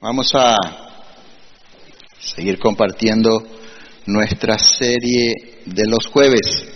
Vamos 0.00 0.32
a 0.32 0.56
seguir 2.20 2.56
compartiendo 2.60 3.42
nuestra 4.06 4.56
serie 4.56 5.34
de 5.64 5.88
los 5.88 6.06
jueves. 6.06 6.68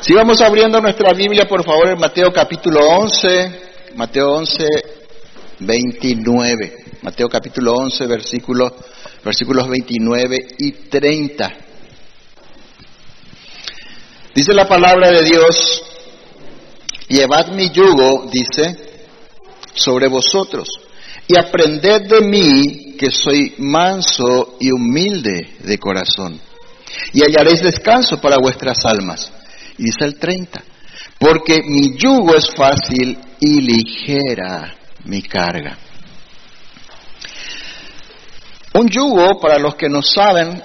Si 0.00 0.12
vamos 0.14 0.40
abriendo 0.40 0.80
nuestra 0.80 1.12
Biblia, 1.12 1.46
por 1.48 1.64
favor, 1.64 1.90
en 1.90 2.00
Mateo 2.00 2.32
capítulo 2.32 2.80
11, 2.80 3.92
Mateo 3.94 4.32
11, 4.32 4.66
29. 5.60 6.76
Mateo 7.02 7.28
capítulo 7.28 7.72
11, 7.72 8.04
versículos, 8.08 8.72
versículos 9.24 9.68
29 9.68 10.38
y 10.58 10.72
30. 10.72 11.52
Dice 14.34 14.52
la 14.52 14.66
palabra 14.66 15.12
de 15.12 15.22
Dios, 15.22 15.84
Llevad 17.08 17.48
mi 17.48 17.70
yugo, 17.70 18.28
dice, 18.30 18.76
sobre 19.74 20.08
vosotros, 20.08 20.68
y 21.28 21.38
aprended 21.38 22.02
de 22.02 22.20
mí, 22.22 22.96
que 22.98 23.10
soy 23.10 23.54
manso 23.58 24.56
y 24.58 24.70
humilde 24.72 25.56
de 25.60 25.78
corazón, 25.78 26.40
y 27.12 27.22
hallaréis 27.22 27.62
descanso 27.62 28.20
para 28.20 28.38
vuestras 28.38 28.84
almas. 28.84 29.30
Dice 29.78 30.04
el 30.04 30.18
30, 30.18 30.62
porque 31.18 31.62
mi 31.64 31.96
yugo 31.96 32.34
es 32.34 32.48
fácil 32.56 33.18
y 33.40 33.60
ligera 33.60 34.76
mi 35.04 35.22
carga. 35.22 35.78
Un 38.74 38.88
yugo, 38.88 39.40
para 39.40 39.58
los 39.58 39.74
que 39.74 39.88
no 39.88 40.02
saben, 40.02 40.62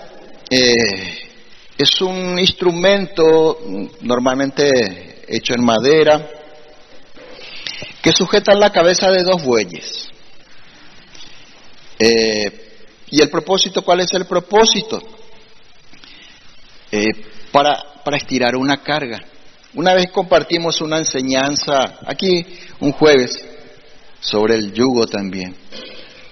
eh, 0.49 1.29
es 1.77 2.01
un 2.01 2.37
instrumento 2.39 3.57
normalmente 4.01 5.23
hecho 5.27 5.53
en 5.53 5.63
madera, 5.63 6.40
que 8.01 8.11
sujeta 8.11 8.53
la 8.53 8.71
cabeza 8.71 9.11
de 9.11 9.23
dos 9.23 9.43
bueyes. 9.43 10.09
Eh, 11.99 12.69
¿Y 13.09 13.21
el 13.21 13.29
propósito? 13.29 13.83
¿Cuál 13.83 14.01
es 14.01 14.13
el 14.13 14.25
propósito? 14.25 15.01
Eh, 16.91 17.05
para, 17.51 18.01
para 18.03 18.17
estirar 18.17 18.55
una 18.55 18.81
carga. 18.81 19.19
Una 19.73 19.93
vez 19.93 20.11
compartimos 20.11 20.81
una 20.81 20.97
enseñanza 20.97 21.99
aquí 22.05 22.45
un 22.79 22.91
jueves 22.91 23.31
sobre 24.19 24.55
el 24.55 24.73
yugo 24.73 25.05
también. 25.07 25.55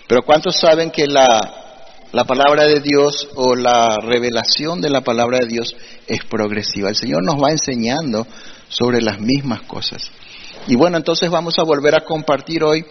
Pero 0.07 0.23
¿cuántos 0.23 0.55
saben 0.57 0.91
que 0.91 1.07
la, 1.07 1.59
la 2.11 2.23
palabra 2.25 2.65
de 2.65 2.79
Dios 2.79 3.29
o 3.35 3.55
la 3.55 3.97
revelación 4.01 4.81
de 4.81 4.89
la 4.89 5.01
palabra 5.01 5.39
de 5.39 5.47
Dios 5.47 5.75
es 6.07 6.23
progresiva? 6.25 6.89
El 6.89 6.95
Señor 6.95 7.23
nos 7.23 7.35
va 7.35 7.51
enseñando 7.51 8.25
sobre 8.67 9.01
las 9.01 9.19
mismas 9.19 9.61
cosas. 9.61 10.09
Y 10.67 10.75
bueno, 10.75 10.97
entonces 10.97 11.29
vamos 11.29 11.57
a 11.57 11.63
volver 11.63 11.95
a 11.95 12.05
compartir 12.05 12.63
hoy 12.63 12.85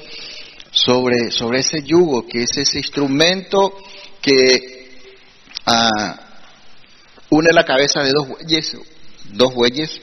sobre, 0.71 1.31
sobre 1.31 1.61
ese 1.61 1.83
yugo, 1.83 2.27
que 2.27 2.43
es 2.43 2.57
ese 2.57 2.79
instrumento 2.79 3.73
que 4.21 5.01
ah, 5.67 6.21
une 7.31 7.53
la 7.53 7.65
cabeza 7.65 8.03
de 8.03 8.13
dos 8.13 8.29
bueyes, 8.29 8.77
dos 9.33 9.55
bueyes, 9.55 10.01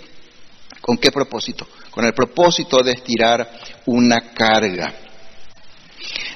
¿con 0.81 0.97
qué 0.97 1.11
propósito? 1.11 1.67
Con 1.91 2.05
el 2.05 2.13
propósito 2.13 2.83
de 2.83 2.91
estirar 2.91 3.49
una 3.85 4.33
carga. 4.33 4.94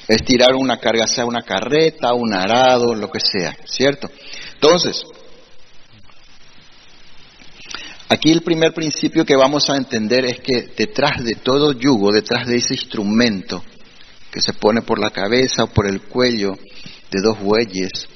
Estirar 0.08 0.56
una 0.56 0.80
carga, 0.80 1.06
sea 1.06 1.26
una 1.26 1.44
carreta, 1.44 2.14
un 2.14 2.34
arado, 2.34 2.96
lo 2.96 3.12
que 3.12 3.20
sea, 3.20 3.56
¿cierto? 3.66 4.10
Entonces, 4.54 5.06
Aquí 8.12 8.32
el 8.32 8.42
primer 8.42 8.74
principio 8.74 9.24
que 9.24 9.36
vamos 9.36 9.70
a 9.70 9.78
entender 9.78 10.26
es 10.26 10.40
que 10.40 10.74
detrás 10.76 11.24
de 11.24 11.36
todo 11.36 11.74
yugo, 11.74 12.12
detrás 12.12 12.48
de 12.48 12.58
ese 12.58 12.74
instrumento 12.74 13.64
que 14.32 14.42
se 14.42 14.54
pone 14.54 14.82
por 14.82 14.98
la 14.98 15.12
cabeza 15.12 15.66
o 15.66 15.68
por 15.68 15.88
el 15.88 16.02
cuello 16.02 16.58
de 17.12 17.22
dos 17.22 17.40
bueyes, 17.40 18.08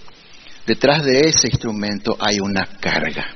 detrás 0.66 1.04
de 1.04 1.20
ese 1.28 1.48
instrumento 1.48 2.18
hay 2.20 2.40
una 2.40 2.66
carga. 2.80 3.36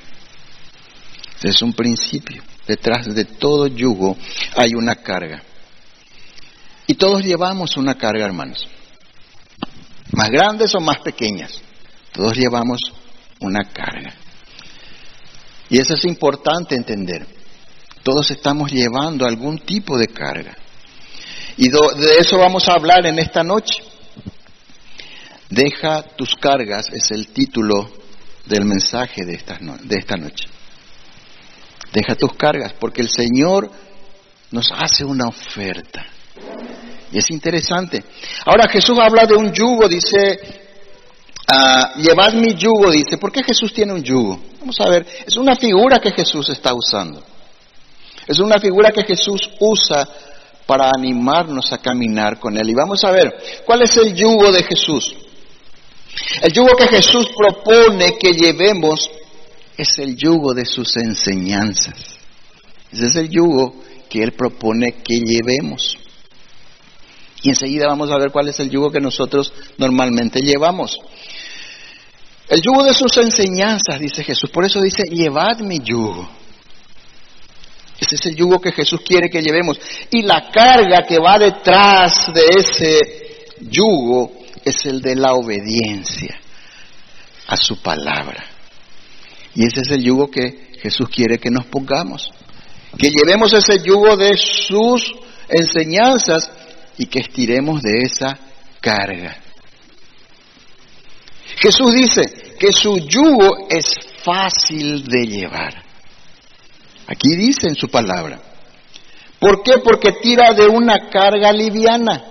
Es 1.43 1.61
un 1.61 1.73
principio. 1.73 2.41
Detrás 2.67 3.13
de 3.13 3.25
todo 3.25 3.67
yugo 3.67 4.17
hay 4.55 4.73
una 4.73 4.95
carga. 4.95 5.43
Y 6.87 6.95
todos 6.95 7.23
llevamos 7.23 7.77
una 7.77 7.95
carga, 7.95 8.25
hermanos. 8.25 8.67
Más 10.11 10.29
grandes 10.31 10.73
o 10.73 10.79
más 10.79 10.97
pequeñas. 10.99 11.61
Todos 12.11 12.35
llevamos 12.35 12.79
una 13.41 13.63
carga. 13.65 14.15
Y 15.69 15.79
eso 15.79 15.93
es 15.93 16.05
importante 16.05 16.75
entender. 16.75 17.27
Todos 18.03 18.31
estamos 18.31 18.71
llevando 18.71 19.25
algún 19.25 19.59
tipo 19.59 19.97
de 19.97 20.07
carga. 20.07 20.55
Y 21.57 21.69
de 21.69 22.17
eso 22.19 22.37
vamos 22.37 22.67
a 22.69 22.73
hablar 22.73 23.05
en 23.05 23.19
esta 23.19 23.43
noche. 23.43 23.83
Deja 25.49 26.03
tus 26.03 26.35
cargas 26.35 26.87
es 26.91 27.11
el 27.11 27.27
título 27.29 27.89
del 28.45 28.65
mensaje 28.65 29.25
de 29.25 29.33
esta, 29.33 29.57
de 29.59 29.95
esta 29.97 30.15
noche. 30.17 30.47
Deja 31.91 32.15
tus 32.15 32.33
cargas 32.33 32.73
porque 32.79 33.01
el 33.01 33.09
Señor 33.09 33.69
nos 34.51 34.71
hace 34.71 35.03
una 35.03 35.27
oferta. 35.27 36.05
Y 37.11 37.17
es 37.17 37.29
interesante. 37.31 38.03
Ahora 38.45 38.69
Jesús 38.69 38.97
habla 38.99 39.25
de 39.25 39.35
un 39.35 39.51
yugo, 39.53 39.87
dice 39.87 40.66
Ah, 41.47 41.93
llevad 41.95 42.33
mi 42.33 42.55
yugo, 42.55 42.91
dice. 42.91 43.17
¿Por 43.17 43.31
qué 43.31 43.41
Jesús 43.41 43.73
tiene 43.73 43.93
un 43.93 44.03
yugo? 44.03 44.39
Vamos 44.59 44.79
a 44.81 44.89
ver, 44.89 45.05
es 45.25 45.37
una 45.37 45.55
figura 45.55 45.99
que 45.99 46.11
Jesús 46.11 46.49
está 46.49 46.73
usando. 46.73 47.23
Es 48.27 48.39
una 48.39 48.59
figura 48.59 48.91
que 48.91 49.03
Jesús 49.03 49.49
usa 49.59 50.07
para 50.65 50.91
animarnos 50.93 51.71
a 51.71 51.77
caminar 51.77 52.37
con 52.39 52.57
Él. 52.57 52.69
Y 52.69 52.73
vamos 52.73 53.01
a 53.05 53.11
ver, 53.11 53.33
¿cuál 53.65 53.83
es 53.83 53.95
el 53.95 54.13
yugo 54.13 54.51
de 54.51 54.63
Jesús? 54.63 55.15
El 56.41 56.51
yugo 56.51 56.75
que 56.75 56.87
Jesús 56.87 57.29
propone 57.37 58.17
que 58.17 58.33
llevemos 58.33 59.09
es 59.77 59.97
el 59.99 60.17
yugo 60.17 60.53
de 60.53 60.65
sus 60.65 60.97
enseñanzas. 60.97 62.17
Ese 62.91 63.05
es 63.05 63.15
el 63.15 63.29
yugo 63.29 63.75
que 64.09 64.23
Él 64.23 64.33
propone 64.33 64.95
que 65.03 65.19
llevemos. 65.19 65.97
Y 67.43 67.49
enseguida 67.49 67.87
vamos 67.87 68.11
a 68.11 68.17
ver 68.17 68.31
cuál 68.31 68.49
es 68.49 68.59
el 68.59 68.69
yugo 68.69 68.91
que 68.91 68.99
nosotros 68.99 69.53
normalmente 69.77 70.41
llevamos. 70.41 70.97
El 72.47 72.61
yugo 72.61 72.83
de 72.83 72.93
sus 72.93 73.15
enseñanzas, 73.17 73.99
dice 73.99 74.23
Jesús. 74.23 74.49
Por 74.49 74.65
eso 74.65 74.81
dice, 74.81 75.03
llevad 75.03 75.59
mi 75.59 75.79
yugo. 75.79 76.29
Ese 77.99 78.15
es 78.15 78.25
el 78.27 78.35
yugo 78.35 78.61
que 78.61 78.71
Jesús 78.71 79.01
quiere 79.05 79.29
que 79.29 79.41
llevemos. 79.41 79.79
Y 80.11 80.21
la 80.21 80.49
carga 80.49 81.05
que 81.05 81.17
va 81.19 81.37
detrás 81.37 82.31
de 82.33 82.43
ese 82.57 83.45
yugo 83.59 84.31
es 84.63 84.85
el 84.85 85.01
de 85.01 85.15
la 85.15 85.33
obediencia 85.33 86.39
a 87.47 87.57
su 87.57 87.81
palabra. 87.81 88.45
Y 89.55 89.65
ese 89.65 89.81
es 89.81 89.91
el 89.91 90.03
yugo 90.03 90.29
que 90.29 90.77
Jesús 90.81 91.09
quiere 91.09 91.39
que 91.39 91.49
nos 91.49 91.65
pongamos. 91.65 92.31
Que 92.97 93.09
llevemos 93.09 93.51
ese 93.53 93.83
yugo 93.83 94.15
de 94.15 94.37
sus 94.37 95.13
enseñanzas 95.49 96.49
y 96.97 97.07
que 97.07 97.19
estiremos 97.19 97.81
de 97.81 97.99
esa 98.03 98.37
carga. 98.79 99.37
Jesús 101.57 101.93
dice 101.93 102.55
que 102.59 102.71
su 102.71 102.97
yugo 102.97 103.67
es 103.69 103.95
fácil 104.23 105.03
de 105.05 105.25
llevar. 105.25 105.83
Aquí 107.07 107.35
dice 107.35 107.67
en 107.67 107.75
su 107.75 107.87
palabra. 107.87 108.39
¿Por 109.39 109.63
qué? 109.63 109.79
Porque 109.83 110.13
tira 110.13 110.53
de 110.53 110.67
una 110.67 111.09
carga 111.09 111.51
liviana. 111.51 112.25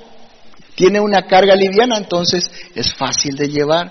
Tiene 0.74 1.00
una 1.00 1.22
carga 1.22 1.56
liviana, 1.56 1.96
entonces 1.96 2.50
es 2.74 2.92
fácil 2.94 3.36
de 3.36 3.48
llevar. 3.48 3.90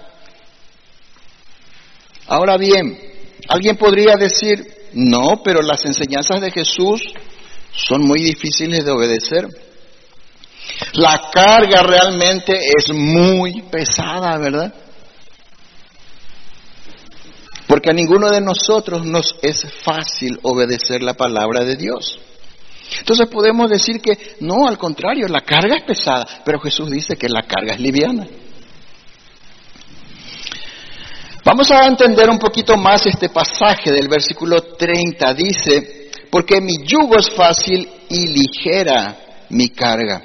Ahora 2.28 2.57
bien, 2.57 2.97
alguien 3.47 3.75
podría 3.78 4.16
decir, 4.16 4.66
no, 4.94 5.41
pero 5.44 5.62
las 5.62 5.84
enseñanzas 5.85 6.41
de 6.41 6.51
Jesús 6.51 7.01
son 7.74 8.01
muy 8.01 8.22
difíciles 8.22 8.85
de 8.85 8.91
obedecer. 8.91 9.48
La 10.94 11.30
carga 11.33 11.83
realmente 11.83 12.57
es 12.77 12.94
muy 12.94 13.62
pesada, 13.63 14.38
¿verdad? 14.38 14.74
Porque 17.67 17.89
a 17.89 17.94
ninguno 17.94 18.29
de 18.29 18.41
nosotros 18.41 19.06
nos 19.06 19.35
es 19.41 19.65
fácil 19.83 20.39
obedecer 20.44 21.01
la 21.01 21.15
palabra 21.15 21.63
de 21.63 21.75
Dios. 21.75 22.19
Entonces 23.00 23.27
podemos 23.27 23.69
decir 23.69 24.00
que 24.00 24.35
no, 24.41 24.67
al 24.67 24.77
contrario, 24.77 25.27
la 25.27 25.41
carga 25.41 25.75
es 25.75 25.83
pesada, 25.83 26.25
pero 26.45 26.59
Jesús 26.59 26.91
dice 26.91 27.15
que 27.15 27.27
la 27.27 27.44
carga 27.44 27.73
es 27.73 27.79
liviana. 27.79 28.27
Vamos 31.44 31.69
a 31.71 31.85
entender 31.85 32.29
un 32.29 32.39
poquito 32.39 32.75
más 32.75 33.06
este 33.06 33.29
pasaje 33.29 33.91
del 33.91 34.07
versículo 34.07 34.62
30. 34.62 35.33
Dice, 35.33 36.09
porque 36.31 36.59
mi 36.59 36.73
yugo 36.83 37.17
es 37.19 37.29
fácil 37.29 37.88
y 38.09 38.27
ligera 38.27 39.15
mi 39.50 39.69
carga. 39.69 40.23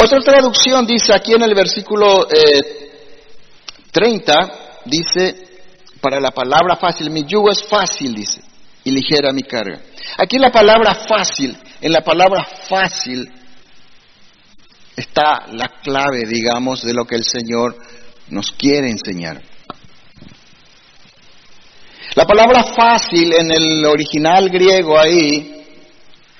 Otra 0.00 0.20
traducción 0.20 0.86
dice 0.86 1.14
aquí 1.14 1.32
en 1.34 1.42
el 1.42 1.54
versículo 1.54 2.26
eh, 2.28 2.83
30 3.94 4.80
dice, 4.86 5.36
para 6.00 6.20
la 6.20 6.32
palabra 6.32 6.76
fácil, 6.76 7.10
mi 7.10 7.24
yugo 7.24 7.50
es 7.50 7.62
fácil, 7.62 8.12
dice, 8.12 8.42
y 8.82 8.90
ligera 8.90 9.32
mi 9.32 9.42
carga. 9.42 9.80
Aquí 10.18 10.36
la 10.36 10.50
palabra 10.50 10.96
fácil, 11.08 11.56
en 11.80 11.92
la 11.92 12.02
palabra 12.02 12.44
fácil 12.68 13.30
está 14.96 15.46
la 15.52 15.68
clave, 15.80 16.26
digamos, 16.26 16.82
de 16.82 16.92
lo 16.92 17.04
que 17.04 17.14
el 17.14 17.24
Señor 17.24 17.78
nos 18.30 18.50
quiere 18.50 18.90
enseñar. 18.90 19.40
La 22.16 22.24
palabra 22.24 22.64
fácil 22.64 23.32
en 23.32 23.52
el 23.52 23.86
original 23.86 24.48
griego 24.50 24.98
ahí, 24.98 25.64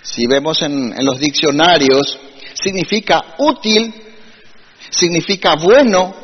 si 0.03 0.27
vemos 0.27 0.61
en, 0.63 0.93
en 0.99 1.05
los 1.05 1.21
diccionarios, 1.21 2.19
significa 2.55 3.37
útil, 3.39 3.95
significa 4.91 5.55
bueno 5.55 6.24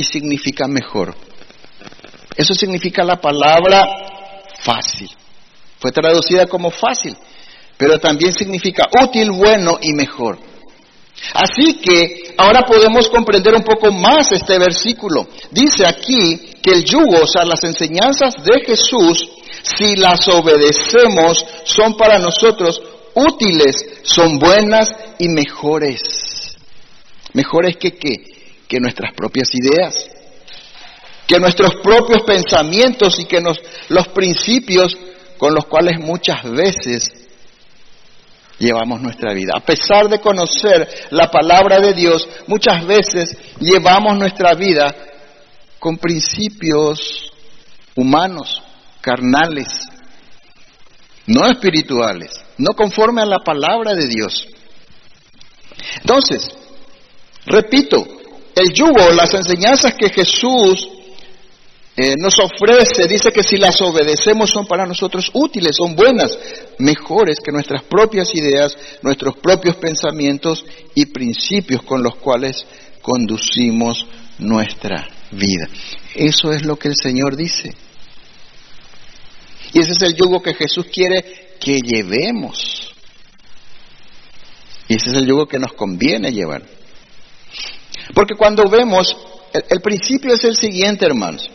y 0.00 0.02
significa 0.02 0.66
mejor. 0.66 1.14
Eso 2.34 2.54
significa 2.54 3.04
la 3.04 3.20
palabra 3.20 3.86
fácil. 4.60 5.10
Fue 5.78 5.92
traducida 5.92 6.46
como 6.46 6.70
fácil, 6.70 7.14
pero 7.76 7.98
también 7.98 8.32
significa 8.32 8.84
útil, 9.04 9.30
bueno 9.30 9.78
y 9.82 9.92
mejor. 9.92 10.38
Así 11.34 11.74
que 11.82 12.34
ahora 12.38 12.62
podemos 12.62 13.10
comprender 13.10 13.54
un 13.54 13.62
poco 13.62 13.92
más 13.92 14.32
este 14.32 14.58
versículo. 14.58 15.28
Dice 15.50 15.84
aquí 15.84 16.50
que 16.62 16.70
el 16.70 16.84
yugo, 16.84 17.18
o 17.22 17.26
sea, 17.26 17.44
las 17.44 17.62
enseñanzas 17.62 18.36
de 18.42 18.64
Jesús, 18.64 19.28
si 19.62 19.96
las 19.96 20.26
obedecemos, 20.28 21.44
son 21.64 21.94
para 21.98 22.18
nosotros 22.18 22.80
útiles, 23.14 23.74
son 24.04 24.38
buenas 24.38 24.94
y 25.18 25.28
mejores. 25.28 26.56
Mejores 27.34 27.76
que 27.76 27.98
qué? 27.98 28.29
Que 28.70 28.78
nuestras 28.78 29.12
propias 29.14 29.50
ideas, 29.52 30.06
que 31.26 31.40
nuestros 31.40 31.74
propios 31.82 32.22
pensamientos 32.22 33.18
y 33.18 33.24
que 33.24 33.42
los 33.88 34.08
principios 34.08 34.96
con 35.38 35.54
los 35.54 35.66
cuales 35.66 35.98
muchas 35.98 36.48
veces 36.48 37.12
llevamos 38.60 39.00
nuestra 39.00 39.32
vida. 39.32 39.54
A 39.56 39.60
pesar 39.60 40.08
de 40.08 40.20
conocer 40.20 41.08
la 41.10 41.28
palabra 41.28 41.80
de 41.80 41.94
Dios, 41.94 42.28
muchas 42.46 42.86
veces 42.86 43.36
llevamos 43.58 44.16
nuestra 44.16 44.54
vida 44.54 44.94
con 45.80 45.96
principios 45.96 47.32
humanos, 47.96 48.62
carnales, 49.00 49.88
no 51.26 51.48
espirituales, 51.48 52.30
no 52.58 52.74
conforme 52.74 53.22
a 53.22 53.26
la 53.26 53.40
palabra 53.40 53.94
de 53.94 54.06
Dios. 54.06 54.46
Entonces, 56.02 56.50
repito, 57.46 58.19
el 58.60 58.72
yugo, 58.72 59.10
las 59.10 59.32
enseñanzas 59.34 59.94
que 59.94 60.10
Jesús 60.10 60.88
eh, 61.96 62.14
nos 62.16 62.38
ofrece, 62.38 63.06
dice 63.08 63.30
que 63.30 63.42
si 63.42 63.56
las 63.56 63.80
obedecemos 63.80 64.50
son 64.50 64.66
para 64.66 64.86
nosotros 64.86 65.30
útiles, 65.34 65.76
son 65.76 65.94
buenas, 65.94 66.38
mejores 66.78 67.38
que 67.40 67.52
nuestras 67.52 67.82
propias 67.84 68.34
ideas, 68.34 68.76
nuestros 69.02 69.36
propios 69.36 69.76
pensamientos 69.76 70.64
y 70.94 71.06
principios 71.06 71.82
con 71.82 72.02
los 72.02 72.16
cuales 72.16 72.64
conducimos 73.02 74.06
nuestra 74.38 75.08
vida. 75.30 75.68
Eso 76.14 76.52
es 76.52 76.64
lo 76.64 76.76
que 76.76 76.88
el 76.88 76.96
Señor 76.96 77.36
dice. 77.36 77.74
Y 79.72 79.80
ese 79.80 79.92
es 79.92 80.02
el 80.02 80.14
yugo 80.14 80.42
que 80.42 80.54
Jesús 80.54 80.86
quiere 80.92 81.22
que 81.60 81.80
llevemos. 81.80 82.92
Y 84.88 84.94
ese 84.94 85.10
es 85.10 85.16
el 85.16 85.26
yugo 85.26 85.46
que 85.46 85.58
nos 85.58 85.72
conviene 85.74 86.32
llevar. 86.32 86.79
Porque 88.14 88.34
cuando 88.34 88.68
vemos, 88.68 89.16
el 89.52 89.80
principio 89.80 90.34
es 90.34 90.44
el 90.44 90.56
siguiente, 90.56 91.06
hermanos. 91.06 91.50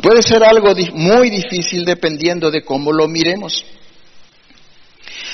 Puede 0.00 0.22
ser 0.22 0.42
algo 0.42 0.74
muy 0.94 1.28
difícil 1.30 1.84
dependiendo 1.84 2.50
de 2.50 2.62
cómo 2.62 2.92
lo 2.92 3.06
miremos. 3.06 3.64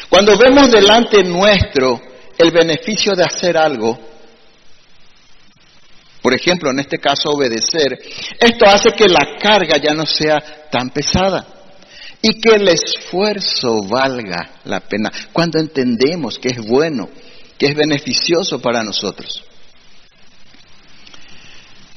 Cuando 0.09 0.37
vemos 0.37 0.71
delante 0.71 1.23
nuestro 1.23 2.00
el 2.38 2.50
beneficio 2.50 3.12
de 3.15 3.25
hacer 3.25 3.56
algo, 3.56 3.99
por 6.21 6.35
ejemplo, 6.35 6.71
en 6.71 6.81
este 6.81 6.99
caso 6.99 7.31
obedecer, 7.31 8.00
esto 8.41 8.67
hace 8.67 8.91
que 8.91 9.09
la 9.09 9.37
carga 9.41 9.77
ya 9.77 9.94
no 9.94 10.05
sea 10.05 10.69
tan 10.71 10.91
pesada 10.91 11.47
y 12.21 12.41
que 12.41 12.56
el 12.56 12.67
esfuerzo 12.69 13.83
valga 13.85 14.56
la 14.65 14.81
pena 14.81 15.12
cuando 15.33 15.61
entendemos 15.61 16.38
que 16.38 16.49
es 16.49 16.67
bueno, 16.67 17.09
que 17.56 17.67
es 17.67 17.75
beneficioso 17.77 18.61
para 18.61 18.83
nosotros. 18.83 19.44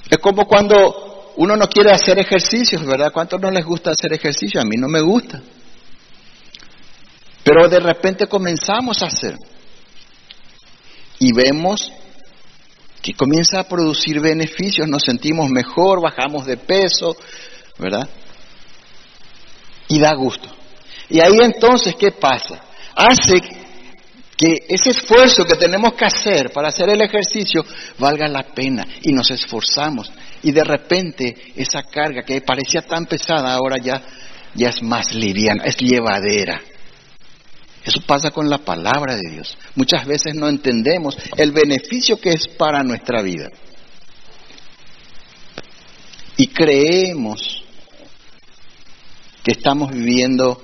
Es 0.09 0.17
como 0.17 0.45
cuando 0.45 1.33
uno 1.37 1.55
no 1.55 1.67
quiere 1.67 1.91
hacer 1.91 2.19
ejercicios, 2.19 2.85
¿verdad? 2.85 3.11
¿Cuántos 3.13 3.39
no 3.39 3.51
les 3.51 3.65
gusta 3.65 3.91
hacer 3.91 4.11
ejercicio? 4.13 4.59
A 4.59 4.65
mí 4.65 4.75
no 4.77 4.87
me 4.87 5.01
gusta. 5.01 5.41
Pero 7.43 7.69
de 7.69 7.79
repente 7.79 8.27
comenzamos 8.27 9.01
a 9.01 9.07
hacer. 9.07 9.35
Y 11.19 11.33
vemos 11.33 11.91
que 13.01 13.13
comienza 13.13 13.59
a 13.59 13.63
producir 13.63 14.19
beneficios, 14.19 14.87
nos 14.87 15.03
sentimos 15.03 15.49
mejor, 15.49 16.01
bajamos 16.01 16.45
de 16.45 16.57
peso, 16.57 17.15
¿verdad? 17.77 18.07
Y 19.87 19.99
da 19.99 20.13
gusto. 20.13 20.49
Y 21.09 21.19
ahí 21.19 21.37
entonces, 21.41 21.95
¿qué 21.95 22.11
pasa? 22.11 22.61
Hace 22.95 23.41
que 24.39 24.65
ese 24.69 24.91
esfuerzo 24.91 25.43
que 25.43 25.55
tenemos 25.55 25.95
que 25.95 26.05
hacer 26.05 26.51
para 26.53 26.69
hacer 26.69 26.87
el 26.89 27.01
ejercicio 27.01 27.65
valga 27.97 28.25
la 28.29 28.43
pena 28.43 28.87
y 29.01 29.11
nos 29.11 29.29
esforzamos 29.31 30.09
y 30.41 30.53
de 30.53 30.63
repente 30.63 31.35
esa 31.57 31.83
carga 31.83 32.23
que 32.23 32.39
parecía 32.39 32.81
tan 32.81 33.05
pesada 33.05 33.53
ahora 33.53 33.75
ya, 33.83 34.01
ya 34.55 34.69
es 34.69 34.81
más 34.81 35.13
liviana, 35.13 35.65
es 35.65 35.75
llevadera. 35.75 36.61
Eso 37.83 37.99
pasa 38.07 38.31
con 38.31 38.49
la 38.49 38.59
palabra 38.59 39.17
de 39.17 39.29
Dios. 39.29 39.57
Muchas 39.75 40.05
veces 40.05 40.35
no 40.35 40.47
entendemos 40.47 41.17
el 41.35 41.51
beneficio 41.51 42.17
que 42.21 42.29
es 42.29 42.47
para 42.47 42.81
nuestra 42.81 43.21
vida. 43.21 43.49
Y 46.37 46.47
creemos 46.47 47.61
que 49.43 49.51
estamos 49.51 49.91
viviendo 49.91 50.61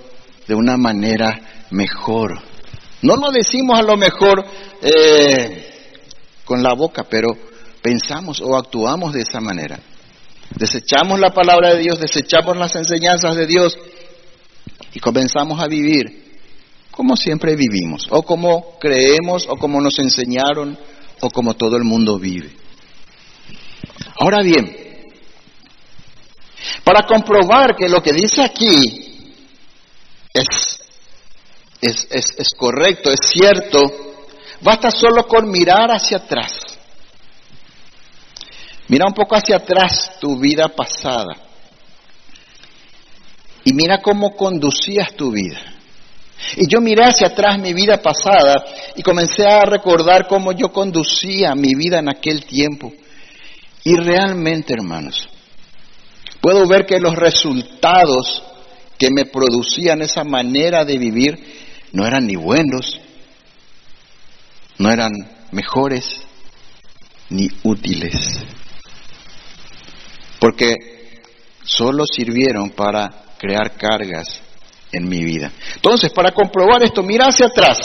de 0.48 0.56
una 0.56 0.77
manera 0.77 1.68
mejor. 1.72 2.55
No 3.06 3.16
lo 3.18 3.31
decimos 3.31 3.78
a 3.78 3.84
lo 3.84 3.96
mejor 3.98 4.44
eh, 4.81 5.94
con 6.44 6.63
la 6.63 6.74
boca, 6.74 7.04
pero 7.07 7.28
pensamos 7.80 8.42
o 8.42 8.57
actuamos 8.57 9.13
de 9.13 9.22
esa 9.22 9.40
manera. 9.40 9.80
Desechamos 10.57 11.19
la 11.19 11.31
palabra 11.31 11.75
de 11.75 11.81
Dios, 11.81 12.00
desechamos 12.00 12.57
las 12.57 12.75
enseñanzas 12.75 13.36
de 13.36 13.46
Dios 13.46 13.78
y 14.92 15.00
comenzamos 15.00 15.62
a 15.62 15.68
vivir 15.68 16.25
como 16.90 17.16
siempre 17.16 17.56
vivimos, 17.56 18.08
o 18.10 18.24
como 18.24 18.79
creemos, 18.79 19.46
o 19.50 19.56
como 19.58 19.79
nos 19.82 20.00
enseñaron, 20.00 20.75
o 21.22 21.29
como 21.29 21.53
todo 21.53 21.77
el 21.77 21.84
mundo 21.84 22.18
vive. 22.18 22.50
Ahora 24.20 24.41
bien, 24.41 24.75
para 26.84 27.06
comprobar 27.06 27.75
que 27.75 27.88
lo 27.88 28.01
que 28.01 28.13
dice 28.13 28.41
aquí 28.41 29.36
es, 30.34 30.75
es, 31.86 32.34
es 32.38 32.50
correcto, 32.58 33.12
es 33.12 33.20
cierto, 33.22 33.82
basta 34.62 34.92
solo 34.92 35.27
con 35.27 35.50
mirar 35.50 35.92
hacia 35.92 36.18
atrás 36.18 36.75
Mira 38.88 39.06
un 39.08 39.13
poco 39.13 39.36
hacia 39.36 39.58
atrás 39.58 40.20
tu 40.20 40.38
vida 40.38 40.70
pasada 40.70 41.34
y 43.63 43.74
mira 43.74 44.00
cómo 44.00 44.36
conducías 44.36 45.13
tu 45.15 45.32
vida. 45.32 45.60
Y 46.58 46.68
yo 46.68 46.82
miré 46.82 47.06
hacia 47.06 47.27
atrás 47.27 47.58
mi 47.58 47.74
vida 47.74 47.98
pasada 47.98 48.63
y 48.96 49.01
comencé 49.01 49.48
a 49.48 49.62
recordar 49.62 50.27
cómo 50.27 50.51
yo 50.51 50.72
conducía 50.72 51.56
mi 51.56 51.74
vida 51.74 51.98
en 51.98 52.10
aquel 52.10 52.46
tiempo. 52.46 52.94
Y 53.84 53.96
realmente, 53.96 54.74
hermanos, 54.74 55.27
puedo 56.39 56.68
ver 56.68 56.86
que 56.86 57.00
los 57.00 57.15
resultados 57.15 58.44
que 59.00 59.10
me 59.10 59.25
producían 59.25 60.04
esa 60.04 60.24
manera 60.24 60.86
de 60.86 61.00
vivir 61.00 61.54
no 61.96 62.06
eran 62.06 62.28
ni 62.28 62.36
buenos, 62.36 63.00
no 64.78 64.92
eran 64.92 65.12
mejores, 65.52 66.22
ni 67.30 67.48
útiles 67.64 68.46
porque 70.46 70.75
solo 71.64 72.04
sirvieron 72.06 72.70
para 72.70 73.12
crear 73.40 73.75
cargas 73.75 74.28
en 74.92 75.10
mi 75.10 75.24
vida. 75.24 75.52
Entonces, 75.74 76.14
para 76.14 76.32
comprobar 76.32 76.84
esto, 76.84 77.02
mira 77.02 77.25
hacia 77.25 77.48
atrás 77.48 77.80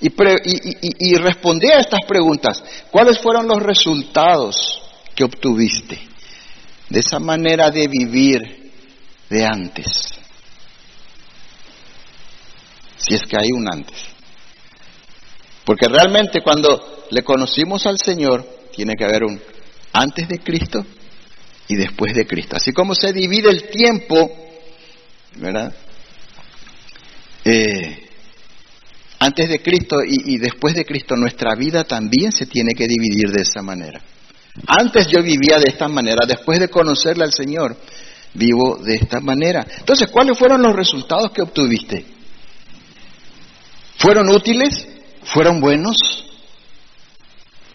y, 0.00 0.06
y, 0.06 1.16
responde 1.16 1.72
a 1.72 1.80
estas 1.80 1.98
preguntas. 2.06 2.62
¿Cuáles 2.88 3.18
fueron 3.18 3.48
los 3.48 3.60
resultados 3.60 4.80
que 5.16 5.24
obtuviste 5.24 5.98
de 6.88 7.00
esa 7.00 7.18
manera 7.18 7.68
de 7.72 7.88
vivir 7.88 8.70
de 9.28 9.44
antes? 9.44 10.21
Si 13.06 13.14
es 13.14 13.22
que 13.22 13.36
hay 13.36 13.48
un 13.52 13.66
antes. 13.72 13.96
Porque 15.64 15.86
realmente 15.88 16.40
cuando 16.42 17.04
le 17.10 17.22
conocimos 17.22 17.86
al 17.86 17.98
Señor, 17.98 18.46
tiene 18.74 18.94
que 18.94 19.04
haber 19.04 19.24
un 19.24 19.40
antes 19.92 20.28
de 20.28 20.38
Cristo 20.38 20.84
y 21.68 21.76
después 21.76 22.14
de 22.14 22.26
Cristo. 22.26 22.56
Así 22.56 22.72
como 22.72 22.94
se 22.94 23.12
divide 23.12 23.50
el 23.50 23.68
tiempo, 23.68 24.30
¿verdad? 25.36 25.74
eh, 27.44 28.08
antes 29.18 29.48
de 29.48 29.62
Cristo 29.62 29.98
y, 30.04 30.34
y 30.34 30.38
después 30.38 30.74
de 30.74 30.84
Cristo, 30.84 31.14
nuestra 31.16 31.54
vida 31.54 31.84
también 31.84 32.32
se 32.32 32.46
tiene 32.46 32.74
que 32.74 32.88
dividir 32.88 33.30
de 33.30 33.42
esa 33.42 33.62
manera. 33.62 34.00
Antes 34.66 35.06
yo 35.08 35.22
vivía 35.22 35.58
de 35.58 35.70
esta 35.70 35.88
manera, 35.88 36.26
después 36.26 36.58
de 36.58 36.68
conocerle 36.68 37.24
al 37.24 37.32
Señor, 37.32 37.76
vivo 38.34 38.76
de 38.76 38.96
esta 38.96 39.20
manera. 39.20 39.66
Entonces, 39.78 40.08
¿cuáles 40.08 40.38
fueron 40.38 40.62
los 40.62 40.74
resultados 40.74 41.30
que 41.30 41.42
obtuviste? 41.42 42.04
¿Fueron 44.02 44.30
útiles? 44.30 44.84
¿Fueron 45.22 45.60
buenos? 45.60 45.96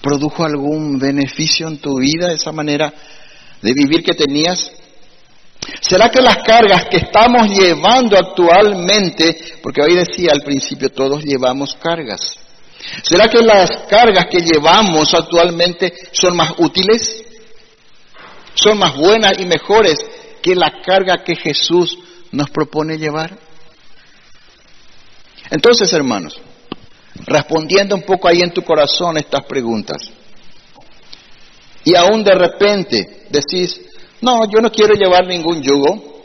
¿Produjo 0.01 0.43
algún 0.43 0.99
beneficio 0.99 1.69
en 1.69 1.77
tu 1.77 1.99
vida 1.99 2.33
esa 2.33 2.51
manera 2.51 2.93
de 3.61 3.73
vivir 3.73 4.03
que 4.03 4.13
tenías? 4.13 4.69
¿Será 5.79 6.09
que 6.09 6.21
las 6.21 6.39
cargas 6.43 6.87
que 6.89 6.97
estamos 6.97 7.47
llevando 7.47 8.17
actualmente, 8.17 9.57
porque 9.63 9.81
hoy 9.81 9.95
decía 9.95 10.31
al 10.33 10.41
principio, 10.41 10.89
todos 10.89 11.23
llevamos 11.23 11.75
cargas, 11.75 12.35
¿será 13.03 13.29
que 13.29 13.41
las 13.41 13.69
cargas 13.89 14.25
que 14.29 14.39
llevamos 14.39 15.13
actualmente 15.13 15.93
son 16.11 16.35
más 16.35 16.55
útiles? 16.57 17.23
¿Son 18.53 18.77
más 18.77 18.97
buenas 18.97 19.31
y 19.39 19.45
mejores 19.45 19.97
que 20.41 20.55
la 20.55 20.81
carga 20.85 21.23
que 21.23 21.37
Jesús 21.37 21.97
nos 22.33 22.49
propone 22.49 22.97
llevar? 22.97 23.46
Entonces, 25.49 25.91
hermanos, 25.93 26.39
respondiendo 27.25 27.95
un 27.95 28.03
poco 28.03 28.27
ahí 28.27 28.41
en 28.41 28.53
tu 28.53 28.61
corazón 28.63 29.17
estas 29.17 29.45
preguntas, 29.45 29.97
y 31.83 31.95
aún 31.95 32.23
de 32.23 32.33
repente 32.33 33.27
decís, 33.29 33.79
no, 34.21 34.49
yo 34.51 34.59
no 34.59 34.71
quiero 34.71 34.93
llevar 34.93 35.25
ningún 35.25 35.61
yugo, 35.61 36.17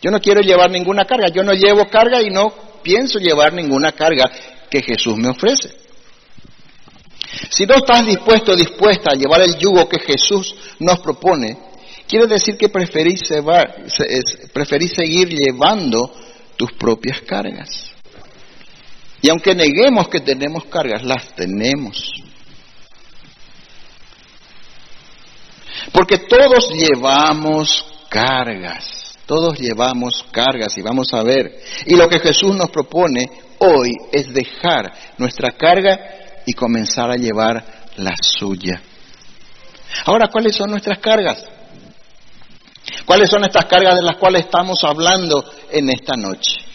yo 0.00 0.10
no 0.10 0.20
quiero 0.20 0.40
llevar 0.40 0.70
ninguna 0.70 1.04
carga, 1.04 1.28
yo 1.28 1.42
no 1.42 1.52
llevo 1.52 1.88
carga 1.88 2.22
y 2.22 2.30
no 2.30 2.52
pienso 2.82 3.18
llevar 3.18 3.52
ninguna 3.52 3.92
carga 3.92 4.30
que 4.70 4.82
Jesús 4.82 5.16
me 5.16 5.28
ofrece. 5.28 5.70
Si 7.50 7.66
no 7.66 7.76
estás 7.76 8.06
dispuesto 8.06 8.52
o 8.52 8.56
dispuesta 8.56 9.12
a 9.12 9.16
llevar 9.16 9.40
el 9.40 9.56
yugo 9.56 9.88
que 9.88 9.98
Jesús 10.00 10.54
nos 10.78 10.98
propone, 11.00 11.58
quiere 12.06 12.26
decir 12.26 12.56
que 12.56 12.68
preferís, 12.68 13.22
preferís 14.52 14.92
seguir 14.92 15.28
llevando 15.28 16.12
tus 16.56 16.72
propias 16.72 17.20
cargas. 17.22 17.92
Y 19.20 19.30
aunque 19.30 19.54
neguemos 19.54 20.08
que 20.08 20.20
tenemos 20.20 20.64
cargas, 20.66 21.02
las 21.02 21.34
tenemos. 21.34 22.12
Porque 25.92 26.18
todos 26.18 26.70
llevamos 26.70 27.84
cargas, 28.08 29.18
todos 29.26 29.58
llevamos 29.58 30.24
cargas 30.30 30.76
y 30.76 30.82
vamos 30.82 31.12
a 31.12 31.22
ver. 31.22 31.60
Y 31.86 31.96
lo 31.96 32.08
que 32.08 32.20
Jesús 32.20 32.54
nos 32.54 32.70
propone 32.70 33.26
hoy 33.58 33.92
es 34.12 34.32
dejar 34.32 34.92
nuestra 35.18 35.52
carga 35.52 35.98
y 36.46 36.52
comenzar 36.52 37.10
a 37.10 37.16
llevar 37.16 37.64
la 37.96 38.14
suya. 38.20 38.80
Ahora, 40.04 40.28
¿cuáles 40.28 40.54
son 40.54 40.70
nuestras 40.70 40.98
cargas? 40.98 41.44
¿Cuáles 43.04 43.30
son 43.30 43.44
estas 43.44 43.64
cargas 43.66 43.96
de 43.96 44.02
las 44.02 44.16
cuales 44.16 44.44
estamos 44.44 44.82
hablando 44.84 45.44
en 45.70 45.90
esta 45.90 46.14
noche? 46.16 46.67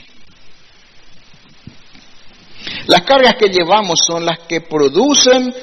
Las 2.87 3.01
cargas 3.01 3.35
que 3.35 3.49
llevamos 3.49 3.99
son 4.05 4.25
las 4.25 4.39
que 4.39 4.61
producen 4.61 5.53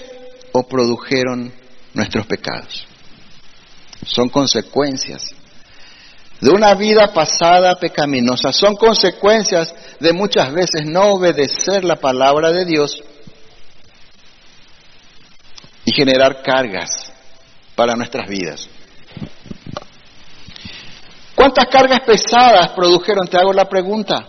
o 0.52 0.62
produjeron 0.62 1.52
nuestros 1.94 2.26
pecados. 2.26 2.86
Son 4.06 4.28
consecuencias 4.28 5.34
de 6.40 6.50
una 6.50 6.74
vida 6.74 7.12
pasada 7.12 7.78
pecaminosa. 7.78 8.52
Son 8.52 8.74
consecuencias 8.74 9.74
de 9.98 10.12
muchas 10.12 10.52
veces 10.52 10.86
no 10.86 11.12
obedecer 11.12 11.84
la 11.84 11.96
palabra 11.96 12.50
de 12.50 12.64
Dios 12.64 13.02
y 15.84 15.92
generar 15.92 16.42
cargas 16.42 17.12
para 17.74 17.94
nuestras 17.94 18.28
vidas. 18.28 18.68
¿Cuántas 21.34 21.66
cargas 21.66 22.00
pesadas 22.00 22.70
produjeron? 22.70 23.26
Te 23.26 23.38
hago 23.38 23.52
la 23.52 23.68
pregunta. 23.68 24.28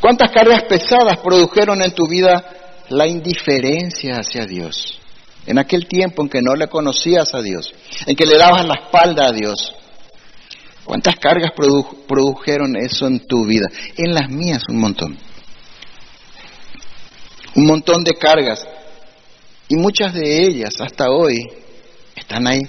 ¿Cuántas 0.00 0.30
cargas 0.30 0.64
pesadas 0.64 1.18
produjeron 1.18 1.82
en 1.82 1.92
tu 1.92 2.06
vida 2.06 2.44
la 2.88 3.06
indiferencia 3.06 4.16
hacia 4.16 4.46
Dios? 4.46 4.98
En 5.46 5.58
aquel 5.58 5.86
tiempo 5.86 6.22
en 6.22 6.28
que 6.28 6.42
no 6.42 6.54
le 6.54 6.68
conocías 6.68 7.34
a 7.34 7.40
Dios, 7.40 7.72
en 8.06 8.14
que 8.14 8.26
le 8.26 8.36
dabas 8.36 8.66
la 8.66 8.74
espalda 8.74 9.26
a 9.26 9.32
Dios. 9.32 9.74
¿Cuántas 10.84 11.16
cargas 11.16 11.52
produjeron 12.06 12.76
eso 12.76 13.06
en 13.06 13.26
tu 13.26 13.46
vida? 13.46 13.66
En 13.96 14.14
las 14.14 14.28
mías 14.28 14.62
un 14.68 14.80
montón. 14.80 15.18
Un 17.54 17.66
montón 17.66 18.04
de 18.04 18.14
cargas. 18.14 18.66
Y 19.68 19.76
muchas 19.76 20.12
de 20.14 20.44
ellas 20.44 20.74
hasta 20.80 21.10
hoy 21.10 21.38
están 22.16 22.46
ahí. 22.46 22.60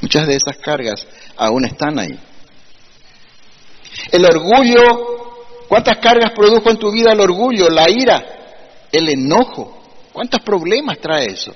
Muchas 0.00 0.26
de 0.26 0.36
esas 0.36 0.56
cargas 0.56 1.06
aún 1.36 1.64
están 1.64 1.98
ahí. 1.98 2.18
El 4.10 4.24
orgullo, 4.24 5.66
¿cuántas 5.68 5.98
cargas 5.98 6.32
produjo 6.32 6.70
en 6.70 6.78
tu 6.78 6.90
vida 6.90 7.12
el 7.12 7.20
orgullo, 7.20 7.68
la 7.68 7.88
ira, 7.90 8.24
el 8.90 9.08
enojo? 9.08 9.82
¿Cuántos 10.12 10.40
problemas 10.40 10.98
trae 10.98 11.26
eso? 11.26 11.54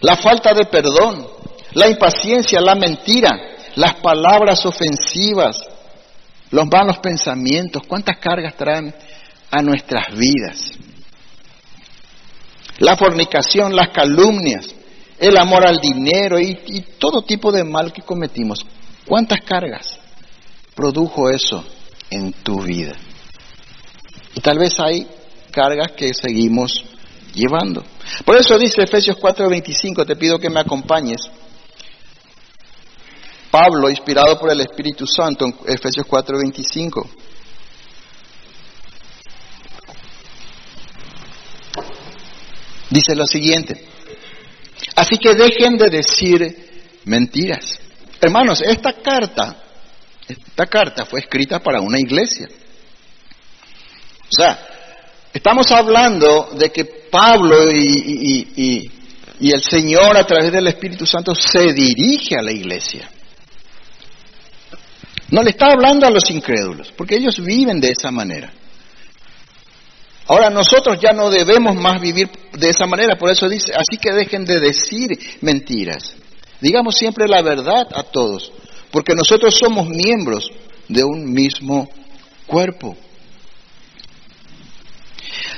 La 0.00 0.16
falta 0.16 0.52
de 0.52 0.66
perdón, 0.66 1.26
la 1.72 1.88
impaciencia, 1.88 2.60
la 2.60 2.74
mentira, 2.74 3.30
las 3.76 3.94
palabras 3.96 4.64
ofensivas, 4.66 5.62
los 6.50 6.66
malos 6.66 6.98
pensamientos, 6.98 7.82
¿cuántas 7.86 8.18
cargas 8.18 8.54
traen 8.56 8.94
a 9.50 9.62
nuestras 9.62 10.14
vidas? 10.14 10.72
La 12.78 12.96
fornicación, 12.96 13.74
las 13.74 13.88
calumnias, 13.88 14.66
el 15.18 15.36
amor 15.38 15.66
al 15.66 15.78
dinero 15.78 16.38
y, 16.38 16.58
y 16.66 16.80
todo 16.98 17.22
tipo 17.22 17.50
de 17.50 17.64
mal 17.64 17.92
que 17.92 18.02
cometimos. 18.02 18.66
¿Cuántas 19.06 19.40
cargas? 19.40 19.95
Produjo 20.76 21.30
eso 21.30 21.64
en 22.10 22.32
tu 22.32 22.60
vida. 22.60 22.94
Y 24.34 24.40
tal 24.40 24.58
vez 24.58 24.78
hay 24.78 25.08
cargas 25.50 25.92
que 25.92 26.12
seguimos 26.12 26.84
llevando. 27.34 27.82
Por 28.24 28.36
eso 28.36 28.58
dice 28.58 28.82
Efesios 28.82 29.16
4:25, 29.16 30.04
te 30.06 30.14
pido 30.14 30.38
que 30.38 30.50
me 30.50 30.60
acompañes. 30.60 31.22
Pablo, 33.50 33.88
inspirado 33.88 34.38
por 34.38 34.52
el 34.52 34.60
Espíritu 34.60 35.06
Santo, 35.06 35.46
en 35.46 35.54
Efesios 35.66 36.06
4:25. 36.06 37.08
Dice 42.90 43.16
lo 43.16 43.26
siguiente, 43.26 43.84
así 44.94 45.18
que 45.18 45.34
dejen 45.34 45.76
de 45.76 45.88
decir 45.88 47.00
mentiras. 47.04 47.80
Hermanos, 48.20 48.60
esta 48.62 48.92
carta 48.92 49.65
esta 50.28 50.66
carta 50.66 51.06
fue 51.06 51.20
escrita 51.20 51.60
para 51.60 51.80
una 51.80 51.98
iglesia. 51.98 52.48
O 54.28 54.34
sea, 54.34 54.58
estamos 55.32 55.70
hablando 55.70 56.50
de 56.58 56.70
que 56.70 56.84
Pablo 56.84 57.70
y, 57.70 58.90
el 59.40 59.62
Señor 59.62 60.16
a 60.16 60.26
través 60.26 60.50
del 60.50 60.66
Espíritu 60.66 61.06
Santo 61.06 61.34
se 61.34 61.72
dirige 61.72 62.36
a 62.36 62.42
la 62.42 62.52
iglesia. 62.52 63.08
No 65.30 65.42
le 65.42 65.50
está 65.50 65.72
hablando 65.72 66.06
a 66.06 66.10
los 66.10 66.30
incrédulos, 66.30 66.92
porque 66.96 67.16
ellos 67.16 67.40
viven 67.40 67.80
de 67.80 67.90
esa 67.90 68.10
manera. 68.10 68.52
Ahora 70.28 70.50
nosotros 70.50 70.98
ya 71.00 71.12
no 71.12 71.30
debemos 71.30 71.76
más 71.76 72.00
vivir 72.00 72.28
de 72.52 72.70
esa 72.70 72.86
manera, 72.86 73.16
por 73.16 73.30
eso 73.30 73.48
dice, 73.48 73.72
así 73.74 73.96
que 73.96 74.12
dejen 74.12 74.44
de 74.44 74.58
decir 74.58 75.10
mentiras. 75.40 76.16
Digamos 76.60 76.96
siempre 76.96 77.28
la 77.28 77.42
verdad 77.42 77.86
a 77.94 78.02
todos, 78.02 78.52
porque 78.96 79.14
nosotros 79.14 79.54
somos 79.54 79.90
miembros 79.90 80.50
de 80.88 81.04
un 81.04 81.30
mismo 81.30 81.86
cuerpo. 82.46 82.96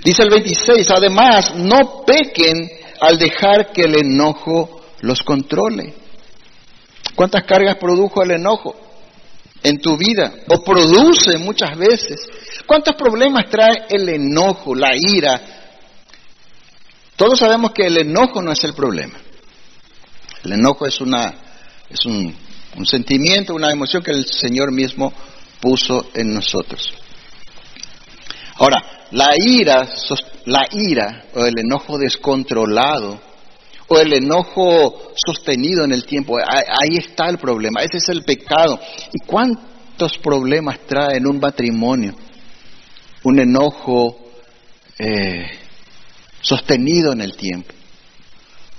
Dice 0.02 0.25
el 0.25 0.30
26, 0.30 0.90
además, 0.90 1.54
no 1.54 2.04
pequen 2.04 2.68
al 3.00 3.16
dejar 3.16 3.71
que 3.71 3.83
el 3.83 3.95
enojo 3.95 4.80
los 5.02 5.23
controle. 5.23 5.95
¿Cuántas 7.14 7.45
cargas 7.45 7.76
produjo 7.76 8.25
el 8.25 8.33
enojo 8.33 8.75
en 9.62 9.78
tu 9.78 9.97
vida? 9.97 10.35
O 10.49 10.64
produce 10.64 11.38
muchas 11.38 11.78
veces. 11.78 12.28
¿Cuántos 12.66 12.97
problemas 12.97 13.49
trae 13.49 13.87
el 13.88 14.09
enojo, 14.09 14.75
la 14.75 14.97
ira? 14.97 15.40
Todos 17.14 17.38
sabemos 17.38 17.71
que 17.71 17.87
el 17.87 17.99
enojo 17.99 18.42
no 18.42 18.50
es 18.50 18.64
el 18.64 18.75
problema. 18.75 19.14
El 20.42 20.54
enojo 20.54 20.87
es 20.87 21.00
una 21.00 21.37
es 21.88 22.04
un 22.04 22.48
un 22.79 22.87
sentimiento, 22.87 23.55
una 23.55 23.71
emoción 23.71 24.03
que 24.03 24.13
el 24.13 24.25
Señor 24.25 24.73
mismo 24.73 25.13
puso 25.61 26.11
en 26.15 26.33
nosotros. 26.33 26.95
Ahora, 28.55 28.83
la 29.11 29.31
ira, 29.37 29.89
la 30.47 30.67
ira 30.73 31.25
o 31.35 31.45
el 31.45 31.59
enojo 31.59 31.99
descontrolado 31.99 33.21
o 33.89 33.99
el 33.99 34.13
enojo 34.13 35.13
sostenido 35.15 35.85
en 35.85 35.93
el 35.93 36.05
tiempo. 36.05 36.37
Ahí 36.39 36.97
está 36.97 37.29
el 37.29 37.39
problema, 37.39 37.83
ese 37.83 37.99
es 37.99 38.09
el 38.11 38.23
pecado. 38.23 38.79
¿Y 39.13 39.25
cuántos 39.27 40.19
problemas 40.19 40.79
trae 40.87 41.17
en 41.17 41.27
un 41.27 41.41
matrimonio? 41.41 42.15
Un 43.25 43.41
enojo 43.41 44.31
eh, 44.99 45.47
sostenido 46.41 47.13
en 47.13 47.23
el 47.23 47.37
tiempo. 47.37 47.75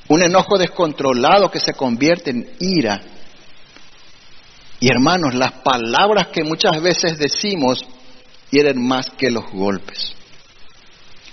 Un 0.09 0.23
enojo 0.23 0.57
descontrolado 0.57 1.51
que 1.51 1.59
se 1.59 1.73
convierte 1.73 2.31
en 2.31 2.49
ira. 2.59 3.01
Y 4.79 4.89
hermanos, 4.89 5.33
las 5.35 5.51
palabras 5.63 6.27
que 6.27 6.43
muchas 6.43 6.81
veces 6.81 7.17
decimos 7.17 7.85
hieren 8.49 8.81
más 8.81 9.09
que 9.09 9.29
los 9.29 9.45
golpes. 9.51 10.13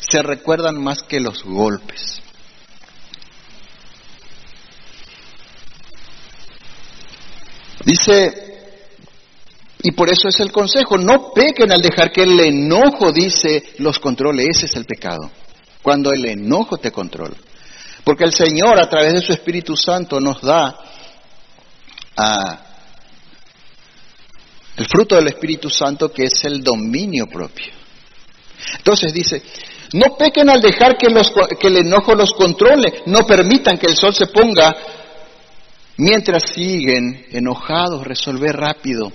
Se 0.01 0.23
recuerdan 0.23 0.83
más 0.83 1.03
que 1.03 1.21
los 1.21 1.45
golpes. 1.45 2.21
Dice, 7.85 8.47
y 9.83 9.93
por 9.93 10.11
eso 10.11 10.29
es 10.29 10.41
el 10.41 10.51
consejo, 10.51 10.99
no 10.99 11.31
pequen 11.33 11.71
al 11.71 11.81
dejar 11.81 12.11
que 12.11 12.25
el 12.25 12.41
enojo, 12.41 13.13
dice, 13.13 13.63
los 13.79 14.01
controle. 14.01 14.45
Ese 14.51 14.67
es 14.67 14.75
el 14.75 14.85
pecado. 14.85 15.31
Cuando 15.83 16.11
el 16.11 16.27
enojo 16.27 16.79
te 16.79 16.91
controla. 16.91 17.37
Porque 18.03 18.25
el 18.25 18.33
Señor 18.33 18.81
a 18.81 18.89
través 18.89 19.13
de 19.15 19.21
su 19.21 19.33
Espíritu 19.33 19.77
Santo 19.77 20.21
nos 20.21 20.41
da 20.41 20.77
ah, 22.17 22.66
el 24.77 24.87
fruto 24.87 25.17
del 25.17 25.29
Espíritu 25.29 25.71
Santo 25.71 26.13
que 26.13 26.25
es 26.25 26.45
el 26.45 26.63
dominio 26.63 27.27
propio. 27.27 27.73
Entonces 28.79 29.13
dice, 29.13 29.43
no 29.93 30.17
pequen 30.17 30.51
al 30.51 30.61
dejar 30.61 30.97
que, 30.97 31.09
los, 31.09 31.33
que 31.59 31.69
el 31.69 31.79
enojo 31.79 32.15
los 32.15 32.33
controle, 32.33 33.03
no 33.07 33.21
permitan 33.21 33.79
que 33.79 33.87
el 33.87 33.97
sol 33.97 34.15
se 34.15 34.27
ponga 34.27 34.75
Mientras 35.99 36.51
siguen 36.51 37.27
enojados, 37.31 38.07
resolver 38.07 38.55
rápido, 38.55 39.11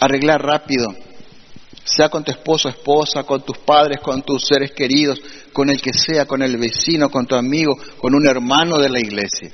arreglar 0.00 0.42
rápido, 0.42 0.94
sea 1.82 2.10
con 2.10 2.22
tu 2.22 2.30
esposo, 2.30 2.68
esposa, 2.68 3.22
con 3.22 3.42
tus 3.42 3.56
padres, 3.58 4.00
con 4.00 4.22
tus 4.22 4.44
seres 4.46 4.72
queridos, 4.72 5.18
con 5.52 5.70
el 5.70 5.80
que 5.80 5.94
sea, 5.94 6.26
con 6.26 6.42
el 6.42 6.58
vecino, 6.58 7.08
con 7.08 7.26
tu 7.26 7.34
amigo, 7.34 7.78
con 7.98 8.14
un 8.14 8.26
hermano 8.26 8.78
de 8.78 8.90
la 8.90 9.00
iglesia. 9.00 9.50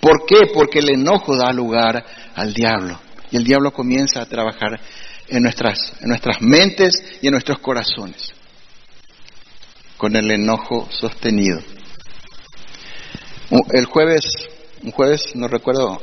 ¿Por 0.00 0.24
qué? 0.24 0.46
Porque 0.54 0.78
el 0.78 0.90
enojo 0.90 1.36
da 1.36 1.52
lugar 1.52 2.04
al 2.36 2.54
diablo 2.54 3.00
y 3.30 3.36
el 3.36 3.44
diablo 3.44 3.72
comienza 3.72 4.22
a 4.22 4.26
trabajar 4.26 4.80
en 5.28 5.42
nuestras, 5.42 5.92
en 6.00 6.08
nuestras 6.08 6.40
mentes 6.40 6.94
y 7.20 7.26
en 7.26 7.32
nuestros 7.32 7.58
corazones 7.58 8.32
con 9.96 10.14
el 10.14 10.30
enojo 10.30 10.88
sostenido. 10.90 11.58
El 13.72 13.86
jueves 13.86 14.24
un 14.82 14.92
jueves, 14.92 15.34
no 15.34 15.48
recuerdo, 15.48 16.00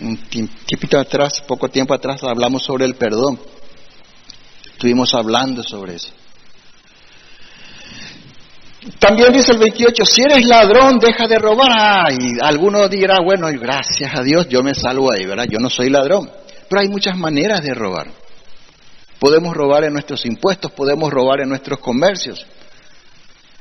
un 0.00 0.16
tiempito 0.18 0.98
atrás, 0.98 1.42
poco 1.46 1.68
tiempo 1.68 1.94
atrás, 1.94 2.22
hablamos 2.22 2.62
sobre 2.62 2.84
el 2.84 2.94
perdón. 2.94 3.40
Estuvimos 4.72 5.14
hablando 5.14 5.62
sobre 5.62 5.96
eso. 5.96 6.10
También 9.00 9.32
dice 9.32 9.52
el 9.52 9.58
28, 9.58 10.04
si 10.04 10.22
eres 10.22 10.46
ladrón, 10.46 10.98
deja 10.98 11.26
de 11.26 11.38
robar. 11.38 12.12
Y 12.12 12.38
alguno 12.40 12.88
dirá, 12.88 13.16
bueno, 13.24 13.48
gracias 13.58 14.14
a 14.14 14.22
Dios, 14.22 14.48
yo 14.48 14.62
me 14.62 14.74
salvo 14.74 15.12
ahí, 15.12 15.26
¿verdad? 15.26 15.46
Yo 15.50 15.58
no 15.58 15.68
soy 15.68 15.90
ladrón. 15.90 16.30
Pero 16.68 16.80
hay 16.80 16.88
muchas 16.88 17.16
maneras 17.16 17.62
de 17.62 17.74
robar. 17.74 18.10
Podemos 19.18 19.54
robar 19.54 19.84
en 19.84 19.92
nuestros 19.92 20.26
impuestos, 20.26 20.72
podemos 20.72 21.10
robar 21.10 21.40
en 21.40 21.48
nuestros 21.48 21.78
comercios, 21.78 22.46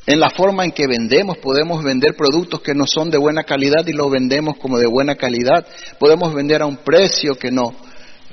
en 0.07 0.19
la 0.19 0.29
forma 0.29 0.63
en 0.63 0.71
que 0.71 0.85
vendemos, 0.85 1.37
podemos 1.39 1.83
vender 1.83 2.15
productos 2.15 2.61
que 2.61 2.75
no 2.75 2.85
son 2.85 3.09
de 3.09 3.17
buena 3.17 3.43
calidad 3.43 3.87
y 3.87 3.93
los 3.93 4.11
vendemos 4.11 4.57
como 4.57 4.77
de 4.77 4.85
buena 4.85 5.15
calidad. 5.15 5.65
Podemos 5.97 6.33
vender 6.33 6.61
a 6.61 6.67
un 6.67 6.77
precio 6.77 7.35
que 7.35 7.49
no. 7.49 7.75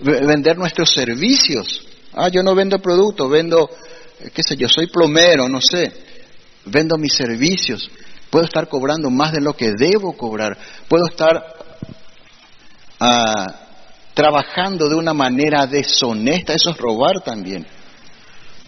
Vender 0.00 0.59
nuestros 0.59 0.91
servicios. 0.91 1.87
Ah, 2.12 2.29
yo 2.29 2.43
no 2.43 2.55
vendo 2.55 2.79
productos, 2.79 3.30
vendo, 3.30 3.71
eh, 4.21 4.30
qué 4.35 4.43
sé 4.43 4.54
yo, 4.56 4.69
soy 4.69 4.89
plomero, 4.89 5.49
no 5.49 5.61
sé. 5.63 5.91
Vendo 6.67 6.99
mis 6.99 7.15
servicios. 7.15 7.91
Puedo 8.28 8.45
estar 8.45 8.69
cobrando 8.69 9.08
más 9.08 9.32
de 9.32 9.41
lo 9.41 9.54
que 9.54 9.73
debo 9.73 10.15
cobrar. 10.15 10.58
Puedo 10.89 11.06
estar 11.06 11.43
ah, 13.00 13.54
trabajando 14.14 14.88
de 14.88 14.96
una 14.96 15.14
manera 15.14 15.66
deshonesta. 15.66 16.54
Eso 16.54 16.70
es 16.70 16.76
robar 16.76 17.20
también. 17.20 17.66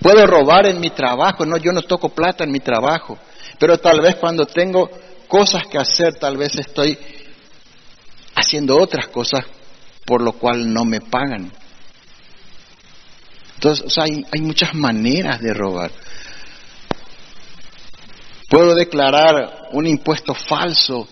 Puedo 0.00 0.26
robar 0.26 0.66
en 0.66 0.80
mi 0.80 0.90
trabajo, 0.90 1.46
no, 1.46 1.56
yo 1.56 1.72
no 1.72 1.82
toco 1.82 2.10
plata 2.10 2.44
en 2.44 2.52
mi 2.52 2.60
trabajo, 2.60 3.16
pero 3.58 3.78
tal 3.78 4.00
vez 4.00 4.16
cuando 4.16 4.44
tengo 4.44 4.90
cosas 5.28 5.62
que 5.66 5.78
hacer, 5.78 6.14
tal 6.14 6.36
vez 6.36 6.54
estoy 6.56 6.98
haciendo 8.34 8.76
otras 8.76 9.08
cosas 9.08 9.44
por 10.04 10.20
lo 10.20 10.32
cual 10.32 10.72
no 10.72 10.84
me 10.84 11.00
pagan. 11.00 11.50
Entonces, 13.54 13.96
hay, 13.98 14.26
hay 14.30 14.40
muchas 14.42 14.74
maneras 14.74 15.40
de 15.40 15.54
robar. 15.54 15.90
Puedo 18.48 18.74
declarar 18.74 19.68
un 19.72 19.86
impuesto 19.86 20.34
falso. 20.34 21.08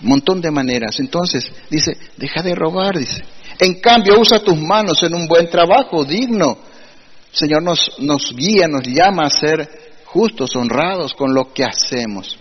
Montón 0.00 0.40
de 0.40 0.50
maneras. 0.50 1.00
Entonces, 1.00 1.50
dice, 1.70 1.96
deja 2.16 2.42
de 2.42 2.54
robar, 2.54 2.98
dice. 2.98 3.22
En 3.58 3.80
cambio, 3.80 4.20
usa 4.20 4.40
tus 4.40 4.56
manos 4.56 5.02
en 5.02 5.14
un 5.14 5.26
buen 5.26 5.50
trabajo 5.50 6.04
digno. 6.04 6.58
Señor 7.32 7.62
nos, 7.62 7.98
nos 7.98 8.34
guía, 8.34 8.68
nos 8.68 8.82
llama 8.84 9.24
a 9.24 9.30
ser 9.30 9.68
justos, 10.04 10.54
honrados 10.56 11.14
con 11.14 11.34
lo 11.34 11.52
que 11.52 11.64
hacemos. 11.64 12.38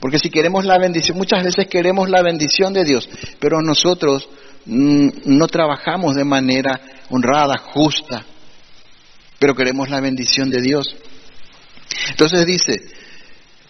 Porque 0.00 0.18
si 0.18 0.30
queremos 0.30 0.64
la 0.64 0.78
bendición, 0.78 1.16
muchas 1.16 1.44
veces 1.44 1.66
queremos 1.68 2.08
la 2.08 2.22
bendición 2.22 2.72
de 2.72 2.84
Dios, 2.84 3.08
pero 3.38 3.60
nosotros 3.60 4.28
mm, 4.64 5.08
no 5.26 5.46
trabajamos 5.46 6.14
de 6.14 6.24
manera 6.24 6.80
honrada, 7.10 7.58
justa, 7.58 8.24
pero 9.38 9.54
queremos 9.54 9.90
la 9.90 10.00
bendición 10.00 10.50
de 10.50 10.62
Dios. 10.62 10.86
Entonces 12.08 12.46
dice, 12.46 12.80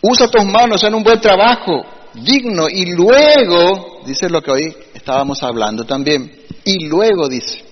usa 0.01 0.29
tus 0.29 0.45
manos 0.45 0.85
en 0.85 0.95
un 0.95 1.03
buen 1.03 1.21
trabajo, 1.21 1.85
digno, 2.15 2.69
y 2.69 2.87
luego, 2.87 4.03
dice 4.07 4.29
lo 4.29 4.43
que 4.43 4.51
hoy 4.51 4.77
estábamos 4.95 5.43
hablando 5.43 5.85
también, 5.85 6.31
y 6.65 6.87
luego 6.87 7.29
dice, 7.29 7.65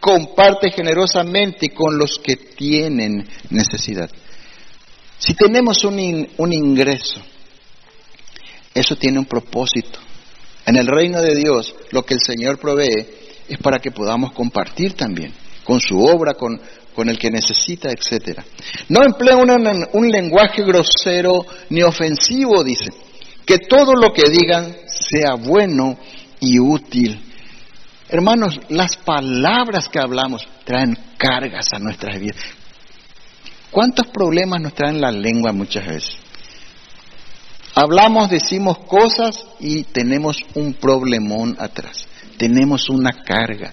comparte 0.00 0.70
generosamente 0.70 1.70
con 1.70 1.96
los 1.96 2.18
que 2.18 2.36
tienen 2.36 3.28
necesidad. 3.50 4.10
Si 5.18 5.34
tenemos 5.34 5.84
un, 5.84 6.28
un 6.36 6.52
ingreso, 6.52 7.20
eso 8.74 8.96
tiene 8.96 9.18
un 9.18 9.26
propósito. 9.26 9.98
En 10.66 10.76
el 10.76 10.86
reino 10.86 11.20
de 11.20 11.34
Dios, 11.34 11.74
lo 11.90 12.04
que 12.04 12.14
el 12.14 12.20
Señor 12.20 12.58
provee 12.58 13.06
es 13.48 13.58
para 13.58 13.78
que 13.78 13.90
podamos 13.90 14.32
compartir 14.32 14.94
también 14.94 15.32
con 15.64 15.80
su 15.80 16.00
obra, 16.00 16.34
con, 16.34 16.60
con 16.94 17.08
el 17.08 17.18
que 17.18 17.30
necesita, 17.30 17.90
etcétera. 17.90 18.44
No 18.88 19.04
emplea 19.04 19.36
un 19.36 20.10
lenguaje 20.10 20.62
grosero 20.62 21.44
ni 21.70 21.82
ofensivo, 21.82 22.62
dice. 22.64 22.90
Que 23.46 23.58
todo 23.58 23.94
lo 23.94 24.12
que 24.12 24.30
digan 24.30 24.74
sea 24.86 25.34
bueno 25.34 25.98
y 26.40 26.58
útil 26.58 27.20
Hermanos, 28.12 28.60
las 28.68 28.98
palabras 28.98 29.88
que 29.88 29.98
hablamos 29.98 30.46
traen 30.64 30.98
cargas 31.16 31.72
a 31.72 31.78
nuestras 31.78 32.20
vidas. 32.20 32.44
¿Cuántos 33.70 34.08
problemas 34.08 34.60
nos 34.60 34.74
traen 34.74 35.00
la 35.00 35.10
lengua 35.10 35.50
muchas 35.52 35.86
veces? 35.86 36.16
Hablamos, 37.74 38.28
decimos 38.28 38.80
cosas 38.80 39.46
y 39.60 39.84
tenemos 39.84 40.44
un 40.52 40.74
problemón 40.74 41.56
atrás. 41.58 42.06
Tenemos 42.36 42.90
una 42.90 43.22
carga. 43.22 43.72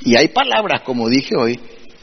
Y 0.00 0.16
hay 0.16 0.28
palabras, 0.28 0.80
como 0.80 1.10
dije 1.10 1.36
hoy, 1.36 1.60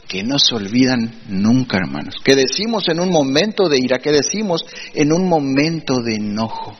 que 0.08 0.24
no 0.24 0.38
se 0.38 0.54
olvidan 0.54 1.14
nunca, 1.28 1.76
hermanos. 1.76 2.16
Que 2.24 2.34
decimos 2.34 2.88
en 2.88 2.98
un 2.98 3.10
momento 3.10 3.68
de 3.68 3.78
ira, 3.78 3.98
que 3.98 4.10
decimos 4.10 4.64
en 4.94 5.12
un 5.12 5.28
momento 5.28 6.00
de 6.00 6.14
enojo. 6.14 6.74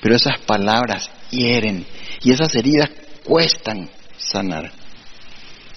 Pero 0.00 0.16
esas 0.16 0.40
palabras 0.40 1.08
hieren 1.30 1.86
y 2.22 2.32
esas 2.32 2.54
heridas 2.56 2.90
cuestan 3.24 3.88
sanar. 4.18 4.72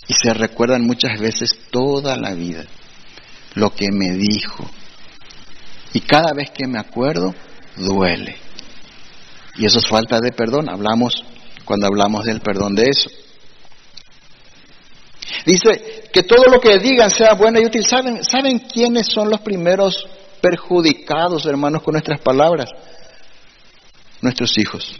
Y 0.07 0.13
se 0.13 0.33
recuerdan 0.33 0.85
muchas 0.85 1.19
veces 1.19 1.55
toda 1.69 2.17
la 2.17 2.33
vida 2.33 2.65
lo 3.53 3.69
que 3.75 3.91
me 3.91 4.11
dijo. 4.13 4.67
Y 5.93 6.01
cada 6.01 6.33
vez 6.33 6.49
que 6.51 6.67
me 6.67 6.79
acuerdo, 6.79 7.35
duele. 7.75 8.35
Y 9.57 9.65
eso 9.65 9.79
es 9.79 9.87
falta 9.87 10.19
de 10.19 10.31
perdón. 10.31 10.69
Hablamos 10.69 11.23
cuando 11.65 11.87
hablamos 11.87 12.25
del 12.25 12.41
perdón 12.41 12.75
de 12.75 12.89
eso. 12.89 13.09
Dice 15.45 16.09
que 16.11 16.23
todo 16.23 16.45
lo 16.45 16.59
que 16.59 16.79
digan 16.79 17.09
sea 17.09 17.33
bueno 17.33 17.59
y 17.59 17.65
útil. 17.65 17.85
¿Saben, 17.85 18.23
¿Saben 18.23 18.59
quiénes 18.59 19.07
son 19.07 19.29
los 19.29 19.41
primeros 19.41 20.07
perjudicados, 20.41 21.45
hermanos, 21.45 21.83
con 21.83 21.93
nuestras 21.93 22.19
palabras? 22.19 22.69
Nuestros 24.21 24.57
hijos. 24.57 24.95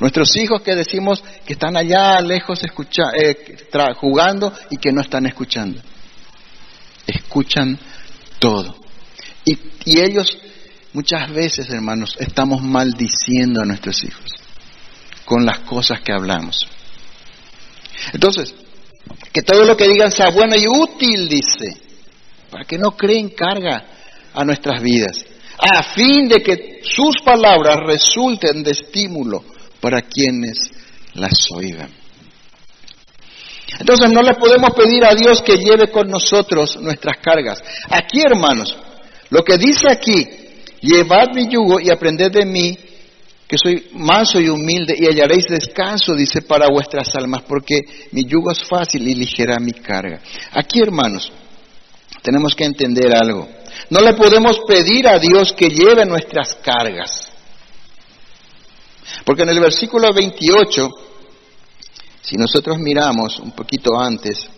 Nuestros 0.00 0.36
hijos 0.36 0.62
que 0.62 0.74
decimos 0.74 1.22
que 1.46 1.54
están 1.54 1.76
allá 1.76 2.20
lejos 2.20 2.60
eh, 2.62 3.68
jugando 3.98 4.52
y 4.70 4.76
que 4.76 4.92
no 4.92 5.00
están 5.00 5.26
escuchando. 5.26 5.80
Escuchan 7.06 7.78
todo. 8.38 8.76
Y, 9.44 9.58
y 9.84 10.00
ellos 10.00 10.36
muchas 10.92 11.30
veces, 11.32 11.70
hermanos, 11.70 12.16
estamos 12.18 12.62
maldiciendo 12.62 13.62
a 13.62 13.64
nuestros 13.64 14.02
hijos 14.04 14.32
con 15.24 15.44
las 15.44 15.60
cosas 15.60 16.00
que 16.00 16.12
hablamos. 16.12 16.66
Entonces, 18.12 18.54
que 19.32 19.42
todo 19.42 19.64
lo 19.64 19.76
que 19.76 19.88
digan 19.88 20.10
sea 20.10 20.30
bueno 20.30 20.56
y 20.56 20.66
útil, 20.66 21.28
dice, 21.28 21.76
para 22.50 22.64
que 22.64 22.78
no 22.78 22.96
creen 22.96 23.30
carga 23.30 23.84
a 24.34 24.44
nuestras 24.44 24.82
vidas, 24.82 25.24
a 25.58 25.82
fin 25.82 26.28
de 26.28 26.42
que 26.42 26.80
sus 26.82 27.16
palabras 27.24 27.76
resulten 27.86 28.62
de 28.62 28.72
estímulo 28.72 29.44
para 29.80 30.02
quienes 30.02 30.58
las 31.14 31.50
oigan. 31.50 31.90
Entonces 33.78 34.10
no 34.10 34.22
le 34.22 34.34
podemos 34.34 34.70
pedir 34.74 35.04
a 35.04 35.14
Dios 35.14 35.42
que 35.42 35.56
lleve 35.56 35.90
con 35.90 36.08
nosotros 36.08 36.76
nuestras 36.80 37.18
cargas. 37.18 37.62
Aquí, 37.88 38.20
hermanos, 38.20 38.76
lo 39.30 39.42
que 39.42 39.58
dice 39.58 39.90
aquí, 39.90 40.26
llevad 40.80 41.34
mi 41.34 41.48
yugo 41.48 41.80
y 41.80 41.90
aprended 41.90 42.30
de 42.30 42.46
mí, 42.46 42.78
que 43.46 43.56
soy 43.58 43.90
manso 43.92 44.40
y 44.40 44.48
humilde, 44.48 44.96
y 44.98 45.06
hallaréis 45.06 45.46
descanso, 45.48 46.14
dice, 46.14 46.42
para 46.42 46.68
vuestras 46.68 47.14
almas, 47.14 47.42
porque 47.42 47.80
mi 48.10 48.24
yugo 48.24 48.50
es 48.50 48.64
fácil 48.64 49.06
y 49.06 49.14
ligera 49.14 49.58
mi 49.60 49.72
carga. 49.72 50.20
Aquí, 50.52 50.80
hermanos, 50.80 51.30
tenemos 52.22 52.54
que 52.56 52.64
entender 52.64 53.14
algo. 53.14 53.48
No 53.90 54.00
le 54.00 54.14
podemos 54.14 54.58
pedir 54.66 55.06
a 55.06 55.18
Dios 55.18 55.52
que 55.52 55.68
lleve 55.68 56.04
nuestras 56.04 56.56
cargas. 56.56 57.30
Porque 59.24 59.42
en 59.42 59.50
el 59.50 59.60
versículo 59.60 60.12
28, 60.12 60.90
si 62.22 62.36
nosotros 62.36 62.78
miramos 62.78 63.38
un 63.38 63.52
poquito 63.52 63.96
antes, 63.96 64.48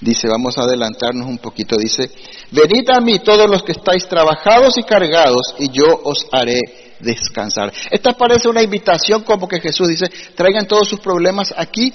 dice, 0.00 0.26
vamos 0.28 0.58
a 0.58 0.62
adelantarnos 0.62 1.28
un 1.28 1.38
poquito, 1.38 1.76
dice, 1.76 2.10
venid 2.50 2.90
a 2.90 3.00
mí 3.00 3.20
todos 3.20 3.48
los 3.48 3.62
que 3.62 3.72
estáis 3.72 4.08
trabajados 4.08 4.76
y 4.76 4.82
cargados, 4.82 5.54
y 5.60 5.70
yo 5.70 6.00
os 6.02 6.26
haré 6.32 6.87
descansar. 7.00 7.72
Esta 7.90 8.12
parece 8.12 8.48
una 8.48 8.62
invitación 8.62 9.22
como 9.22 9.48
que 9.48 9.60
Jesús 9.60 9.88
dice, 9.88 10.08
traigan 10.34 10.66
todos 10.66 10.88
sus 10.88 11.00
problemas 11.00 11.54
aquí, 11.56 11.92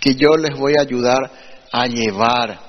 que 0.00 0.14
yo 0.14 0.36
les 0.36 0.56
voy 0.56 0.74
a 0.78 0.82
ayudar 0.82 1.30
a 1.72 1.86
llevar 1.86 2.60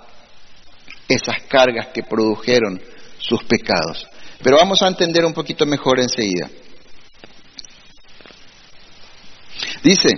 esas 1.08 1.44
cargas 1.44 1.88
que 1.94 2.04
produjeron 2.04 2.82
sus 3.20 3.44
pecados. 3.44 4.06
Pero 4.42 4.58
vamos 4.58 4.82
a 4.82 4.88
entender 4.88 5.26
un 5.26 5.34
poquito 5.34 5.66
mejor 5.66 6.00
enseguida. 6.00 6.50
Dice, 9.84 10.10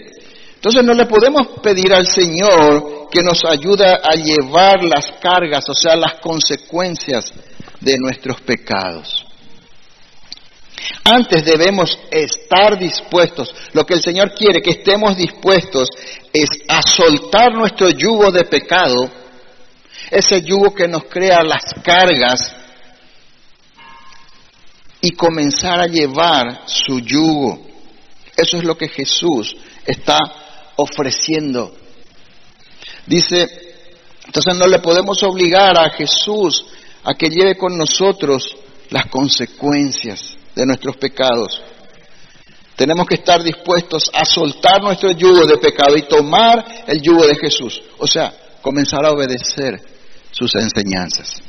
entonces 0.56 0.84
no 0.84 0.94
le 0.94 1.06
podemos 1.06 1.48
pedir 1.62 1.94
al 1.94 2.06
Señor 2.06 3.08
que 3.12 3.22
nos 3.22 3.44
ayude 3.46 3.86
a 3.86 4.16
llevar 4.16 4.84
las 4.84 5.12
cargas, 5.22 5.68
o 5.70 5.74
sea, 5.74 5.96
las 5.96 6.16
consecuencias 6.16 7.32
de 7.80 7.98
nuestros 7.98 8.42
pecados. 8.42 9.29
Antes 11.04 11.44
debemos 11.44 11.98
estar 12.12 12.78
dispuestos. 12.78 13.54
Lo 13.74 13.86
que 13.86 13.96
el 13.96 14.02
Señor 14.02 14.34
quiere 14.34 14.62
que 14.62 14.72
estemos 14.72 15.16
dispuestos 15.16 15.90
es 16.32 16.50
a 16.68 16.82
soltar 16.82 17.54
nuestro 17.54 17.90
yugo 17.90 18.32
de 18.32 18.46
pecado, 18.46 19.10
ese 20.12 20.42
yugo 20.42 20.74
que 20.74 20.88
nos 20.88 21.06
crea 21.06 21.42
las 21.44 21.64
cargas, 21.84 22.56
y 25.02 25.12
comenzar 25.12 25.80
a 25.80 25.88
llevar 25.88 26.64
su 26.66 27.00
yugo. 27.00 27.66
Eso 28.36 28.58
es 28.58 28.64
lo 28.64 28.78
que 28.78 28.90
Jesús 28.90 29.56
está 29.86 30.18
ofreciendo. 30.76 31.74
Dice, 33.06 33.48
entonces 34.26 34.56
no 34.56 34.68
le 34.68 34.80
podemos 34.80 35.24
obligar 35.24 35.78
a 35.78 35.90
Jesús 35.92 36.66
a 37.04 37.14
que 37.14 37.30
lleve 37.30 37.56
con 37.56 37.78
nosotros 37.78 38.56
las 38.90 39.06
consecuencias 39.08 40.39
de 40.56 40.66
nuestros 40.66 40.98
pecados. 40.98 41.62
Tenemos 42.76 43.06
que 43.08 43.16
estar 43.16 43.44
dispuestos 43.44 44.10
a 44.14 44.24
soltar 44.24 44.82
nuestro 44.82 45.12
yugo 45.12 45.46
de 45.46 45.58
pecado 45.58 45.98
y 45.98 46.04
tomar 46.04 46.84
el 46.88 47.02
yugo 47.02 47.28
de 47.28 47.36
Jesús. 47.36 47.82
O 47.98 48.08
sea, 48.08 48.34
comenzar 48.62 49.06
a 49.06 49.12
obedecer 49.12 49.82
sus 50.32 50.56
enseñanzas. 50.56 51.42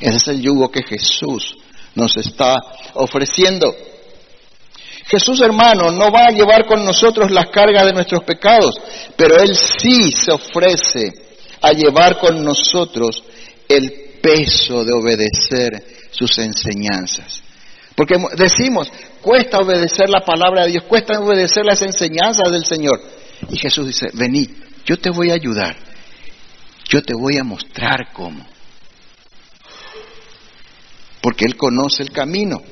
Ese 0.00 0.16
es 0.16 0.28
el 0.28 0.42
yugo 0.42 0.70
que 0.70 0.82
Jesús 0.82 1.54
nos 1.94 2.16
está 2.16 2.56
ofreciendo. 2.94 3.74
Jesús 5.06 5.40
hermano 5.40 5.92
no 5.92 6.10
va 6.10 6.26
a 6.26 6.32
llevar 6.32 6.66
con 6.66 6.84
nosotros 6.84 7.30
las 7.30 7.46
cargas 7.50 7.86
de 7.86 7.92
nuestros 7.92 8.24
pecados, 8.24 8.74
pero 9.16 9.38
Él 9.38 9.54
sí 9.54 10.10
se 10.10 10.32
ofrece 10.32 11.12
a 11.60 11.70
llevar 11.72 12.18
con 12.18 12.44
nosotros 12.44 13.22
el 13.68 14.18
peso 14.20 14.84
de 14.84 14.92
obedecer 14.92 16.08
sus 16.10 16.36
enseñanzas. 16.38 17.42
Porque 17.96 18.14
decimos, 18.36 18.92
cuesta 19.22 19.58
obedecer 19.58 20.10
la 20.10 20.20
palabra 20.20 20.64
de 20.64 20.72
Dios, 20.72 20.84
cuesta 20.84 21.18
obedecer 21.18 21.64
las 21.64 21.80
enseñanzas 21.80 22.52
del 22.52 22.66
Señor. 22.66 23.00
Y 23.48 23.56
Jesús 23.56 23.86
dice, 23.86 24.10
vení, 24.12 24.54
yo 24.84 24.98
te 24.98 25.08
voy 25.08 25.30
a 25.30 25.34
ayudar, 25.34 25.74
yo 26.88 27.02
te 27.02 27.14
voy 27.14 27.38
a 27.38 27.44
mostrar 27.44 28.12
cómo. 28.12 28.46
Porque 31.22 31.46
Él 31.46 31.56
conoce 31.56 32.02
el 32.02 32.12
camino. 32.12 32.62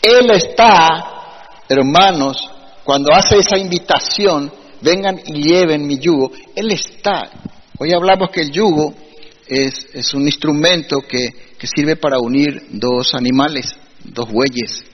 Él 0.00 0.30
está, 0.30 1.64
hermanos, 1.68 2.48
cuando 2.84 3.12
hace 3.12 3.38
esa 3.38 3.58
invitación, 3.58 4.52
vengan 4.80 5.20
y 5.26 5.42
lleven 5.42 5.84
mi 5.84 5.98
yugo, 5.98 6.30
Él 6.54 6.70
está. 6.70 7.28
Hoy 7.76 7.92
hablamos 7.92 8.30
que 8.30 8.42
el 8.42 8.52
yugo 8.52 8.94
es, 9.48 9.88
es 9.92 10.14
un 10.14 10.26
instrumento 10.26 11.00
que, 11.00 11.47
que 11.58 11.66
sirve 11.66 11.96
para 11.96 12.18
unir 12.20 12.66
dos 12.70 13.14
animales, 13.14 13.76
dos 14.04 14.30
bueyes. 14.30 14.84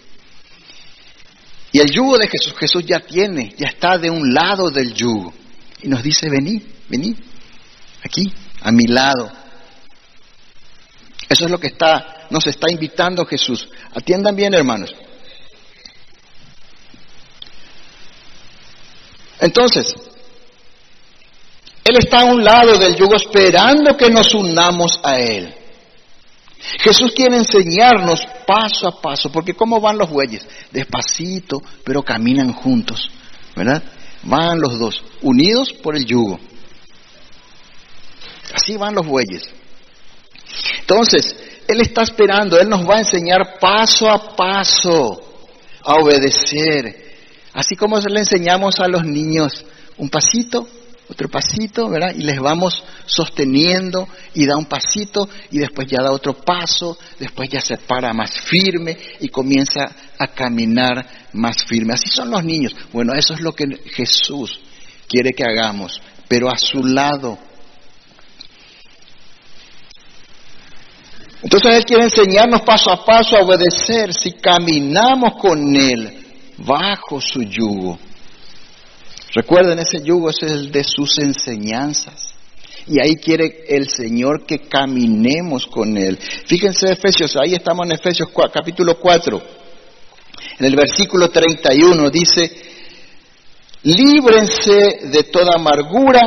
Y 1.73 1.81
el 1.81 1.91
yugo 1.91 2.17
de 2.17 2.29
Jesús, 2.29 2.55
Jesús 2.59 2.85
ya 2.87 3.01
tiene, 3.01 3.53
ya 3.59 3.69
está 3.69 3.99
de 3.99 4.09
un 4.09 4.33
lado 4.33 4.71
del 4.71 4.95
yugo. 4.95 5.35
Y 5.83 5.89
nos 5.89 6.03
dice, 6.03 6.31
vení, 6.31 6.63
vení, 6.89 7.15
aquí, 8.03 8.33
a 8.63 8.71
mi 8.73 8.87
lado. 8.87 9.31
Eso 11.29 11.45
es 11.45 11.51
lo 11.51 11.59
que 11.59 11.67
está, 11.67 12.27
nos 12.31 12.47
está 12.47 12.71
invitando 12.71 13.27
Jesús. 13.27 13.69
Atiendan 13.93 14.37
bien, 14.37 14.55
hermanos. 14.55 14.95
Entonces, 19.41 19.95
Él 21.85 21.97
está 21.99 22.21
a 22.21 22.25
un 22.25 22.43
lado 22.43 22.79
del 22.79 22.95
yugo 22.95 23.17
esperando 23.17 23.97
que 23.97 24.09
nos 24.09 24.33
unamos 24.33 25.01
a 25.03 25.19
Él. 25.19 25.64
Jesús 26.81 27.13
quiere 27.15 27.37
enseñarnos 27.37 28.21
paso 28.47 28.89
a 28.89 29.01
paso, 29.01 29.31
porque 29.31 29.55
¿cómo 29.55 29.81
van 29.81 29.99
los 29.99 30.11
bueyes? 30.11 30.47
Despacito, 30.71 31.63
pero 31.85 32.03
caminan 32.03 32.53
juntos, 32.53 33.11
¿verdad? 33.55 33.83
Van 34.23 34.59
los 34.61 34.79
dos, 34.79 35.03
unidos 35.23 35.73
por 35.73 35.97
el 35.97 36.07
yugo. 36.07 36.39
Así 38.55 38.77
van 38.77 38.95
los 38.95 39.07
bueyes. 39.07 39.43
Entonces, 40.81 41.37
Él 41.69 41.81
está 41.81 42.03
esperando, 42.03 42.59
Él 42.59 42.69
nos 42.69 42.89
va 42.89 42.97
a 42.97 43.01
enseñar 43.01 43.59
paso 43.61 44.09
a 44.09 44.35
paso 44.35 45.21
a 45.83 45.95
obedecer. 45.97 47.17
Así 47.53 47.77
como 47.77 47.99
le 47.99 48.21
enseñamos 48.21 48.81
a 48.81 48.89
los 48.89 49.05
niños 49.05 49.65
un 49.97 50.09
pasito, 50.09 50.67
otro 51.09 51.29
pasito, 51.29 51.89
¿verdad? 51.89 52.15
Y 52.17 52.23
les 52.23 52.41
vamos 52.41 52.83
sosteniendo 53.05 54.09
y 54.33 54.47
da 54.47 54.57
un 54.57 54.65
pasito 54.67 55.29
y 55.51 55.59
después 55.59 55.87
ya 55.87 56.03
da 56.03 56.11
otro 56.11 56.35
paso, 56.35 56.99
después 57.19 57.49
ya 57.51 57.61
se 57.61 57.77
para 57.77 58.13
más 58.13 58.31
firme 58.31 58.97
y 59.21 59.29
comienza 59.29 59.91
a 60.19 60.27
caminar 60.29 61.07
más 61.33 61.65
firme. 61.65 61.95
Así 61.95 62.09
son 62.09 62.31
los 62.31 62.45
niños. 62.45 62.75
Bueno, 62.93 63.13
eso 63.15 63.35
es 63.35 63.41
lo 63.41 63.53
que 63.53 63.65
Jesús 63.95 64.59
quiere 65.07 65.33
que 65.33 65.45
hagamos, 65.45 66.01
pero 66.27 66.49
a 66.51 66.57
su 66.57 66.83
lado. 66.83 67.39
Entonces 71.43 71.77
Él 71.77 71.85
quiere 71.85 72.05
enseñarnos 72.05 72.63
paso 72.63 72.91
a 72.91 73.05
paso 73.05 73.37
a 73.37 73.43
obedecer 73.43 74.15
si 74.15 74.33
caminamos 74.33 75.35
con 75.39 75.77
Él 75.77 76.25
bajo 76.57 77.21
su 77.21 77.43
yugo. 77.43 77.99
Recuerden, 79.35 79.81
ese 79.81 80.01
yugo 80.01 80.31
es 80.31 80.43
el 80.43 80.71
de 80.71 80.85
sus 80.85 81.19
enseñanzas. 81.19 82.35
Y 82.87 83.01
ahí 83.01 83.17
quiere 83.17 83.65
el 83.69 83.89
Señor 83.89 84.47
que 84.47 84.61
caminemos 84.61 85.67
con 85.67 85.97
Él. 85.97 86.19
Fíjense 86.47 86.93
Efesios, 86.93 87.37
ahí 87.37 87.55
estamos 87.55 87.87
en 87.87 87.93
Efesios 87.93 88.29
capítulo 88.53 88.99
4. 89.01 89.43
En 90.59 90.67
el 90.67 90.77
versículo 90.77 91.31
31 91.31 92.11
dice, 92.11 92.51
líbrense 93.83 95.09
de 95.11 95.25
toda 95.33 95.57
amargura, 95.57 96.21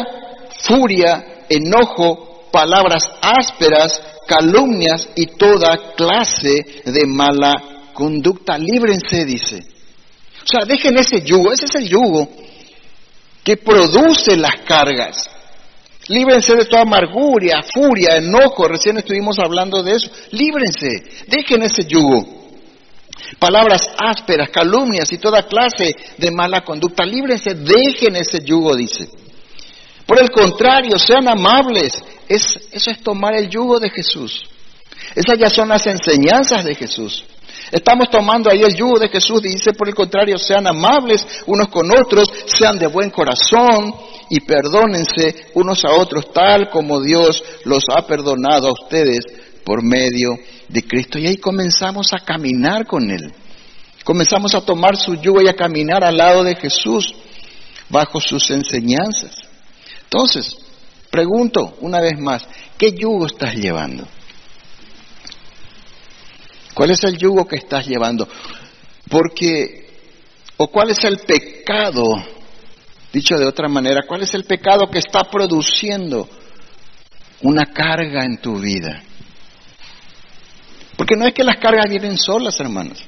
furia, 0.63 1.45
enojo, 1.47 2.49
palabras 2.51 3.09
ásperas, 3.21 4.01
calumnias 4.27 5.09
y 5.15 5.27
toda 5.27 5.93
clase 5.95 6.81
de 6.83 7.05
mala 7.05 7.53
conducta. 7.93 8.57
Líbrense, 8.57 9.23
dice. 9.23 9.63
O 10.43 10.47
sea, 10.47 10.65
dejen 10.65 10.97
ese 10.97 11.21
yugo, 11.21 11.53
ese 11.53 11.65
es 11.65 11.75
el 11.75 11.87
yugo 11.87 12.46
que 13.47 13.55
produce 13.55 14.35
las 14.35 14.59
cargas. 14.65 15.29
Líbrense 16.09 16.53
de 16.53 16.65
toda 16.65 16.81
amargura, 16.81 17.63
furia, 17.63 18.17
enojo. 18.17 18.67
Recién 18.67 18.97
estuvimos 18.97 19.39
hablando 19.39 19.81
de 19.83 19.93
eso. 19.93 20.11
Líbrense. 20.31 20.89
Dejen 21.27 21.63
ese 21.63 21.85
yugo. 21.85 22.49
Palabras 23.39 23.89
ásperas, 23.97 24.49
calumnias 24.49 25.13
y 25.13 25.17
toda 25.17 25.43
clase 25.43 25.95
de 26.17 26.29
mala 26.29 26.65
conducta. 26.65 27.05
Líbrense, 27.05 27.53
dejen 27.53 28.17
ese 28.17 28.43
yugo, 28.43 28.75
dice. 28.75 29.07
Por 30.05 30.19
el 30.21 30.29
contrario, 30.29 30.99
sean 30.99 31.29
amables. 31.29 32.03
Es, 32.27 32.67
eso 32.73 32.91
es 32.91 33.01
tomar 33.01 33.33
el 33.33 33.47
yugo 33.47 33.79
de 33.79 33.89
Jesús. 33.89 34.43
Esas 35.15 35.39
ya 35.39 35.49
son 35.49 35.69
las 35.69 35.87
enseñanzas 35.87 36.65
de 36.65 36.75
Jesús. 36.75 37.23
Estamos 37.71 38.09
tomando 38.09 38.49
ahí 38.49 38.61
el 38.61 38.75
yugo 38.75 38.99
de 38.99 39.09
Jesús 39.09 39.41
dice, 39.41 39.73
por 39.73 39.89
el 39.89 39.95
contrario, 39.95 40.37
sean 40.37 40.67
amables 40.67 41.25
unos 41.45 41.67
con 41.67 41.89
otros, 41.91 42.29
sean 42.45 42.77
de 42.79 42.87
buen 42.87 43.09
corazón 43.09 43.93
y 44.29 44.39
perdónense 44.41 45.47
unos 45.53 45.83
a 45.85 45.91
otros 45.93 46.31
tal 46.31 46.69
como 46.69 47.01
Dios 47.01 47.43
los 47.65 47.85
ha 47.89 48.05
perdonado 48.05 48.69
a 48.69 48.73
ustedes 48.73 49.25
por 49.63 49.83
medio 49.83 50.37
de 50.69 50.83
Cristo. 50.83 51.19
Y 51.19 51.27
ahí 51.27 51.37
comenzamos 51.37 52.13
a 52.13 52.23
caminar 52.23 52.85
con 52.85 53.09
Él. 53.09 53.33
Comenzamos 54.03 54.55
a 54.55 54.61
tomar 54.61 54.95
su 54.95 55.15
yugo 55.15 55.41
y 55.41 55.49
a 55.49 55.55
caminar 55.55 56.03
al 56.05 56.15
lado 56.15 56.43
de 56.43 56.55
Jesús 56.55 57.13
bajo 57.89 58.21
sus 58.21 58.49
enseñanzas. 58.49 59.35
Entonces, 60.03 60.55
pregunto 61.11 61.75
una 61.81 61.99
vez 61.99 62.17
más, 62.17 62.47
¿qué 62.77 62.93
yugo 62.93 63.25
estás 63.25 63.55
llevando? 63.55 64.07
¿Cuál 66.77 66.91
es 66.91 67.03
el 67.05 67.17
yugo 67.17 67.47
que 67.47 67.55
estás 67.55 67.87
llevando? 67.87 68.27
Porque, 69.09 69.89
o 70.57 70.67
cuál 70.67 70.91
es 70.91 71.03
el 71.05 71.17
pecado, 71.17 72.03
dicho 73.11 73.35
de 73.35 73.47
otra 73.47 73.67
manera, 73.67 74.03
cuál 74.07 74.21
es 74.21 74.35
el 74.35 74.43
pecado 74.43 74.87
que 74.87 74.99
está 74.99 75.23
produciendo 75.23 76.29
una 77.41 77.65
carga 77.73 78.23
en 78.25 78.37
tu 78.37 78.59
vida. 78.59 79.01
Porque 80.95 81.15
no 81.15 81.25
es 81.25 81.33
que 81.33 81.43
las 81.43 81.57
cargas 81.57 81.89
vienen 81.89 82.15
solas, 82.15 82.59
hermanos. 82.59 83.03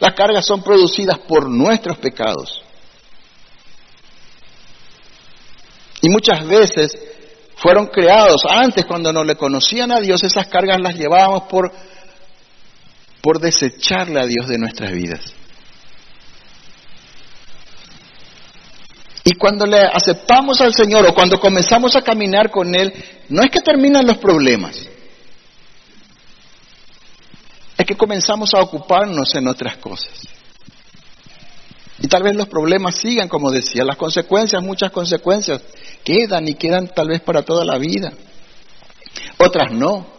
Las 0.00 0.12
cargas 0.12 0.44
son 0.44 0.62
producidas 0.62 1.20
por 1.20 1.48
nuestros 1.48 1.96
pecados. 1.96 2.62
Y 6.02 6.10
muchas 6.10 6.46
veces 6.46 6.94
fueron 7.56 7.86
creados 7.86 8.42
antes 8.46 8.84
cuando 8.84 9.14
no 9.14 9.24
le 9.24 9.34
conocían 9.34 9.90
a 9.92 10.00
Dios, 10.00 10.22
esas 10.22 10.46
cargas 10.48 10.78
las 10.78 10.94
llevábamos 10.94 11.44
por 11.44 11.72
por 13.24 13.40
desecharle 13.40 14.20
a 14.20 14.26
Dios 14.26 14.46
de 14.46 14.58
nuestras 14.58 14.92
vidas. 14.92 15.20
Y 19.24 19.32
cuando 19.36 19.64
le 19.64 19.80
aceptamos 19.80 20.60
al 20.60 20.74
Señor 20.74 21.06
o 21.06 21.14
cuando 21.14 21.40
comenzamos 21.40 21.96
a 21.96 22.02
caminar 22.02 22.50
con 22.50 22.74
Él, 22.74 22.92
no 23.30 23.42
es 23.42 23.50
que 23.50 23.62
terminan 23.62 24.06
los 24.06 24.18
problemas, 24.18 24.76
es 27.78 27.86
que 27.86 27.96
comenzamos 27.96 28.52
a 28.52 28.60
ocuparnos 28.60 29.34
en 29.34 29.48
otras 29.48 29.78
cosas. 29.78 30.12
Y 32.00 32.08
tal 32.08 32.24
vez 32.24 32.36
los 32.36 32.48
problemas 32.48 32.96
sigan, 32.96 33.30
como 33.30 33.50
decía, 33.50 33.84
las 33.84 33.96
consecuencias, 33.96 34.62
muchas 34.62 34.90
consecuencias, 34.90 35.62
quedan 36.04 36.46
y 36.46 36.56
quedan 36.56 36.88
tal 36.88 37.08
vez 37.08 37.22
para 37.22 37.42
toda 37.42 37.64
la 37.64 37.78
vida. 37.78 38.12
Otras 39.38 39.72
no. 39.72 40.12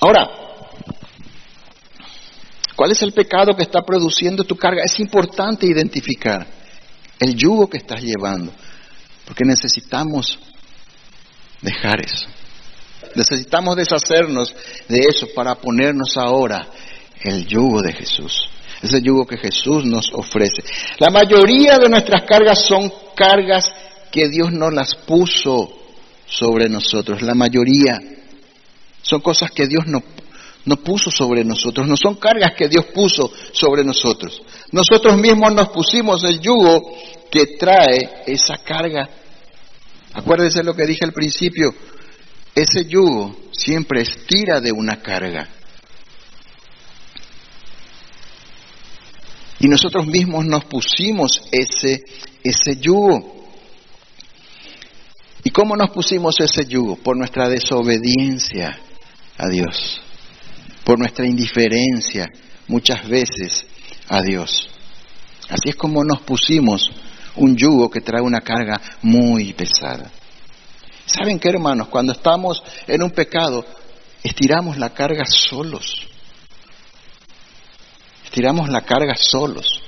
Ahora, 0.00 0.39
¿Cuál 2.80 2.92
es 2.92 3.02
el 3.02 3.12
pecado 3.12 3.54
que 3.54 3.64
está 3.64 3.82
produciendo 3.82 4.42
tu 4.42 4.56
carga? 4.56 4.82
Es 4.82 4.98
importante 5.00 5.66
identificar 5.66 6.46
el 7.18 7.36
yugo 7.36 7.68
que 7.68 7.76
estás 7.76 8.00
llevando, 8.00 8.50
porque 9.26 9.44
necesitamos 9.44 10.38
dejar 11.60 12.02
eso. 12.02 12.26
Necesitamos 13.14 13.76
deshacernos 13.76 14.56
de 14.88 14.98
eso 14.98 15.26
para 15.34 15.56
ponernos 15.56 16.16
ahora 16.16 16.68
el 17.22 17.46
yugo 17.46 17.82
de 17.82 17.92
Jesús, 17.92 18.48
ese 18.80 19.02
yugo 19.02 19.26
que 19.26 19.36
Jesús 19.36 19.84
nos 19.84 20.10
ofrece. 20.14 20.64
La 21.00 21.10
mayoría 21.10 21.76
de 21.76 21.90
nuestras 21.90 22.22
cargas 22.22 22.64
son 22.64 22.90
cargas 23.14 23.70
que 24.10 24.30
Dios 24.30 24.52
no 24.52 24.70
las 24.70 24.94
puso 24.94 25.68
sobre 26.24 26.70
nosotros, 26.70 27.20
la 27.20 27.34
mayoría 27.34 28.00
son 29.02 29.20
cosas 29.20 29.50
que 29.50 29.66
Dios 29.66 29.86
no 29.86 30.02
no 30.64 30.76
puso 30.76 31.10
sobre 31.10 31.44
nosotros, 31.44 31.86
no 31.88 31.96
son 31.96 32.16
cargas 32.16 32.52
que 32.56 32.68
Dios 32.68 32.86
puso 32.86 33.30
sobre 33.52 33.84
nosotros. 33.84 34.42
Nosotros 34.72 35.16
mismos 35.16 35.54
nos 35.54 35.68
pusimos 35.70 36.22
el 36.24 36.40
yugo 36.40 36.92
que 37.30 37.56
trae 37.58 38.22
esa 38.26 38.58
carga. 38.58 39.08
Acuérdense 40.12 40.62
lo 40.62 40.74
que 40.74 40.86
dije 40.86 41.04
al 41.04 41.12
principio, 41.12 41.72
ese 42.54 42.84
yugo 42.84 43.36
siempre 43.52 44.02
estira 44.02 44.60
de 44.60 44.72
una 44.72 45.00
carga. 45.00 45.48
Y 49.60 49.68
nosotros 49.68 50.06
mismos 50.06 50.46
nos 50.46 50.64
pusimos 50.64 51.42
ese, 51.52 52.02
ese 52.42 52.76
yugo. 52.76 53.38
¿Y 55.44 55.50
cómo 55.50 55.76
nos 55.76 55.90
pusimos 55.90 56.38
ese 56.40 56.66
yugo? 56.66 56.96
Por 56.96 57.16
nuestra 57.16 57.48
desobediencia 57.48 58.78
a 59.38 59.48
Dios 59.48 60.00
por 60.90 60.98
nuestra 60.98 61.24
indiferencia 61.24 62.26
muchas 62.66 63.08
veces 63.08 63.64
a 64.08 64.22
Dios. 64.22 64.68
Así 65.48 65.68
es 65.68 65.76
como 65.76 66.02
nos 66.02 66.22
pusimos 66.22 66.90
un 67.36 67.56
yugo 67.56 67.88
que 67.88 68.00
trae 68.00 68.20
una 68.20 68.40
carga 68.40 68.80
muy 69.00 69.52
pesada. 69.52 70.10
¿Saben 71.06 71.38
qué, 71.38 71.50
hermanos? 71.50 71.86
Cuando 71.86 72.12
estamos 72.12 72.60
en 72.88 73.04
un 73.04 73.12
pecado, 73.12 73.64
estiramos 74.24 74.78
la 74.78 74.90
carga 74.90 75.24
solos. 75.26 76.08
Estiramos 78.24 78.68
la 78.68 78.80
carga 78.80 79.14
solos. 79.14 79.80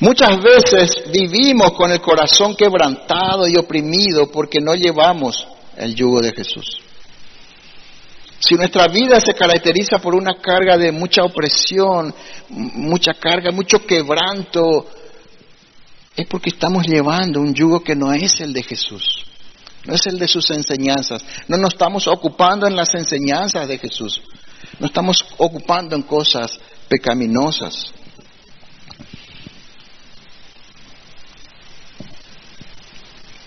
Muchas 0.00 0.42
veces 0.42 1.04
vivimos 1.10 1.72
con 1.72 1.90
el 1.90 2.02
corazón 2.02 2.54
quebrantado 2.54 3.48
y 3.48 3.56
oprimido 3.56 4.30
porque 4.30 4.60
no 4.60 4.74
llevamos 4.74 5.46
el 5.78 5.94
yugo 5.94 6.20
de 6.20 6.34
Jesús. 6.34 6.82
Si 8.44 8.56
nuestra 8.56 8.88
vida 8.88 9.20
se 9.20 9.34
caracteriza 9.34 10.00
por 10.00 10.16
una 10.16 10.34
carga 10.34 10.76
de 10.76 10.90
mucha 10.90 11.22
opresión, 11.22 12.12
mucha 12.48 13.14
carga, 13.14 13.52
mucho 13.52 13.86
quebranto, 13.86 14.84
es 16.16 16.26
porque 16.26 16.50
estamos 16.50 16.84
llevando 16.84 17.40
un 17.40 17.54
yugo 17.54 17.84
que 17.84 17.94
no 17.94 18.12
es 18.12 18.40
el 18.40 18.52
de 18.52 18.64
Jesús, 18.64 19.24
no 19.84 19.94
es 19.94 20.04
el 20.06 20.18
de 20.18 20.26
sus 20.26 20.50
enseñanzas. 20.50 21.24
No 21.46 21.56
nos 21.56 21.74
estamos 21.74 22.08
ocupando 22.08 22.66
en 22.66 22.74
las 22.74 22.92
enseñanzas 22.94 23.68
de 23.68 23.78
Jesús, 23.78 24.20
no 24.80 24.86
estamos 24.86 25.24
ocupando 25.38 25.94
en 25.94 26.02
cosas 26.02 26.58
pecaminosas. 26.88 27.92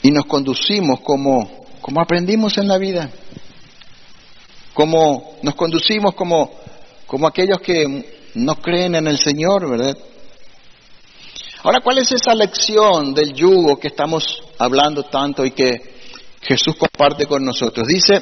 Y 0.01 0.11
nos 0.11 0.25
conducimos 0.25 1.01
como, 1.01 1.65
como 1.81 1.99
aprendimos 1.99 2.57
en 2.57 2.69
la 2.69 2.77
vida 2.77 3.11
como 4.75 5.37
nos 5.41 5.55
conducimos 5.55 6.13
como, 6.15 6.51
como 7.07 7.25
aquellos 7.25 7.61
que 7.61 8.27
no 8.35 8.55
creen 8.57 8.95
en 8.95 9.07
el 9.07 9.17
Señor, 9.17 9.69
¿verdad? 9.69 9.97
Ahora, 11.63 11.79
¿cuál 11.79 11.99
es 11.99 12.11
esa 12.11 12.35
lección 12.35 13.13
del 13.13 13.33
yugo 13.33 13.79
que 13.79 13.87
estamos 13.87 14.43
hablando 14.59 15.03
tanto 15.03 15.45
y 15.45 15.51
que 15.51 15.95
Jesús 16.41 16.75
comparte 16.75 17.25
con 17.25 17.45
nosotros? 17.45 17.87
Dice, 17.87 18.21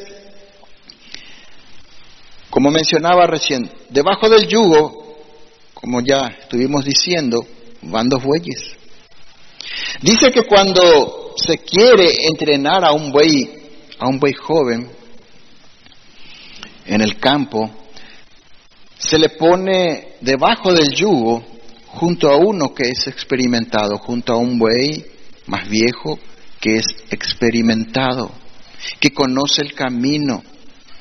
como 2.52 2.70
mencionaba 2.70 3.26
recién, 3.26 3.70
debajo 3.90 4.30
del 4.30 4.48
yugo, 4.48 5.18
como 5.74 6.02
ya 6.02 6.38
estuvimos 6.40 6.86
diciendo, 6.86 7.44
van 7.82 8.08
dos 8.08 8.24
bueyes. 8.24 8.76
Dice 10.02 10.32
que 10.32 10.44
cuando 10.44 11.34
se 11.36 11.58
quiere 11.58 12.28
entrenar 12.28 12.86
a 12.86 12.92
un 12.92 13.12
buey, 13.12 13.50
a 13.98 14.08
un 14.08 14.20
buey 14.20 14.34
joven, 14.34 15.03
en 16.86 17.02
el 17.02 17.20
campo, 17.20 17.70
se 18.98 19.18
le 19.18 19.30
pone 19.30 20.16
debajo 20.22 20.74
del 20.74 20.94
yugo 20.94 21.44
junto 21.88 22.32
a 22.32 22.38
uno 22.38 22.74
que 22.74 22.90
es 22.90 23.08
experimentado, 23.08 23.98
junto 23.98 24.34
a 24.34 24.38
un 24.38 24.58
buey 24.58 25.06
más 25.48 25.68
viejo 25.70 26.20
que 26.60 26.78
es 26.78 26.86
experimentado, 27.10 28.32
que 29.00 29.12
conoce 29.12 29.62
el 29.62 29.74
camino, 29.74 30.44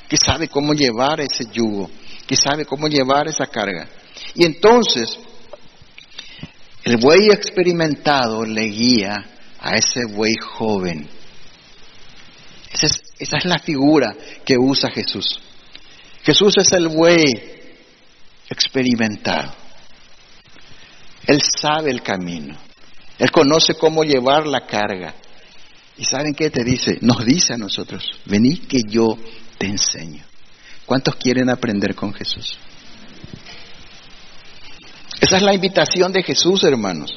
que 0.09 0.17
sabe 0.17 0.49
cómo 0.49 0.75
llevar 0.75 1.21
ese 1.21 1.45
yugo, 1.53 1.89
que 2.27 2.37
sabe 2.37 2.65
cómo 2.65 2.89
llevar 2.89 3.29
esa 3.29 3.47
carga. 3.47 3.89
Y 4.35 4.45
entonces, 4.45 5.19
el 6.85 6.97
buey 6.97 7.29
experimentado 7.31 8.45
le 8.45 8.65
guía 8.65 9.25
a 9.61 9.77
ese 9.77 10.01
buey 10.07 10.35
joven. 10.37 11.09
Esa 12.73 12.89
es, 13.19 13.45
la 13.45 13.59
figura 13.59 14.15
que 14.45 14.57
usa 14.59 14.91
Jesús. 14.91 15.41
Jesús 16.23 16.55
es 16.59 16.73
el 16.73 16.89
buey 16.89 17.27
experimentado. 18.49 19.53
Él 21.27 21.41
sabe 21.43 21.91
el 21.91 22.03
camino. 22.03 22.57
Él 23.19 23.31
conoce 23.31 23.75
cómo 23.75 24.05
llevar 24.05 24.47
la 24.47 24.67
carga. 24.67 25.15
¿Y 25.97 26.05
saben 26.05 26.35
qué 26.35 26.51
te 26.51 26.65
dice? 26.65 26.99
Nos 27.01 27.25
dice 27.25 27.55
a 27.55 27.59
nosotros, 27.59 28.05
vení 28.25 28.57
que 28.57 28.83
yo 28.89 29.17
te 29.59 29.67
enseño. 29.67 30.25
¿Cuántos 30.87 31.17
quieren 31.17 31.49
aprender 31.49 31.95
con 31.95 32.13
Jesús? 32.13 32.57
Esa 35.21 35.37
es 35.37 35.43
la 35.43 35.55
invitación 35.55 36.13
de 36.13 36.23
Jesús, 36.23 36.65
hermanos. 36.65 37.13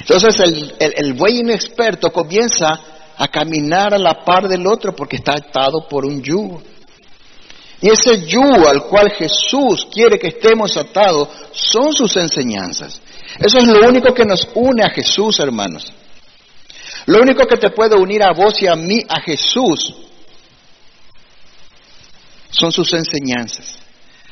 Entonces 0.00 0.40
el, 0.40 0.74
el, 0.78 1.12
buey 1.14 1.40
inexperto 1.40 2.10
comienza 2.10 2.80
a 3.16 3.28
caminar 3.28 3.94
a 3.94 3.98
la 3.98 4.24
par 4.24 4.48
del 4.48 4.66
otro 4.66 4.94
porque 4.94 5.16
está 5.16 5.32
atado 5.32 5.86
por 5.88 6.06
un 6.06 6.22
yugo. 6.22 6.62
Y 7.80 7.90
ese 7.90 8.26
yugo 8.26 8.68
al 8.68 8.84
cual 8.84 9.10
Jesús 9.10 9.86
quiere 9.92 10.18
que 10.18 10.28
estemos 10.28 10.76
atados 10.76 11.28
son 11.52 11.92
sus 11.92 12.16
enseñanzas. 12.16 13.00
Eso 13.38 13.58
es 13.58 13.66
lo 13.66 13.86
único 13.86 14.14
que 14.14 14.24
nos 14.24 14.48
une 14.54 14.82
a 14.82 14.90
Jesús, 14.90 15.38
hermanos. 15.40 15.92
Lo 17.06 17.20
único 17.20 17.46
que 17.46 17.56
te 17.56 17.70
puede 17.70 17.94
unir 17.94 18.22
a 18.22 18.32
vos 18.32 18.60
y 18.62 18.66
a 18.66 18.74
mí, 18.74 19.00
a 19.08 19.20
Jesús, 19.20 19.94
son 22.50 22.72
sus 22.72 22.92
enseñanzas. 22.94 23.78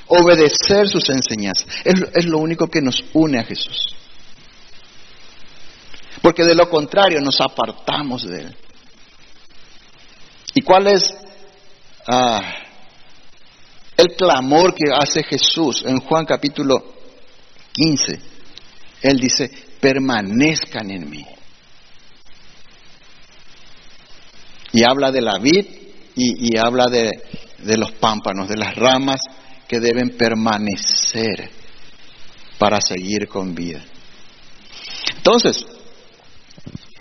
Obedecer 0.07 0.89
sus 0.89 1.09
enseñanzas. 1.11 1.67
Es, 1.85 1.95
es 2.15 2.25
lo 2.25 2.39
único 2.39 2.69
que 2.69 2.81
nos 2.81 3.05
une 3.13 3.39
a 3.39 3.45
Jesús. 3.45 3.95
Porque 6.23 6.45
de 6.45 6.55
lo 6.55 6.71
contrario 6.71 7.21
nos 7.21 7.41
apartamos 7.41 8.25
de 8.25 8.41
Él. 8.41 8.57
¿Y 10.55 10.63
cuál 10.63 10.87
es 10.87 11.15
ah, 12.07 12.64
el 13.97 14.15
clamor 14.17 14.75
que 14.75 14.93
hace 14.93 15.23
Jesús 15.23 15.85
en 15.87 16.01
Juan 16.01 16.25
capítulo 16.25 16.83
15? 17.73 18.19
Él 19.03 19.19
dice, 19.19 19.51
permanezcan 19.81 20.91
en 20.91 21.11
mí. 21.11 21.25
Y 24.73 24.83
habla 24.83 25.13
de 25.13 25.21
la 25.21 25.39
vid 25.39 25.67
y, 26.17 26.57
habla 26.57 26.87
de, 26.87 27.11
de 27.59 27.77
los 27.77 27.93
pámpanos, 27.93 28.49
de 28.49 28.57
las 28.57 28.75
ramas 28.75 29.21
que 29.69 29.81
deben 29.81 30.17
permanecer 30.17 31.51
para 32.59 32.81
seguir 32.81 33.29
con 33.29 33.55
vida. 33.55 33.85
Entonces, 35.17 35.65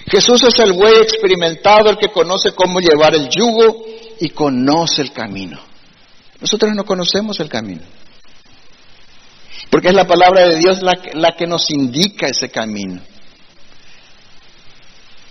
Jesús 0.07 0.43
es 0.43 0.59
el 0.59 0.73
buey 0.73 0.95
experimentado, 1.01 1.89
el 1.89 1.97
que 1.97 2.09
conoce 2.09 2.53
cómo 2.53 2.79
llevar 2.79 3.15
el 3.15 3.29
yugo 3.29 3.85
y 4.19 4.29
conoce 4.29 5.01
el 5.01 5.11
camino. 5.11 5.72
Nosotros 6.43 6.75
no 6.75 6.83
conocemos 6.83 7.39
el 7.39 7.47
camino. 7.47 7.83
Porque 9.69 9.87
es 9.87 9.93
la 9.93 10.05
palabra 10.05 10.45
de 10.45 10.57
Dios 10.57 10.81
la, 10.81 10.91
la 11.13 11.37
que 11.37 11.47
nos 11.47 11.71
indica 11.71 12.27
ese 12.27 12.49
camino. 12.49 12.99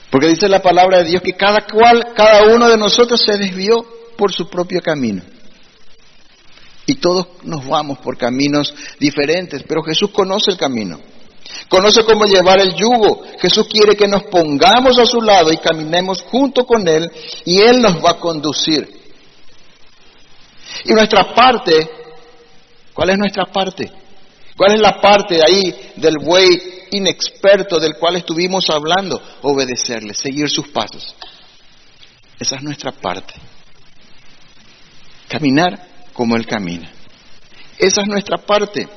Porque 0.09 0.29
dice 0.29 0.48
la 0.48 0.62
palabra 0.62 1.03
de 1.03 1.11
Dios 1.11 1.20
que 1.20 1.35
cada 1.35 1.66
cual, 1.66 2.14
cada 2.16 2.55
uno 2.55 2.66
de 2.66 2.79
nosotros 2.79 3.20
se 3.20 3.37
desvió 3.37 3.87
por 4.16 4.33
su 4.33 4.48
propio 4.48 4.81
camino. 4.81 5.22
Y 6.87 6.94
todos 6.94 7.27
nos 7.42 7.68
vamos 7.68 7.98
por 7.98 8.16
caminos 8.16 8.75
diferentes, 8.98 9.62
pero 9.68 9.83
Jesús 9.83 10.12
conoce 10.12 10.51
el 10.51 10.57
camino. 10.57 10.98
Conoce 11.68 12.05
cómo 12.05 12.25
llevar 12.25 12.59
el 12.59 12.75
yugo. 12.75 13.22
Jesús 13.38 13.68
quiere 13.68 13.96
que 13.96 14.09
nos 14.09 14.22
pongamos 14.22 14.98
a 14.98 15.05
su 15.05 15.20
lado 15.20 15.53
y 15.53 15.59
caminemos 15.59 16.22
junto 16.22 16.64
con 16.64 16.88
Él 16.88 17.12
y 17.44 17.61
Él 17.61 17.83
nos 17.83 18.03
va 18.03 18.12
a 18.12 18.18
conducir. 18.18 19.01
Y 20.84 20.92
nuestra 20.92 21.34
parte, 21.34 21.88
¿cuál 22.92 23.10
es 23.10 23.18
nuestra 23.18 23.46
parte? 23.46 23.90
¿Cuál 24.56 24.74
es 24.74 24.80
la 24.80 25.00
parte 25.00 25.40
ahí 25.44 25.92
del 25.96 26.18
buey 26.18 26.82
inexperto 26.92 27.80
del 27.80 27.94
cual 27.94 28.16
estuvimos 28.16 28.68
hablando, 28.70 29.20
obedecerle, 29.42 30.14
seguir 30.14 30.48
sus 30.48 30.68
pasos. 30.68 31.14
Esa 32.38 32.56
es 32.56 32.62
nuestra 32.62 32.92
parte. 32.92 33.34
Caminar 35.28 35.86
como 36.12 36.36
Él 36.36 36.46
camina. 36.46 36.90
Esa 37.78 38.02
es 38.02 38.08
nuestra 38.08 38.38
parte. 38.38 38.88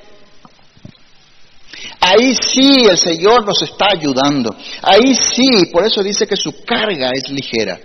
Ahí 2.01 2.35
sí 2.35 2.85
el 2.89 2.97
Señor 2.97 3.45
nos 3.45 3.61
está 3.61 3.87
ayudando. 3.93 4.55
Ahí 4.81 5.15
sí, 5.15 5.65
por 5.71 5.85
eso 5.85 6.03
dice 6.03 6.27
que 6.27 6.35
su 6.35 6.63
carga 6.63 7.11
es 7.13 7.29
ligera. 7.29 7.79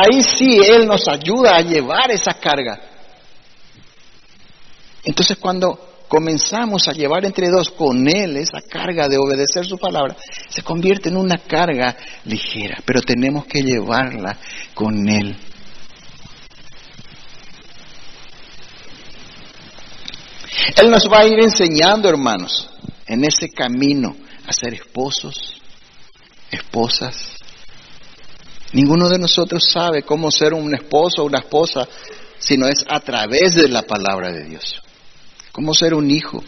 Ahí 0.00 0.22
sí 0.22 0.60
Él 0.60 0.86
nos 0.86 1.08
ayuda 1.08 1.56
a 1.56 1.60
llevar 1.60 2.10
esa 2.12 2.34
carga. 2.34 2.78
Entonces 5.02 5.36
cuando 5.38 6.04
comenzamos 6.06 6.86
a 6.86 6.92
llevar 6.92 7.24
entre 7.24 7.48
dos 7.48 7.70
con 7.70 8.06
Él 8.06 8.36
esa 8.36 8.60
carga 8.60 9.08
de 9.08 9.18
obedecer 9.18 9.66
su 9.66 9.76
palabra, 9.76 10.16
se 10.48 10.62
convierte 10.62 11.08
en 11.08 11.16
una 11.16 11.38
carga 11.38 11.96
ligera, 12.24 12.78
pero 12.84 13.02
tenemos 13.02 13.46
que 13.46 13.62
llevarla 13.62 14.38
con 14.72 15.08
Él. 15.08 15.36
Él 20.76 20.90
nos 20.90 21.10
va 21.10 21.20
a 21.20 21.26
ir 21.26 21.40
enseñando, 21.40 22.08
hermanos, 22.08 22.70
en 23.06 23.24
ese 23.24 23.48
camino 23.48 24.14
a 24.46 24.52
ser 24.52 24.74
esposos, 24.74 25.60
esposas. 26.52 27.37
Ninguno 28.72 29.08
de 29.08 29.18
nosotros 29.18 29.64
sabe 29.64 30.02
cómo 30.02 30.30
ser 30.30 30.54
un 30.54 30.74
esposo 30.74 31.22
o 31.22 31.26
una 31.26 31.38
esposa 31.38 31.88
si 32.38 32.56
no 32.56 32.66
es 32.66 32.84
a 32.88 33.00
través 33.00 33.54
de 33.54 33.68
la 33.68 33.82
palabra 33.82 34.30
de 34.30 34.44
Dios 34.44 34.82
cómo 35.58 35.74
ser 35.74 35.92
un 35.92 36.08
hijo. 36.08 36.40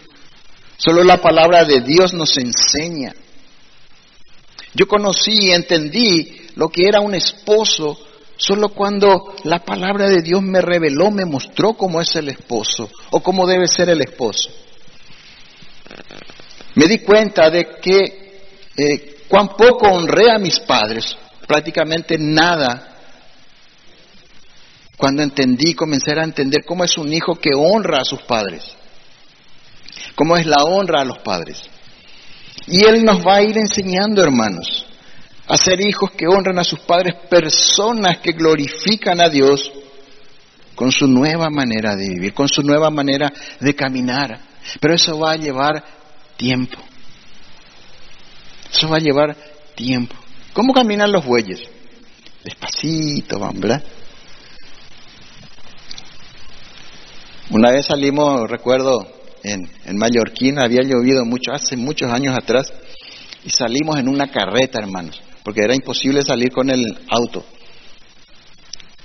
Solo 0.76 1.02
la 1.02 1.20
palabra 1.20 1.64
de 1.64 1.80
Dios 1.80 2.14
nos 2.14 2.38
enseña. 2.38 3.12
Yo 4.72 4.86
conocí 4.86 5.46
y 5.46 5.50
entendí 5.50 6.46
lo 6.54 6.68
que 6.68 6.84
era 6.86 7.00
un 7.00 7.16
esposo 7.16 7.98
solo 8.36 8.68
cuando 8.68 9.34
la 9.42 9.64
palabra 9.64 10.08
de 10.08 10.22
Dios 10.22 10.42
me 10.42 10.60
reveló, 10.60 11.10
me 11.10 11.24
mostró 11.24 11.74
cómo 11.74 12.00
es 12.00 12.14
el 12.14 12.28
esposo 12.28 12.88
o 13.10 13.20
cómo 13.20 13.48
debe 13.48 13.66
ser 13.66 13.90
el 13.90 14.00
esposo. 14.00 14.48
Me 16.76 16.86
di 16.86 17.00
cuenta 17.00 17.50
de 17.50 17.66
que 17.82 18.42
eh, 18.76 19.16
cuán 19.26 19.48
poco 19.48 19.88
honré 19.88 20.30
a 20.30 20.38
mis 20.38 20.60
padres, 20.60 21.16
prácticamente 21.50 22.16
nada, 22.16 22.94
cuando 24.96 25.22
entendí, 25.22 25.74
comencé 25.74 26.12
a 26.12 26.22
entender 26.22 26.64
cómo 26.64 26.84
es 26.84 26.96
un 26.96 27.12
hijo 27.12 27.34
que 27.34 27.50
honra 27.54 28.02
a 28.02 28.04
sus 28.04 28.22
padres 28.22 28.76
cómo 30.14 30.36
es 30.36 30.44
la 30.44 30.64
honra 30.64 31.00
a 31.00 31.04
los 31.04 31.18
padres. 31.20 31.62
Y 32.66 32.84
Él 32.84 33.04
nos 33.04 33.26
va 33.26 33.36
a 33.36 33.42
ir 33.42 33.56
enseñando, 33.56 34.22
hermanos, 34.22 34.86
a 35.48 35.56
ser 35.56 35.80
hijos 35.80 36.10
que 36.10 36.26
honran 36.26 36.58
a 36.58 36.64
sus 36.64 36.80
padres, 36.80 37.14
personas 37.28 38.18
que 38.18 38.32
glorifican 38.32 39.20
a 39.20 39.30
Dios 39.30 39.72
con 40.74 40.92
su 40.92 41.06
nueva 41.06 41.48
manera 41.48 41.96
de 41.96 42.08
vivir, 42.08 42.34
con 42.34 42.48
su 42.48 42.62
nueva 42.62 42.90
manera 42.90 43.32
de 43.58 43.74
caminar. 43.74 44.40
Pero 44.78 44.94
eso 44.94 45.18
va 45.18 45.32
a 45.32 45.36
llevar 45.36 45.82
tiempo. 46.36 46.78
Eso 48.70 48.88
va 48.88 48.98
a 48.98 49.00
llevar 49.00 49.34
tiempo. 49.74 50.16
¿Cómo 50.52 50.72
caminan 50.72 51.12
los 51.12 51.24
bueyes? 51.24 51.60
Despacito, 52.44 53.38
¿verdad? 53.54 53.82
Una 57.50 57.70
vez 57.70 57.86
salimos, 57.86 58.48
recuerdo, 58.48 59.06
en, 59.42 59.68
en 59.84 59.96
Mallorquín, 59.96 60.58
había 60.58 60.82
llovido 60.82 61.24
mucho, 61.24 61.52
hace 61.52 61.76
muchos 61.76 62.10
años 62.12 62.36
atrás, 62.36 62.72
y 63.44 63.50
salimos 63.50 63.98
en 63.98 64.08
una 64.08 64.28
carreta, 64.28 64.78
hermanos, 64.80 65.20
porque 65.42 65.62
era 65.62 65.74
imposible 65.74 66.22
salir 66.22 66.50
con 66.50 66.70
el 66.70 66.84
auto. 67.08 67.44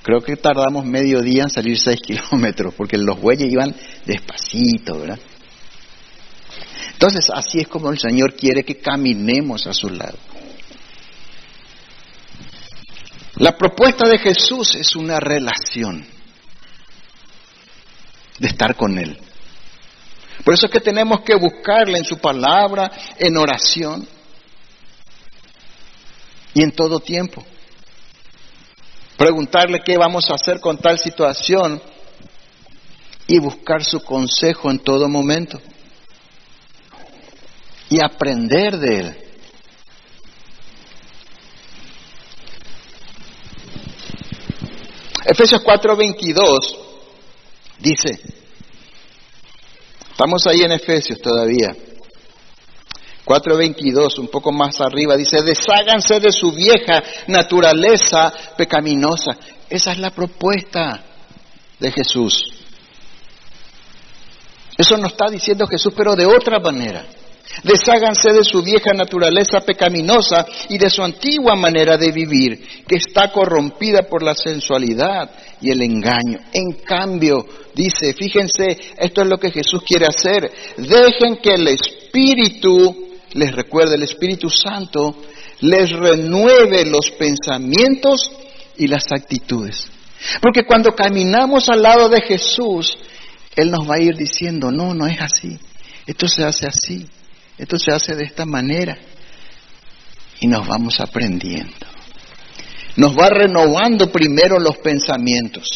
Creo 0.03 0.21
que 0.21 0.36
tardamos 0.36 0.86
medio 0.86 1.21
día 1.21 1.43
en 1.43 1.49
salir 1.49 1.79
seis 1.79 1.99
kilómetros, 2.05 2.73
porque 2.75 2.97
los 2.97 3.19
bueyes 3.19 3.51
iban 3.51 3.75
despacito, 4.05 4.99
¿verdad? 4.99 5.19
Entonces, 6.93 7.29
así 7.34 7.60
es 7.60 7.67
como 7.67 7.89
el 7.89 7.97
Señor 7.97 8.36
quiere 8.36 8.63
que 8.63 8.77
caminemos 8.77 9.67
a 9.67 9.73
su 9.73 9.89
lado. 9.89 10.17
La 13.38 13.57
propuesta 13.57 14.07
de 14.07 14.17
Jesús 14.17 14.75
es 14.75 14.95
una 14.95 15.19
relación 15.19 16.05
de 18.39 18.47
estar 18.47 18.75
con 18.75 18.97
Él. 18.97 19.17
Por 20.43 20.53
eso 20.53 20.67
es 20.67 20.71
que 20.71 20.79
tenemos 20.79 21.21
que 21.21 21.36
buscarle 21.36 21.97
en 21.97 22.05
su 22.05 22.17
palabra, 22.17 22.91
en 23.17 23.36
oración 23.36 24.07
y 26.53 26.63
en 26.63 26.71
todo 26.71 26.99
tiempo. 26.99 27.43
Preguntarle 29.17 29.81
qué 29.83 29.97
vamos 29.97 30.29
a 30.29 30.36
hacer 30.36 30.59
con 30.59 30.77
tal 30.77 30.97
situación 30.99 31.81
y 33.27 33.39
buscar 33.39 33.83
su 33.83 34.01
consejo 34.03 34.69
en 34.71 34.79
todo 34.79 35.09
momento. 35.09 35.59
Y 37.89 38.03
aprender 38.03 38.77
de 38.77 38.99
él. 38.99 39.24
Efesios 45.26 45.61
4:22 45.63 46.78
dice, 47.80 48.19
Estamos 50.15 50.47
ahí 50.47 50.61
en 50.61 50.71
Efesios 50.71 51.19
todavía. 51.19 51.76
4.22, 53.26 54.19
un 54.19 54.30
poco 54.30 54.51
más 54.53 54.80
arriba, 54.80 55.17
dice, 55.17 55.41
desháganse 55.41 56.21
de 56.21 56.32
su 56.32 56.53
vieja 56.53 57.03
naturaleza 57.28 58.32
pecaminosa. 58.55 59.36
Esa 59.69 59.91
es 59.91 59.97
la 59.97 60.11
propuesta 60.11 61.03
de 61.80 61.91
Jesús. 61.91 62.53
Eso 64.78 64.95
nos 64.95 65.11
está 65.11 65.30
diciendo 65.30 65.67
Jesús, 65.67 65.93
pero 65.97 66.15
de 66.15 66.26
otra 66.26 66.59
manera. 66.59 67.05
Desháganse 67.63 68.33
de 68.33 68.43
su 68.43 68.61
vieja 68.61 68.91
naturaleza 68.93 69.61
pecaminosa 69.61 70.45
y 70.69 70.77
de 70.77 70.89
su 70.89 71.03
antigua 71.03 71.55
manera 71.55 71.97
de 71.97 72.11
vivir, 72.11 72.83
que 72.87 72.97
está 72.97 73.31
corrompida 73.31 74.03
por 74.03 74.23
la 74.23 74.35
sensualidad 74.35 75.29
y 75.61 75.71
el 75.71 75.81
engaño. 75.81 76.39
En 76.51 76.73
cambio, 76.83 77.45
dice, 77.73 78.13
fíjense, 78.13 78.77
esto 78.97 79.21
es 79.21 79.27
lo 79.27 79.37
que 79.37 79.51
Jesús 79.51 79.81
quiere 79.83 80.05
hacer. 80.05 80.51
Dejen 80.77 81.37
que 81.37 81.53
el 81.53 81.67
Espíritu, 81.67 83.09
les 83.33 83.55
recuerde, 83.55 83.95
el 83.95 84.03
Espíritu 84.03 84.49
Santo, 84.49 85.15
les 85.61 85.91
renueve 85.91 86.85
los 86.85 87.11
pensamientos 87.11 88.31
y 88.77 88.87
las 88.87 89.05
actitudes. 89.11 89.87
Porque 90.41 90.65
cuando 90.65 90.93
caminamos 90.93 91.69
al 91.69 91.81
lado 91.81 92.09
de 92.09 92.21
Jesús, 92.21 92.97
Él 93.55 93.71
nos 93.71 93.89
va 93.89 93.95
a 93.95 94.01
ir 94.01 94.15
diciendo, 94.15 94.71
no, 94.71 94.93
no 94.93 95.07
es 95.07 95.21
así, 95.21 95.57
esto 96.05 96.27
se 96.27 96.43
hace 96.43 96.67
así, 96.67 97.05
esto 97.58 97.80
se 97.80 97.91
hace 97.91 98.16
de 98.16 98.26
esta 98.26 98.45
manera. 98.45 98.97
Y 100.39 100.47
nos 100.47 100.68
vamos 100.68 100.99
aprendiendo. 100.99 101.88
Nos 102.97 103.16
va 103.16 103.30
renovando 103.30 104.12
primero 104.12 104.60
los 104.60 104.78
pensamientos. 104.78 105.68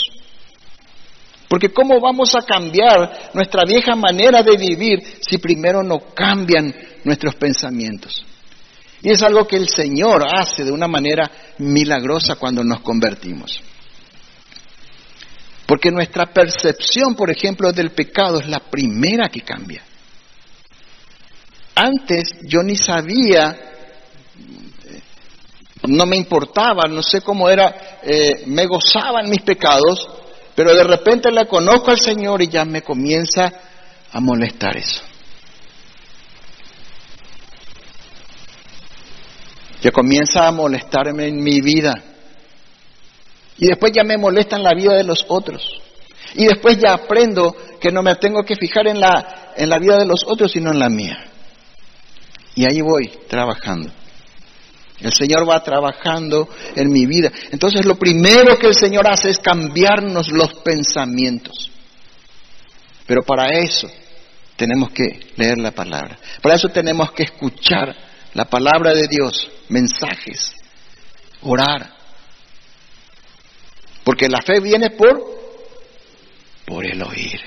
Porque 1.47 1.69
¿cómo 1.69 1.99
vamos 1.99 2.35
a 2.35 2.45
cambiar 2.45 3.31
nuestra 3.33 3.63
vieja 3.65 3.95
manera 3.95 4.43
de 4.43 4.55
vivir 4.55 4.99
si 5.21 5.39
primero 5.39 5.81
no 5.81 5.99
cambian 6.13 6.73
nuestros 7.03 7.35
pensamientos? 7.35 8.23
Y 9.01 9.11
es 9.11 9.23
algo 9.23 9.47
que 9.47 9.55
el 9.55 9.67
Señor 9.67 10.23
hace 10.31 10.63
de 10.63 10.71
una 10.71 10.87
manera 10.87 11.29
milagrosa 11.57 12.35
cuando 12.35 12.63
nos 12.63 12.81
convertimos. 12.81 13.61
Porque 15.65 15.91
nuestra 15.91 16.27
percepción, 16.27 17.15
por 17.15 17.31
ejemplo, 17.31 17.71
del 17.71 17.91
pecado 17.91 18.39
es 18.39 18.47
la 18.47 18.59
primera 18.59 19.29
que 19.29 19.41
cambia. 19.41 19.83
Antes 21.81 22.35
yo 22.43 22.61
ni 22.61 22.75
sabía, 22.75 23.57
no 25.87 26.05
me 26.05 26.17
importaba, 26.17 26.89
no 26.89 27.01
sé 27.01 27.21
cómo 27.21 27.49
era, 27.49 27.99
eh, 28.03 28.43
me 28.47 28.65
gozaban 28.65 29.29
mis 29.29 29.43
pecados, 29.43 30.05
pero 30.55 30.75
de 30.75 30.83
repente 30.83 31.31
le 31.31 31.47
conozco 31.47 31.91
al 31.91 31.97
Señor 31.97 32.41
y 32.41 32.49
ya 32.49 32.65
me 32.65 32.81
comienza 32.81 33.53
a 34.11 34.19
molestar 34.19 34.75
eso. 34.75 35.01
Ya 39.81 39.91
comienza 39.91 40.49
a 40.49 40.51
molestarme 40.51 41.27
en 41.27 41.41
mi 41.41 41.61
vida. 41.61 41.93
Y 43.57 43.67
después 43.67 43.93
ya 43.93 44.03
me 44.03 44.17
molesta 44.17 44.57
en 44.57 44.63
la 44.63 44.73
vida 44.73 44.95
de 44.95 45.05
los 45.05 45.25
otros. 45.29 45.63
Y 46.35 46.45
después 46.45 46.77
ya 46.77 46.95
aprendo 46.95 47.55
que 47.79 47.89
no 47.89 48.03
me 48.03 48.15
tengo 48.15 48.43
que 48.43 48.57
fijar 48.57 48.85
en 48.87 48.99
la, 48.99 49.53
en 49.55 49.69
la 49.69 49.79
vida 49.79 49.97
de 49.97 50.05
los 50.05 50.25
otros, 50.27 50.51
sino 50.51 50.71
en 50.71 50.79
la 50.79 50.89
mía. 50.89 51.28
Y 52.55 52.65
ahí 52.69 52.81
voy, 52.81 53.09
trabajando. 53.27 53.91
El 54.99 55.13
Señor 55.13 55.49
va 55.49 55.63
trabajando 55.63 56.49
en 56.75 56.91
mi 56.91 57.05
vida. 57.05 57.31
Entonces 57.51 57.85
lo 57.85 57.95
primero 57.95 58.57
que 58.57 58.67
el 58.67 58.75
Señor 58.75 59.07
hace 59.07 59.29
es 59.29 59.39
cambiarnos 59.39 60.29
los 60.29 60.55
pensamientos. 60.55 61.71
Pero 63.05 63.23
para 63.23 63.47
eso 63.57 63.89
tenemos 64.57 64.91
que 64.91 65.31
leer 65.37 65.57
la 65.57 65.71
palabra. 65.71 66.19
Para 66.41 66.55
eso 66.55 66.67
tenemos 66.69 67.11
que 67.13 67.23
escuchar 67.23 67.95
la 68.33 68.45
palabra 68.45 68.93
de 68.93 69.07
Dios, 69.07 69.49
mensajes, 69.69 70.53
orar. 71.41 71.93
Porque 74.03 74.27
la 74.27 74.41
fe 74.41 74.59
viene 74.59 74.91
por 74.91 75.39
por 76.65 76.85
el 76.85 77.01
oír. 77.01 77.41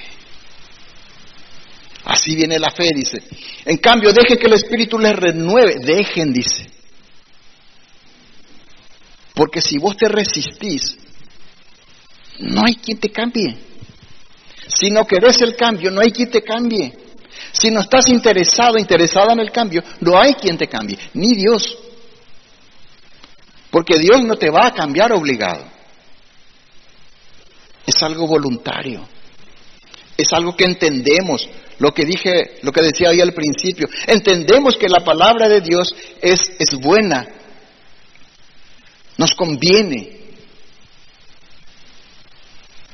Así 2.04 2.34
viene 2.34 2.58
la 2.58 2.70
fe, 2.70 2.90
dice. 2.94 3.22
En 3.64 3.76
cambio, 3.78 4.12
deje 4.12 4.36
que 4.36 4.46
el 4.46 4.54
Espíritu 4.54 4.98
les 4.98 5.14
renueve. 5.14 5.76
Dejen, 5.80 6.32
dice. 6.32 6.70
Porque 9.34 9.60
si 9.60 9.78
vos 9.78 9.96
te 9.96 10.08
resistís, 10.08 10.96
no 12.38 12.62
hay 12.64 12.74
quien 12.74 12.98
te 12.98 13.10
cambie. 13.10 13.56
Si 14.66 14.90
no 14.90 15.06
querés 15.06 15.40
el 15.42 15.56
cambio, 15.56 15.90
no 15.90 16.00
hay 16.00 16.10
quien 16.10 16.30
te 16.30 16.42
cambie. 16.42 16.92
Si 17.52 17.70
no 17.70 17.80
estás 17.80 18.08
interesado, 18.08 18.78
interesada 18.78 19.32
en 19.32 19.40
el 19.40 19.50
cambio, 19.50 19.82
no 20.00 20.18
hay 20.18 20.34
quien 20.34 20.56
te 20.56 20.66
cambie, 20.66 20.98
ni 21.14 21.34
Dios. 21.34 21.78
Porque 23.70 23.98
Dios 23.98 24.22
no 24.22 24.36
te 24.36 24.50
va 24.50 24.66
a 24.66 24.74
cambiar 24.74 25.12
obligado. 25.12 25.64
Es 27.86 28.02
algo 28.02 28.26
voluntario. 28.26 29.06
Es 30.16 30.32
algo 30.32 30.54
que 30.54 30.64
entendemos, 30.64 31.48
lo 31.78 31.92
que 31.92 32.04
dije, 32.04 32.58
lo 32.62 32.72
que 32.72 32.82
decía 32.82 33.10
ahí 33.10 33.20
al 33.20 33.32
principio. 33.32 33.88
Entendemos 34.06 34.76
que 34.76 34.88
la 34.88 35.04
palabra 35.04 35.48
de 35.48 35.60
Dios 35.60 35.94
es, 36.20 36.52
es 36.58 36.74
buena, 36.74 37.26
nos 39.16 39.34
conviene. 39.34 40.20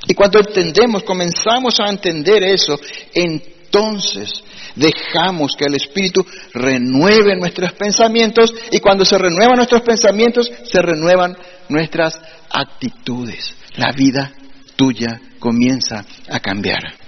Y 0.06 0.14
cuando 0.14 0.38
entendemos, 0.38 1.02
comenzamos 1.02 1.78
a 1.80 1.90
entender 1.90 2.42
eso, 2.42 2.80
entonces 3.12 4.42
dejamos 4.74 5.54
que 5.56 5.64
el 5.66 5.74
Espíritu 5.74 6.24
renueve 6.54 7.36
nuestros 7.36 7.72
pensamientos 7.72 8.54
y 8.70 8.78
cuando 8.78 9.04
se 9.04 9.18
renuevan 9.18 9.56
nuestros 9.56 9.82
pensamientos, 9.82 10.50
se 10.64 10.80
renuevan 10.80 11.36
nuestras 11.68 12.18
actitudes. 12.48 13.54
La 13.76 13.92
vida 13.92 14.32
tuya 14.76 15.20
comienza 15.38 16.04
a 16.28 16.40
cambiar. 16.40 17.07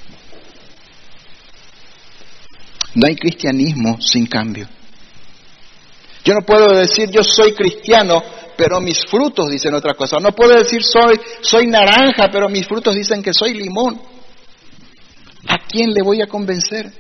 No 2.95 3.07
hay 3.07 3.17
cristianismo 3.17 4.01
sin 4.01 4.27
cambio. 4.27 4.69
Yo 6.25 6.35
no 6.35 6.43
puedo 6.43 6.75
decir 6.75 7.11
yo 7.11 7.23
soy 7.23 7.55
cristiano, 7.55 8.23
pero 8.57 8.81
mis 8.81 9.05
frutos 9.07 9.51
dicen 9.51 9.75
otra 9.75 9.95
cosa. 9.95 10.19
No 10.21 10.33
puedo 10.33 10.55
decir 10.55 10.83
soy, 10.83 11.19
soy 11.41 11.67
naranja, 11.67 12.29
pero 12.31 12.49
mis 12.49 12.67
frutos 12.67 12.95
dicen 12.95 13.23
que 13.23 13.33
soy 13.33 13.55
limón. 13.55 14.01
¿A 15.49 15.59
quién 15.67 15.93
le 15.93 16.03
voy 16.03 16.21
a 16.21 16.27
convencer? 16.27 16.93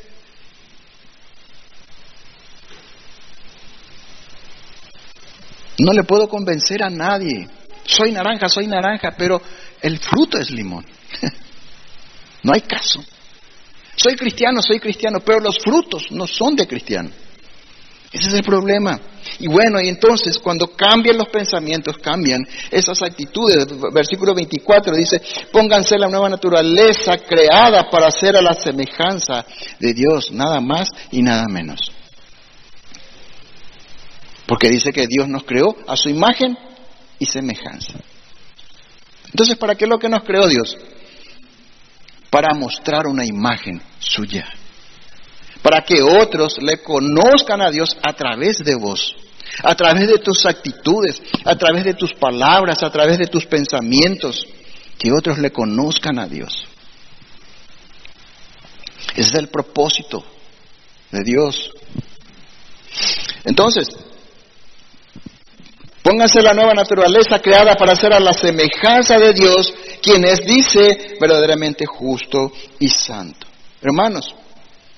No 5.78 5.92
le 5.92 6.04
puedo 6.04 6.28
convencer 6.28 6.82
a 6.82 6.90
nadie. 6.90 7.48
Soy 7.84 8.12
naranja, 8.12 8.48
soy 8.48 8.66
naranja, 8.66 9.14
pero 9.16 9.40
el 9.80 9.98
fruto 9.98 10.38
es 10.38 10.50
limón. 10.50 10.84
no 12.42 12.52
hay 12.52 12.60
caso. 12.62 13.02
Soy 13.96 14.16
cristiano, 14.16 14.62
soy 14.62 14.78
cristiano, 14.78 15.20
pero 15.20 15.40
los 15.40 15.58
frutos 15.58 16.10
no 16.10 16.26
son 16.26 16.56
de 16.56 16.66
cristiano. 16.66 17.10
Ese 18.12 18.28
es 18.28 18.34
el 18.34 18.42
problema. 18.42 19.00
Y 19.38 19.46
bueno, 19.46 19.80
y 19.80 19.88
entonces 19.88 20.38
cuando 20.38 20.68
cambian 20.68 21.16
los 21.16 21.28
pensamientos, 21.28 21.96
cambian 21.98 22.40
esas 22.70 23.00
actitudes. 23.02 23.66
Versículo 23.92 24.34
24 24.34 24.96
dice, 24.96 25.22
pónganse 25.52 25.96
la 25.96 26.08
nueva 26.08 26.28
naturaleza 26.28 27.18
creada 27.18 27.88
para 27.88 28.10
ser 28.10 28.36
a 28.36 28.42
la 28.42 28.54
semejanza 28.54 29.44
de 29.78 29.94
Dios, 29.94 30.32
nada 30.32 30.60
más 30.60 30.88
y 31.12 31.22
nada 31.22 31.46
menos. 31.48 31.92
Porque 34.46 34.68
dice 34.68 34.92
que 34.92 35.06
Dios 35.06 35.28
nos 35.28 35.44
creó 35.44 35.76
a 35.86 35.96
su 35.96 36.08
imagen 36.08 36.58
y 37.20 37.26
semejanza. 37.26 38.00
Entonces, 39.26 39.56
¿para 39.56 39.76
qué 39.76 39.84
es 39.84 39.88
lo 39.88 40.00
que 40.00 40.08
nos 40.08 40.24
creó 40.24 40.48
Dios? 40.48 40.76
Para 42.30 42.54
mostrar 42.54 43.06
una 43.06 43.24
imagen 43.24 43.82
suya. 43.98 44.46
Para 45.62 45.82
que 45.82 46.00
otros 46.00 46.56
le 46.62 46.82
conozcan 46.82 47.60
a 47.60 47.70
Dios 47.70 47.96
a 48.02 48.12
través 48.12 48.58
de 48.64 48.74
vos, 48.76 49.16
a 49.62 49.74
través 49.74 50.08
de 50.08 50.18
tus 50.18 50.46
actitudes, 50.46 51.20
a 51.44 51.56
través 51.56 51.84
de 51.84 51.94
tus 51.94 52.14
palabras, 52.14 52.82
a 52.82 52.90
través 52.90 53.18
de 53.18 53.26
tus 53.26 53.44
pensamientos. 53.46 54.46
Que 54.98 55.12
otros 55.12 55.38
le 55.38 55.50
conozcan 55.50 56.18
a 56.18 56.26
Dios. 56.26 56.66
Ese 59.16 59.30
es 59.30 59.34
el 59.34 59.48
propósito 59.48 60.24
de 61.10 61.22
Dios. 61.24 61.70
Entonces, 63.44 63.88
Pónganse 66.02 66.40
la 66.40 66.54
nueva 66.54 66.72
naturaleza 66.72 67.38
creada 67.40 67.76
para 67.76 67.94
ser 67.94 68.14
a 68.14 68.20
la 68.20 68.32
semejanza 68.32 69.18
de 69.18 69.32
Dios, 69.34 69.72
quien 70.00 70.24
es, 70.24 70.40
dice, 70.40 71.16
verdaderamente 71.20 71.84
justo 71.84 72.52
y 72.78 72.88
santo. 72.88 73.46
Hermanos, 73.82 74.34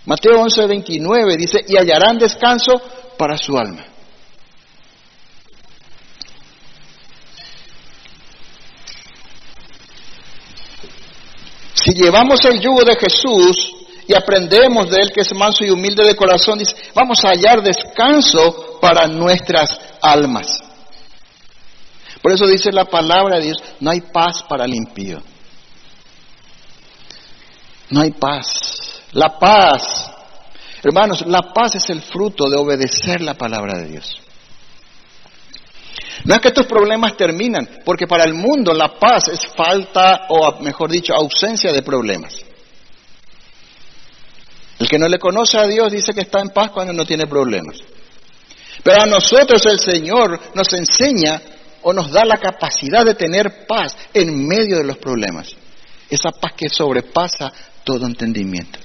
Mateo 0.05 0.41
11, 0.41 0.67
29 0.67 1.37
dice, 1.37 1.65
y 1.67 1.77
hallarán 1.77 2.19
descanso 2.19 2.81
para 3.17 3.37
su 3.37 3.57
alma. 3.57 3.85
Si 11.75 11.93
llevamos 11.95 12.45
el 12.45 12.61
yugo 12.61 12.85
de 12.85 12.95
Jesús 12.95 13.75
y 14.07 14.15
aprendemos 14.15 14.89
de 14.89 15.01
Él 15.01 15.11
que 15.13 15.23
es 15.23 15.35
manso 15.35 15.65
y 15.65 15.71
humilde 15.71 16.05
de 16.05 16.15
corazón, 16.15 16.59
dice, 16.59 16.77
vamos 16.95 17.25
a 17.25 17.31
hallar 17.31 17.61
descanso 17.61 18.79
para 18.81 19.09
nuestras 19.09 19.69
almas. 20.01 20.72
Por 22.23 22.33
eso 22.33 22.47
dice 22.47 22.71
la 22.71 22.85
palabra 22.85 23.39
de 23.39 23.47
Dios, 23.47 23.59
no 23.81 23.91
hay 23.91 24.01
paz 24.01 24.45
para 24.49 24.65
el 24.65 24.75
impío. 24.75 25.21
No 27.91 28.01
hay 28.01 28.13
paz. 28.13 29.03
La 29.13 29.39
paz, 29.39 30.11
hermanos, 30.83 31.27
la 31.27 31.53
paz 31.53 31.75
es 31.75 31.91
el 31.91 32.01
fruto 32.01 32.49
de 32.49 32.57
obedecer 32.57 33.21
la 33.21 33.35
palabra 33.35 33.79
de 33.79 33.89
Dios. 33.89 34.21
No 36.25 36.35
es 36.35 36.41
que 36.41 36.53
tus 36.53 36.67
problemas 36.67 37.17
terminan, 37.17 37.81
porque 37.85 38.07
para 38.07 38.25
el 38.25 38.35
mundo 38.35 38.73
la 38.73 38.99
paz 38.99 39.29
es 39.29 39.41
falta 39.57 40.27
o, 40.29 40.61
mejor 40.61 40.91
dicho, 40.91 41.13
ausencia 41.15 41.73
de 41.73 41.83
problemas. 41.83 42.37
El 44.79 44.89
que 44.89 44.99
no 44.99 45.09
le 45.09 45.19
conoce 45.19 45.59
a 45.59 45.67
Dios 45.67 45.91
dice 45.93 46.13
que 46.13 46.23
está 46.23 46.41
en 46.41 46.51
paz 46.51 46.71
cuando 46.71 46.93
no 46.93 47.05
tiene 47.05 47.27
problemas. 47.27 47.79
Pero 48.83 49.03
a 49.03 49.07
nosotros 49.07 49.65
el 49.67 49.79
Señor 49.79 50.41
nos 50.55 50.73
enseña 50.73 51.41
o 51.83 51.93
nos 51.93 52.11
da 52.11 52.25
la 52.25 52.37
capacidad 52.37 53.05
de 53.05 53.15
tener 53.15 53.67
paz 53.67 53.97
en 54.15 54.47
medio 54.47 54.79
de 54.79 54.85
los 54.85 54.99
problemas. 54.99 55.55
Esa 56.09 56.31
paz 56.31 56.53
que 56.57 56.69
sobrepasa 56.69 57.53
todo 57.85 58.07
entendimiento. 58.07 58.79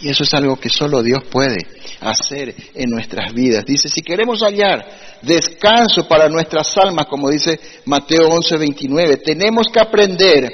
Y 0.00 0.10
eso 0.10 0.24
es 0.24 0.34
algo 0.34 0.56
que 0.56 0.68
solo 0.68 1.02
Dios 1.02 1.24
puede 1.30 1.56
hacer 2.00 2.54
en 2.74 2.90
nuestras 2.90 3.32
vidas. 3.32 3.64
Dice, 3.64 3.88
si 3.88 4.02
queremos 4.02 4.40
hallar 4.40 4.84
descanso 5.22 6.06
para 6.06 6.28
nuestras 6.28 6.76
almas, 6.76 7.06
como 7.06 7.30
dice 7.30 7.58
Mateo 7.86 8.28
11, 8.28 8.58
29, 8.58 9.16
tenemos 9.18 9.68
que 9.72 9.80
aprender 9.80 10.52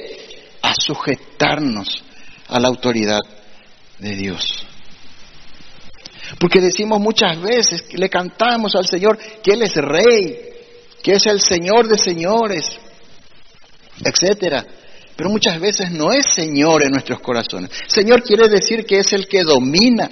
a 0.63 0.75
sujetarnos 0.75 2.05
a 2.49 2.61
la 2.61 2.69
autoridad 2.69 3.21
de 3.99 4.15
Dios. 4.15 4.65
Porque 6.39 6.61
decimos 6.61 7.01
muchas 7.01 7.41
veces, 7.41 7.85
le 7.93 8.09
cantamos 8.09 8.75
al 8.77 8.87
Señor 8.87 9.19
que 9.43 9.53
Él 9.53 9.63
es 9.63 9.75
rey, 9.75 10.52
que 11.03 11.13
es 11.13 11.27
el 11.27 11.41
Señor 11.41 11.89
de 11.89 11.99
señores, 11.99 12.79
etcétera 14.05 14.67
pero 15.17 15.31
muchas 15.31 15.61
veces 15.61 15.91
no 15.91 16.13
es 16.13 16.27
Señor 16.27 16.83
en 16.83 16.91
nuestros 16.91 17.21
corazones. 17.21 17.71
Señor 17.87 18.23
quiere 18.23 18.49
decir 18.49 18.85
que 18.85 18.99
es 18.99 19.13
el 19.13 19.29
que 19.29 19.45
domina. 19.45 20.11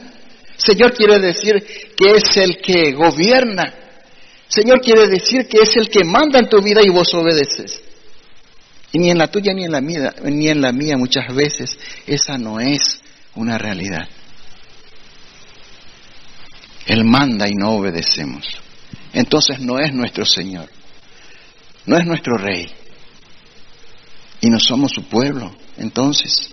Señor 0.57 0.93
quiere 0.95 1.19
decir 1.19 1.65
que 1.97 2.17
es 2.17 2.37
el 2.37 2.59
que 2.59 2.93
gobierna. 2.93 3.75
Señor 4.47 4.81
quiere 4.81 5.09
decir 5.09 5.49
que 5.49 5.63
es 5.63 5.77
el 5.77 5.89
que 5.89 6.05
manda 6.05 6.39
en 6.39 6.49
tu 6.49 6.61
vida 6.61 6.81
y 6.85 6.91
vos 6.91 7.13
obedeces. 7.15 7.83
Y 8.93 8.99
ni 8.99 9.11
en 9.11 9.19
la 9.19 9.29
tuya 9.29 9.53
ni 9.55 9.65
en 9.65 9.73
la 9.73 9.81
mía, 9.81 10.15
ni 10.23 10.49
en 10.49 10.61
la 10.61 10.73
mía 10.73 10.97
muchas 10.97 11.35
veces 11.35 11.79
esa 12.07 12.37
no 12.37 12.61
es 12.61 13.01
una 13.35 13.57
realidad. 13.57 14.09
Él 16.87 17.05
manda 17.05 17.49
y 17.49 17.55
no 17.55 17.73
obedecemos. 17.73 18.47
Entonces 19.13 19.61
no 19.61 19.79
es 19.79 19.95
nuestro 19.95 20.25
Señor, 20.25 20.69
no 21.87 21.97
es 21.97 22.07
nuestro 22.07 22.37
Rey 22.37 22.71
y 24.41 24.49
no 24.49 24.59
somos 24.59 24.93
su 24.93 25.05
pueblo. 25.05 25.55
Entonces, 25.77 26.51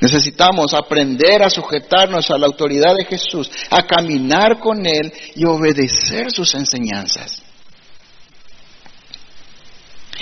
necesitamos 0.00 0.74
aprender 0.74 1.42
a 1.42 1.50
sujetarnos 1.50 2.30
a 2.30 2.38
la 2.38 2.46
autoridad 2.46 2.94
de 2.94 3.04
Jesús, 3.04 3.50
a 3.70 3.82
caminar 3.86 4.58
con 4.58 4.84
Él 4.86 5.12
y 5.34 5.44
obedecer 5.44 6.30
sus 6.30 6.54
enseñanzas. 6.54 7.42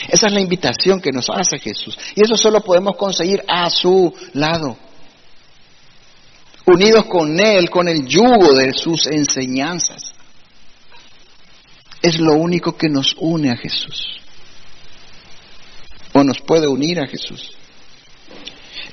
Esa 0.09 0.27
es 0.27 0.33
la 0.33 0.41
invitación 0.41 1.01
que 1.01 1.11
nos 1.11 1.29
hace 1.31 1.59
Jesús. 1.59 1.99
Y 2.15 2.23
eso 2.23 2.37
solo 2.37 2.61
podemos 2.61 2.97
conseguir 2.97 3.43
a 3.49 3.69
su 3.71 4.15
lado. 4.35 4.77
Unidos 6.67 7.07
con 7.07 7.39
Él, 7.39 7.71
con 7.71 7.89
el 7.89 8.07
yugo 8.07 8.55
de 8.55 8.73
sus 8.73 9.07
enseñanzas. 9.07 10.16
Es 12.03 12.19
lo 12.19 12.35
único 12.35 12.77
que 12.77 12.89
nos 12.89 13.15
une 13.19 13.51
a 13.51 13.57
Jesús 13.57 14.21
o 16.13 16.25
nos 16.25 16.41
puede 16.41 16.67
unir 16.67 16.99
a 17.01 17.07
Jesús. 17.07 17.53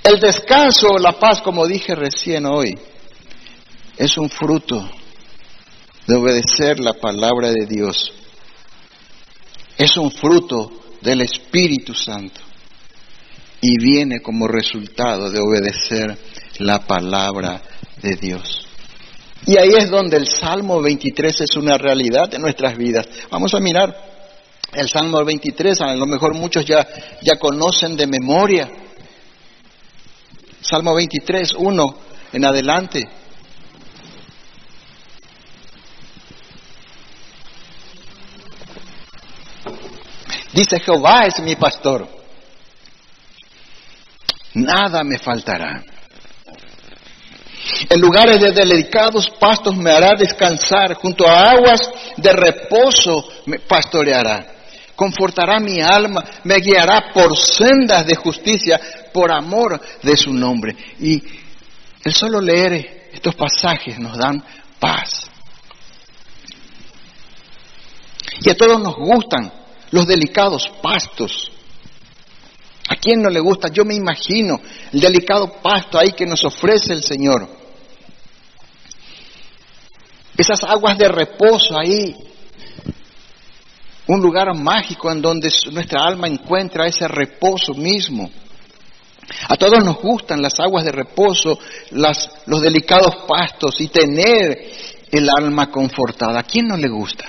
El 0.04 0.20
descanso 0.20 0.88
o 0.90 1.00
la 1.00 1.14
paz, 1.14 1.42
como 1.42 1.66
dije 1.66 1.96
recién 1.96 2.46
hoy, 2.46 2.78
es 3.98 4.18
un 4.18 4.30
fruto 4.30 4.90
de 6.06 6.16
obedecer 6.16 6.80
la 6.82 6.94
palabra 6.94 7.50
de 7.52 7.66
Dios. 7.66 8.12
Es 9.78 9.96
un 9.96 10.12
fruto 10.12 10.84
del 11.02 11.22
Espíritu 11.22 11.94
Santo 11.94 12.42
y 13.62 13.78
viene 13.78 14.22
como 14.22 14.48
resultado 14.48 15.32
de 15.32 15.40
obedecer 15.40 16.18
la 16.60 16.86
palabra 16.86 17.62
de 18.02 18.16
Dios. 18.18 18.63
Y 19.46 19.58
ahí 19.58 19.74
es 19.78 19.90
donde 19.90 20.18
el 20.18 20.28
Salmo 20.28 20.82
23 20.82 21.42
es 21.42 21.56
una 21.56 21.78
realidad 21.78 22.34
en 22.34 22.42
nuestras 22.42 22.78
vidas. 22.78 23.08
Vamos 23.30 23.54
a 23.54 23.60
mirar 23.60 23.96
el 24.74 24.90
Salmo 24.90 25.24
23, 25.24 25.82
a 25.82 25.96
lo 25.96 26.06
mejor 26.06 26.34
muchos 26.34 26.66
ya, 26.66 26.88
ya 27.22 27.38
conocen 27.38 27.98
de 27.98 28.08
memoria. 28.08 28.70
Salmo 30.62 30.96
23, 30.96 31.56
1 31.58 31.96
en 32.34 32.46
adelante. 32.46 33.10
Dice 40.54 40.80
Jehová 40.80 41.26
es 41.26 41.40
mi 41.42 41.56
pastor. 41.56 42.08
Nada 44.54 45.04
me 45.04 45.18
faltará. 45.18 45.84
En 47.90 48.00
lugares 48.00 48.40
de 48.40 48.52
delicados 48.52 49.30
pastos 49.40 49.76
me 49.76 49.92
hará 49.92 50.12
descansar, 50.18 50.96
junto 50.96 51.28
a 51.28 51.52
aguas 51.52 51.82
de 52.18 52.32
reposo 52.32 53.28
me 53.46 53.60
pastoreará 53.60 54.54
confortará 54.96 55.60
mi 55.60 55.82
alma, 55.82 56.24
me 56.44 56.56
guiará 56.60 57.12
por 57.14 57.38
sendas 57.38 58.06
de 58.06 58.16
justicia, 58.16 58.80
por 59.12 59.32
amor 59.32 59.80
de 60.02 60.16
su 60.16 60.34
nombre. 60.34 60.76
Y 61.00 61.22
el 62.04 62.14
solo 62.14 62.40
leer 62.40 63.10
estos 63.14 63.36
pasajes 63.36 64.00
nos 64.00 64.18
dan 64.18 64.44
paz. 64.80 65.30
Y 68.42 68.50
a 68.50 68.58
todos 68.58 68.82
nos 68.82 68.96
gustan 68.96 69.52
los 69.92 70.08
delicados 70.08 70.70
pastos. 70.82 71.52
¿A 72.90 72.96
quién 72.96 73.22
no 73.22 73.30
le 73.30 73.40
gusta? 73.40 73.70
Yo 73.70 73.86
me 73.86 73.96
imagino 73.96 74.60
el 74.92 75.00
delicado 75.00 75.54
pasto 75.62 75.98
ahí 75.98 76.12
que 76.12 76.26
nos 76.26 76.44
ofrece 76.44 76.94
el 76.94 77.04
Señor. 77.04 77.48
Esas 80.38 80.64
aguas 80.64 80.98
de 80.98 81.08
reposo 81.08 81.78
ahí 81.78 82.16
un 84.08 84.20
lugar 84.20 84.54
mágico 84.56 85.12
en 85.12 85.22
donde 85.22 85.52
nuestra 85.72 86.04
alma 86.04 86.28
encuentra 86.28 86.88
ese 86.88 87.08
reposo 87.08 87.74
mismo. 87.74 88.30
A 89.48 89.56
todos 89.56 89.84
nos 89.84 89.98
gustan 90.02 90.42
las 90.42 90.60
aguas 90.60 90.84
de 90.84 90.92
reposo, 90.92 91.58
los 91.92 92.62
delicados 92.62 93.16
pastos 93.28 93.80
y 93.80 93.88
tener 93.88 94.72
el 95.10 95.30
alma 95.30 95.72
confortada. 95.72 96.40
¿A 96.40 96.44
quién 96.44 96.68
no 96.68 96.76
le 96.76 96.90
gusta? 96.90 97.26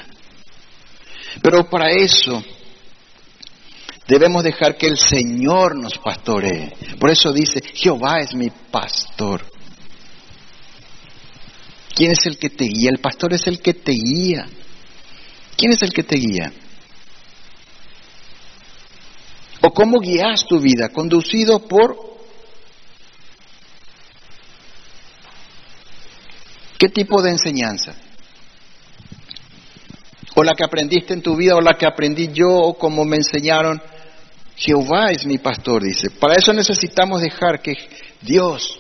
Pero 1.40 1.68
para 1.68 1.90
eso 1.90 2.42
debemos 4.07 4.44
dejar 4.44 4.76
que 4.76 4.86
el 4.86 4.98
Señor 4.98 5.76
nos 5.76 5.98
pastoree. 5.98 6.72
Por 6.98 7.11
eso 7.11 7.32
dice, 7.32 7.61
Jehová 7.74 8.20
es 8.20 8.34
mi 8.34 8.50
pastor. 8.50 9.44
¿Quién 11.94 12.11
es 12.11 12.26
el 12.26 12.38
que 12.38 12.50
te 12.50 12.64
guía? 12.64 12.90
El 12.92 13.00
pastor 13.00 13.32
es 13.34 13.46
el 13.46 13.61
que 13.61 13.74
te 13.74 13.92
guía. 13.92 14.46
¿Quién 15.57 15.72
es 15.72 15.82
el 15.82 15.92
que 15.92 16.02
te 16.02 16.16
guía? 16.16 16.52
¿O 19.61 19.72
cómo 19.72 20.00
guías 20.00 20.44
tu 20.46 20.61
vida? 20.61 20.88
Conducido 20.88 21.61
por... 21.61 21.96
¿Qué 26.78 26.88
tipo 26.88 27.22
de 27.22 27.30
enseñanza? 27.30 27.94
O 30.34 30.42
la 30.42 30.52
que 30.55 30.64
aprendiste 30.64 31.14
en 31.14 31.22
tu 31.22 31.36
vida, 31.36 31.55
o 31.55 31.61
la 31.61 31.74
que 31.78 31.86
aprendí 31.86 32.28
yo, 32.32 32.50
o 32.50 32.74
como 32.76 33.05
me 33.05 33.16
enseñaron. 33.16 33.80
Jehová 34.57 35.11
es 35.11 35.26
mi 35.26 35.38
pastor, 35.38 35.82
dice. 35.82 36.11
Para 36.11 36.34
eso 36.34 36.52
necesitamos 36.52 37.22
dejar 37.22 37.61
que 37.61 37.74
Dios 38.20 38.78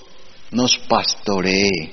nos 0.50 0.78
pastoree. 0.78 1.92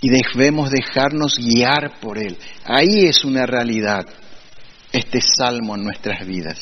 Y 0.00 0.10
debemos 0.10 0.70
dejarnos 0.70 1.38
guiar 1.38 1.98
por 2.00 2.18
Él. 2.18 2.36
Ahí 2.64 3.06
es 3.06 3.24
una 3.24 3.46
realidad 3.46 4.04
este 4.92 5.20
salmo 5.20 5.74
en 5.74 5.84
nuestras 5.84 6.26
vidas. 6.26 6.58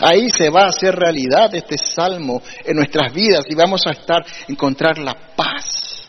Ahí 0.00 0.30
se 0.30 0.50
va 0.50 0.64
a 0.64 0.68
hacer 0.68 0.94
realidad 0.94 1.52
este 1.54 1.76
salmo 1.76 2.42
en 2.64 2.76
nuestras 2.76 3.12
vidas 3.12 3.44
y 3.48 3.54
vamos 3.54 3.86
a 3.86 3.90
estar 3.90 4.24
encontrar 4.46 4.98
la 4.98 5.14
paz 5.34 6.06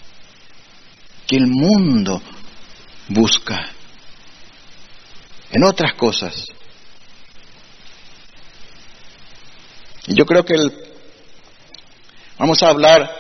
que 1.25 1.37
el 1.37 1.47
mundo 1.47 2.21
busca 3.07 3.69
en 5.51 5.63
otras 5.63 5.93
cosas. 5.93 6.45
Y 10.09 10.15
yo 10.15 10.25
creo 10.25 10.43
que 10.43 10.55
el 10.55 10.89
Vamos 12.39 12.63
a 12.63 12.69
hablar 12.69 13.11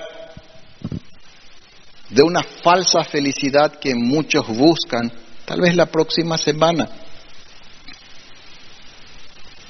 de 2.09 2.23
una 2.23 2.41
falsa 2.41 3.03
felicidad 3.03 3.77
que 3.77 3.93
muchos 3.93 4.47
buscan, 4.47 5.11
tal 5.43 5.59
vez 5.59 5.75
la 5.75 5.87
próxima 5.87 6.37
semana. 6.37 6.87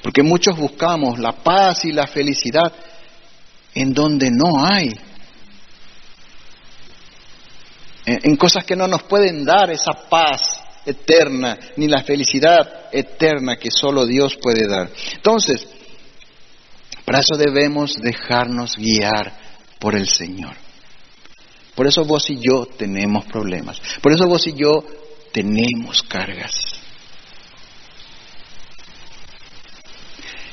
Porque 0.04 0.22
muchos 0.22 0.56
buscamos 0.56 1.18
la 1.18 1.32
paz 1.32 1.84
y 1.84 1.90
la 1.90 2.06
felicidad 2.06 2.72
en 3.74 3.92
donde 3.92 4.30
no 4.30 4.64
hay. 4.64 4.92
En, 8.06 8.36
cosas 8.36 8.64
que 8.64 8.76
no 8.76 8.86
nos 8.86 9.02
pueden 9.02 9.44
dar 9.44 9.68
esa 9.70 9.92
paz 10.08 10.60
eterna, 10.86 11.58
ni 11.76 11.88
la 11.88 12.04
felicidad 12.04 12.88
eterna 12.92 13.56
que 13.56 13.72
solo 13.72 14.06
Dios 14.06 14.36
puede 14.40 14.68
dar. 14.68 14.88
Entonces, 15.14 15.66
para 17.10 17.22
eso 17.22 17.36
debemos 17.36 17.96
dejarnos 18.00 18.76
guiar 18.76 19.36
por 19.80 19.96
el 19.96 20.06
Señor. 20.06 20.54
Por 21.74 21.88
eso 21.88 22.04
vos 22.04 22.30
y 22.30 22.38
yo 22.38 22.66
tenemos 22.66 23.24
problemas. 23.24 23.82
Por 24.00 24.12
eso 24.12 24.28
vos 24.28 24.46
y 24.46 24.52
yo 24.52 24.84
tenemos 25.32 26.04
cargas. 26.04 26.52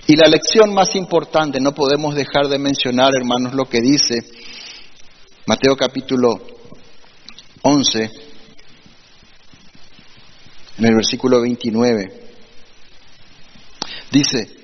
Y 0.08 0.16
la 0.16 0.26
lección 0.26 0.74
más 0.74 0.95
importante, 0.95 1.60
no 1.60 1.76
podemos 1.76 2.16
dejar 2.16 2.47
de 2.47 2.58
mencionar, 2.58 3.12
hermanos, 3.16 3.53
lo 3.53 3.70
que 3.70 3.80
dice 3.80 4.16
Mateo 5.45 5.76
capítulo 5.76 6.41
11, 7.62 8.12
en 10.80 10.86
el 10.86 10.95
versículo 10.95 11.39
29. 11.39 12.32
Dice, 14.10 14.57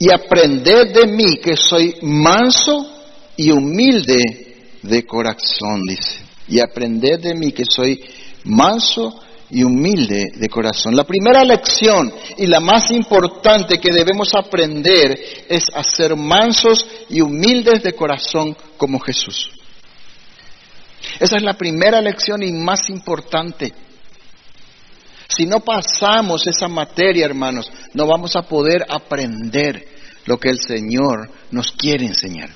y 0.00 0.10
aprended 0.10 0.94
de 0.94 1.06
mí 1.06 1.36
que 1.36 1.54
soy 1.56 1.96
manso 2.00 2.90
y 3.36 3.50
humilde 3.50 4.70
de 4.82 5.04
corazón, 5.04 5.82
dice. 5.86 6.20
Y 6.48 6.58
aprended 6.58 7.20
de 7.20 7.34
mí 7.34 7.52
que 7.52 7.66
soy 7.66 8.02
manso 8.44 9.20
y 9.50 9.62
humilde 9.62 10.32
de 10.36 10.48
corazón. 10.48 10.96
La 10.96 11.04
primera 11.04 11.44
lección 11.44 12.10
y 12.38 12.46
la 12.46 12.60
más 12.60 12.90
importante 12.90 13.78
que 13.78 13.92
debemos 13.92 14.34
aprender 14.34 15.20
es 15.46 15.66
a 15.74 15.84
ser 15.84 16.16
mansos 16.16 16.86
y 17.10 17.20
humildes 17.20 17.82
de 17.82 17.92
corazón 17.92 18.56
como 18.78 19.00
Jesús. 19.00 19.50
Esa 21.18 21.36
es 21.36 21.42
la 21.42 21.54
primera 21.54 22.00
lección 22.00 22.42
y 22.42 22.52
más 22.52 22.88
importante. 22.88 23.74
Si 25.30 25.46
no 25.46 25.60
pasamos 25.60 26.44
esa 26.48 26.66
materia, 26.66 27.24
hermanos, 27.24 27.70
no 27.94 28.06
vamos 28.06 28.34
a 28.34 28.42
poder 28.42 28.84
aprender 28.88 29.86
lo 30.26 30.38
que 30.38 30.48
el 30.50 30.58
Señor 30.58 31.30
nos 31.52 31.70
quiere 31.70 32.04
enseñar. 32.04 32.50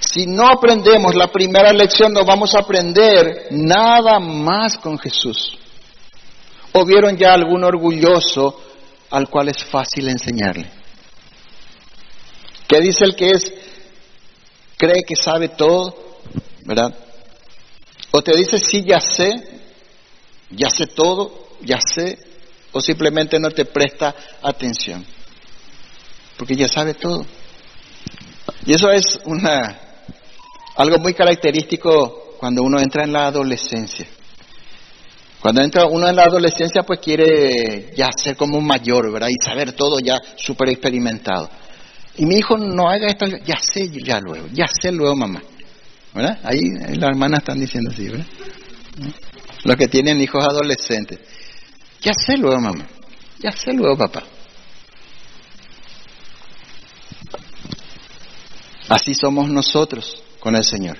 Si 0.00 0.26
no 0.26 0.46
aprendemos 0.46 1.14
la 1.14 1.28
primera 1.28 1.72
lección, 1.72 2.12
no 2.12 2.24
vamos 2.26 2.54
a 2.54 2.58
aprender 2.58 3.48
nada 3.52 4.20
más 4.20 4.76
con 4.76 4.98
Jesús. 4.98 5.56
¿O 6.72 6.84
vieron 6.84 7.16
ya 7.16 7.32
algún 7.32 7.64
orgulloso 7.64 8.60
al 9.10 9.30
cual 9.30 9.48
es 9.48 9.64
fácil 9.64 10.08
enseñarle? 10.08 10.70
¿Qué 12.68 12.80
dice 12.80 13.04
el 13.06 13.16
que 13.16 13.30
es, 13.30 13.52
cree 14.76 15.04
que 15.08 15.16
sabe 15.16 15.48
todo, 15.48 16.20
verdad? 16.64 17.05
O 18.10 18.22
te 18.22 18.36
dice, 18.36 18.58
sí, 18.58 18.84
ya 18.84 19.00
sé, 19.00 19.30
ya 20.50 20.70
sé 20.70 20.86
todo, 20.86 21.48
ya 21.62 21.80
sé, 21.80 22.18
o 22.72 22.80
simplemente 22.80 23.38
no 23.38 23.50
te 23.50 23.64
presta 23.64 24.14
atención, 24.42 25.04
porque 26.36 26.56
ya 26.56 26.68
sabe 26.68 26.94
todo. 26.94 27.24
Y 28.64 28.74
eso 28.74 28.90
es 28.90 29.18
una 29.24 29.80
algo 30.76 30.98
muy 30.98 31.14
característico 31.14 32.36
cuando 32.38 32.62
uno 32.62 32.78
entra 32.78 33.04
en 33.04 33.12
la 33.12 33.26
adolescencia. 33.26 34.06
Cuando 35.40 35.62
entra 35.62 35.86
uno 35.86 36.08
en 36.08 36.16
la 36.16 36.24
adolescencia, 36.24 36.82
pues 36.82 37.00
quiere 37.00 37.92
ya 37.96 38.10
ser 38.12 38.36
como 38.36 38.58
un 38.58 38.66
mayor, 38.66 39.10
¿verdad? 39.12 39.28
Y 39.28 39.44
saber 39.44 39.72
todo 39.72 40.00
ya 40.00 40.20
súper 40.36 40.70
experimentado. 40.70 41.48
Y 42.16 42.26
mi 42.26 42.36
hijo 42.36 42.56
no 42.56 42.88
haga 42.88 43.06
esto, 43.06 43.26
ya 43.44 43.58
sé 43.60 43.90
ya 43.90 44.20
luego, 44.20 44.48
ya 44.52 44.66
sé 44.66 44.90
luego 44.92 45.14
mamá. 45.14 45.42
Ahí 46.44 46.70
las 46.96 47.10
hermanas 47.10 47.40
están 47.40 47.60
diciendo 47.60 47.90
así, 47.90 48.08
¿verdad? 48.08 48.26
Los 49.64 49.76
que 49.76 49.88
tienen 49.88 50.20
hijos 50.20 50.44
adolescentes. 50.44 51.18
Ya 52.00 52.12
sé 52.14 52.36
luego 52.36 52.60
mamá, 52.60 52.86
ya 53.38 53.52
sé 53.52 53.72
luego 53.72 53.96
papá. 53.96 54.22
Así 58.88 59.14
somos 59.14 59.50
nosotros 59.50 60.22
con 60.38 60.54
el 60.54 60.64
Señor. 60.64 60.96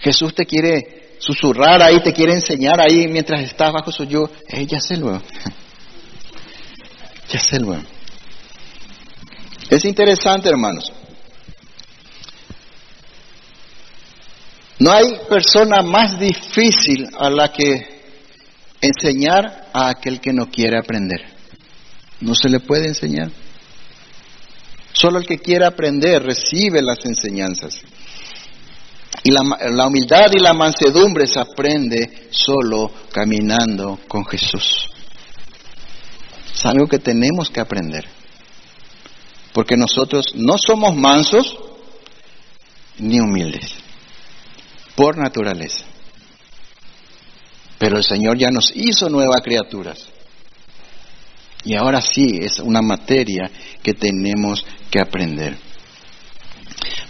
Jesús 0.00 0.34
te 0.34 0.46
quiere 0.46 1.16
susurrar 1.18 1.82
ahí, 1.82 2.00
te 2.00 2.12
quiere 2.12 2.34
enseñar 2.34 2.80
ahí 2.80 3.08
mientras 3.08 3.42
estás 3.42 3.72
bajo 3.72 3.90
su 3.90 4.04
yugo. 4.04 4.30
Eh, 4.48 4.64
ya 4.66 4.78
sé 4.78 4.96
luego. 4.96 5.20
ya 7.28 7.40
sé 7.40 7.58
luego. 7.58 7.82
Es 9.68 9.84
interesante, 9.84 10.48
hermanos. 10.48 10.92
No 14.78 14.92
hay 14.92 15.18
persona 15.28 15.82
más 15.82 16.18
difícil 16.18 17.08
a 17.18 17.28
la 17.30 17.52
que 17.52 17.98
enseñar 18.80 19.68
a 19.72 19.88
aquel 19.88 20.20
que 20.20 20.32
no 20.32 20.50
quiere 20.50 20.78
aprender. 20.78 21.20
No 22.20 22.34
se 22.34 22.48
le 22.48 22.60
puede 22.60 22.88
enseñar. 22.88 23.30
Solo 24.92 25.18
el 25.18 25.26
que 25.26 25.38
quiere 25.38 25.64
aprender 25.64 26.22
recibe 26.22 26.82
las 26.82 27.04
enseñanzas. 27.04 27.82
Y 29.24 29.30
la, 29.30 29.86
humildad 29.86 30.30
y 30.32 30.38
la 30.38 30.54
mansedumbre 30.54 31.26
se 31.26 31.40
aprende 31.40 32.28
solo 32.30 32.90
caminando 33.12 33.98
con 34.06 34.24
Jesús. 34.24 34.88
Es 36.52 36.64
algo 36.66 36.86
que 36.86 36.98
tenemos 36.98 37.50
que 37.50 37.60
aprender. 37.60 38.06
Porque 39.52 39.76
nosotros 39.76 40.26
no 40.34 40.56
somos 40.56 40.94
mansos 40.96 41.58
ni 42.98 43.20
humildes, 43.20 43.77
por 44.98 45.16
naturaleza. 45.16 45.84
Pero 47.78 47.98
el 47.98 48.02
Señor 48.02 48.36
ya 48.36 48.50
nos 48.50 48.72
hizo 48.74 49.08
nuevas 49.08 49.42
criaturas. 49.42 50.08
Y 51.62 51.76
ahora 51.76 52.00
sí 52.00 52.40
es 52.40 52.58
una 52.58 52.82
materia 52.82 53.48
que 53.80 53.94
tenemos 53.94 54.66
que 54.90 55.00
aprender. 55.00 55.56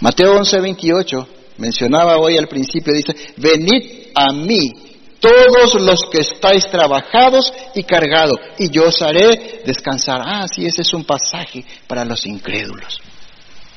Mateo 0.00 0.36
11, 0.36 0.60
28 0.60 1.28
mencionaba 1.56 2.18
hoy 2.18 2.36
al 2.36 2.46
principio, 2.46 2.92
dice, 2.92 3.14
venid 3.38 4.08
a 4.14 4.34
mí 4.34 4.70
todos 5.18 5.80
los 5.80 6.10
que 6.12 6.20
estáis 6.20 6.68
trabajados 6.70 7.50
y 7.74 7.84
cargados, 7.84 8.38
y 8.58 8.68
yo 8.68 8.88
os 8.88 9.00
haré 9.00 9.62
descansar. 9.64 10.20
Ah, 10.22 10.46
sí, 10.46 10.66
ese 10.66 10.82
es 10.82 10.92
un 10.92 11.04
pasaje 11.04 11.64
para 11.86 12.04
los 12.04 12.26
incrédulos. 12.26 13.00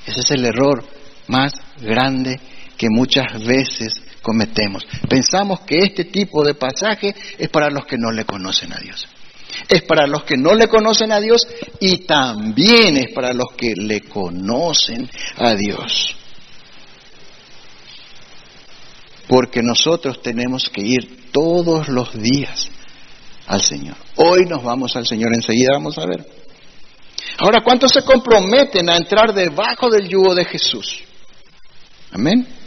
Ese 0.06 0.20
es 0.20 0.32
el 0.32 0.44
error 0.46 0.84
más 1.28 1.54
grande 1.80 2.42
que 2.82 2.90
muchas 2.90 3.40
veces 3.44 3.94
cometemos. 4.24 4.84
Pensamos 5.08 5.60
que 5.60 5.84
este 5.84 6.06
tipo 6.06 6.44
de 6.44 6.56
pasaje 6.56 7.14
es 7.38 7.48
para 7.50 7.70
los 7.70 7.86
que 7.86 7.96
no 7.96 8.12
le 8.12 8.26
conocen 8.26 8.74
a 8.74 8.80
Dios. 8.80 9.08
Es 9.70 9.84
para 9.84 10.08
los 10.08 10.24
que 10.24 10.36
no 10.36 10.56
le 10.56 10.68
conocen 10.68 11.12
a 11.12 11.20
Dios 11.20 11.46
y 11.80 12.08
también 12.08 12.98
es 12.98 13.14
para 13.14 13.34
los 13.34 13.50
que 13.56 13.76
le 13.76 14.02
conocen 14.02 15.08
a 15.38 15.54
Dios. 15.54 16.16
Porque 19.28 19.62
nosotros 19.62 20.20
tenemos 20.24 20.68
que 20.68 20.82
ir 20.82 21.30
todos 21.32 21.88
los 21.88 22.20
días 22.20 22.68
al 23.46 23.62
Señor. 23.62 23.96
Hoy 24.16 24.46
nos 24.50 24.64
vamos 24.64 24.96
al 24.96 25.06
Señor, 25.06 25.36
enseguida 25.36 25.74
vamos 25.74 26.00
a 26.00 26.08
ver. 26.08 26.26
Ahora, 27.38 27.62
¿cuántos 27.64 27.92
se 27.92 28.02
comprometen 28.02 28.90
a 28.90 28.98
entrar 28.98 29.36
debajo 29.36 29.88
del 29.92 30.10
yugo 30.10 30.34
de 30.34 30.46
Jesús? 30.46 31.04
Amén. 32.12 32.61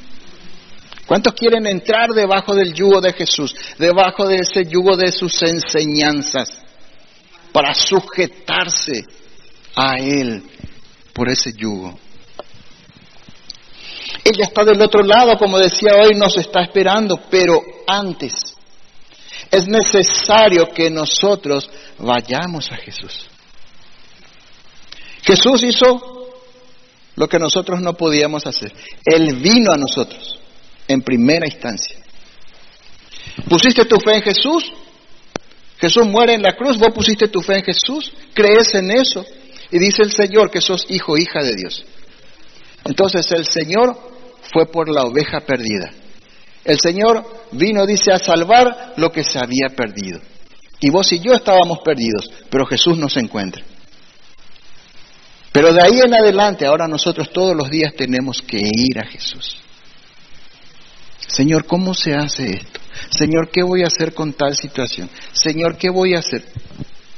¿Cuántos 1.06 1.34
quieren 1.34 1.66
entrar 1.66 2.10
debajo 2.10 2.54
del 2.54 2.72
yugo 2.72 3.00
de 3.00 3.12
Jesús? 3.12 3.54
Debajo 3.78 4.26
de 4.26 4.36
ese 4.36 4.64
yugo 4.64 4.96
de 4.96 5.12
sus 5.12 5.42
enseñanzas 5.42 6.50
para 7.52 7.74
sujetarse 7.74 9.04
a 9.76 9.98
Él 9.98 10.42
por 11.12 11.28
ese 11.28 11.52
yugo. 11.52 11.98
Ella 14.24 14.46
está 14.46 14.64
del 14.64 14.80
otro 14.80 15.04
lado, 15.04 15.36
como 15.36 15.58
decía 15.58 15.92
hoy, 16.02 16.14
nos 16.14 16.36
está 16.38 16.62
esperando, 16.62 17.20
pero 17.30 17.60
antes 17.86 18.56
es 19.50 19.68
necesario 19.68 20.70
que 20.70 20.88
nosotros 20.88 21.68
vayamos 21.98 22.72
a 22.72 22.76
Jesús. 22.76 23.26
Jesús 25.22 25.62
hizo 25.62 26.32
lo 27.16 27.28
que 27.28 27.38
nosotros 27.38 27.80
no 27.80 27.92
podíamos 27.94 28.46
hacer. 28.46 28.72
Él 29.04 29.36
vino 29.36 29.70
a 29.70 29.76
nosotros 29.76 30.40
en 30.88 31.02
primera 31.02 31.46
instancia. 31.46 31.96
¿Pusiste 33.48 33.84
tu 33.84 33.98
fe 33.98 34.16
en 34.16 34.22
Jesús? 34.22 34.72
Jesús 35.78 36.06
muere 36.06 36.34
en 36.34 36.42
la 36.42 36.54
cruz, 36.54 36.78
vos 36.78 36.90
pusiste 36.94 37.28
tu 37.28 37.40
fe 37.40 37.58
en 37.58 37.64
Jesús, 37.64 38.12
crees 38.32 38.74
en 38.74 38.90
eso 38.90 39.24
y 39.70 39.78
dice 39.78 40.02
el 40.02 40.12
Señor 40.12 40.50
que 40.50 40.60
sos 40.60 40.86
hijo, 40.88 41.16
hija 41.16 41.42
de 41.42 41.54
Dios. 41.54 41.84
Entonces 42.84 43.30
el 43.32 43.46
Señor 43.46 43.96
fue 44.52 44.66
por 44.66 44.88
la 44.88 45.02
oveja 45.02 45.40
perdida. 45.40 45.90
El 46.64 46.78
Señor 46.80 47.24
vino, 47.52 47.84
dice, 47.86 48.12
a 48.12 48.18
salvar 48.18 48.94
lo 48.96 49.10
que 49.12 49.24
se 49.24 49.38
había 49.38 49.68
perdido. 49.76 50.20
Y 50.80 50.90
vos 50.90 51.12
y 51.12 51.18
yo 51.18 51.32
estábamos 51.32 51.80
perdidos, 51.84 52.30
pero 52.50 52.66
Jesús 52.66 52.96
nos 52.96 53.16
encuentra. 53.16 53.62
Pero 55.52 55.72
de 55.72 55.82
ahí 55.82 56.00
en 56.04 56.14
adelante, 56.14 56.66
ahora 56.66 56.88
nosotros 56.88 57.30
todos 57.30 57.54
los 57.54 57.70
días 57.70 57.94
tenemos 57.96 58.42
que 58.42 58.58
ir 58.58 58.98
a 58.98 59.06
Jesús. 59.06 59.63
Señor, 61.26 61.66
¿cómo 61.66 61.94
se 61.94 62.14
hace 62.14 62.56
esto? 62.56 62.80
Señor, 63.10 63.50
¿qué 63.50 63.62
voy 63.62 63.82
a 63.82 63.86
hacer 63.86 64.14
con 64.14 64.32
tal 64.32 64.56
situación? 64.56 65.08
Señor, 65.32 65.76
¿qué 65.76 65.90
voy 65.90 66.14
a 66.14 66.18
hacer? 66.18 66.44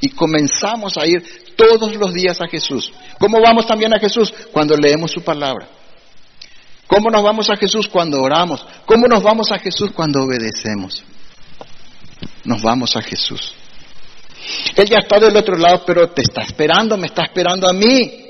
Y 0.00 0.10
comenzamos 0.10 0.96
a 0.96 1.06
ir 1.06 1.22
todos 1.56 1.94
los 1.96 2.12
días 2.12 2.40
a 2.40 2.48
Jesús. 2.48 2.92
¿Cómo 3.18 3.40
vamos 3.40 3.66
también 3.66 3.94
a 3.94 3.98
Jesús? 3.98 4.32
Cuando 4.52 4.76
leemos 4.76 5.10
su 5.10 5.22
palabra. 5.22 5.68
¿Cómo 6.86 7.10
nos 7.10 7.22
vamos 7.22 7.50
a 7.50 7.56
Jesús 7.56 7.88
cuando 7.88 8.20
oramos? 8.22 8.64
¿Cómo 8.84 9.08
nos 9.08 9.22
vamos 9.22 9.50
a 9.50 9.58
Jesús 9.58 9.90
cuando 9.92 10.22
obedecemos? 10.22 11.02
Nos 12.44 12.62
vamos 12.62 12.94
a 12.96 13.02
Jesús. 13.02 13.54
Él 14.76 14.88
ya 14.88 14.98
está 14.98 15.18
del 15.18 15.36
otro 15.36 15.56
lado, 15.56 15.82
pero 15.84 16.08
te 16.10 16.22
está 16.22 16.42
esperando, 16.42 16.96
me 16.96 17.08
está 17.08 17.24
esperando 17.24 17.68
a 17.68 17.72
mí, 17.72 18.26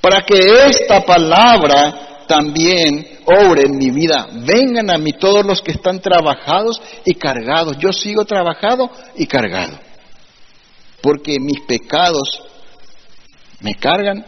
para 0.00 0.22
que 0.22 0.36
esta 0.66 1.02
palabra 1.02 2.24
también 2.26 3.17
obre 3.28 3.62
en 3.66 3.76
mi 3.76 3.90
vida. 3.90 4.28
Vengan 4.32 4.90
a 4.90 4.98
mí 4.98 5.12
todos 5.12 5.44
los 5.44 5.60
que 5.60 5.72
están 5.72 6.00
trabajados 6.00 6.80
y 7.04 7.14
cargados. 7.14 7.76
Yo 7.78 7.92
sigo 7.92 8.24
trabajado 8.24 8.90
y 9.16 9.26
cargado, 9.26 9.78
porque 11.02 11.38
mis 11.38 11.60
pecados 11.60 12.42
me 13.60 13.74
cargan 13.74 14.24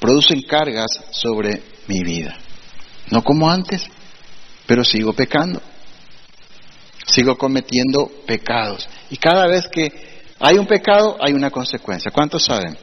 producen 0.00 0.42
cargas 0.42 0.90
sobre 1.10 1.62
mi 1.86 2.02
vida. 2.02 2.36
No 3.10 3.22
como 3.22 3.48
antes, 3.50 3.82
pero 4.66 4.82
sigo 4.82 5.12
pecando. 5.12 5.60
Sigo 7.06 7.36
cometiendo 7.36 8.10
pecados. 8.26 8.88
Y 9.10 9.16
cada 9.16 9.46
vez 9.46 9.68
que 9.68 9.92
hay 10.38 10.56
un 10.56 10.66
pecado, 10.66 11.16
hay 11.20 11.34
una 11.34 11.50
consecuencia. 11.50 12.10
¿Cuántos 12.10 12.44
saben? 12.44 12.76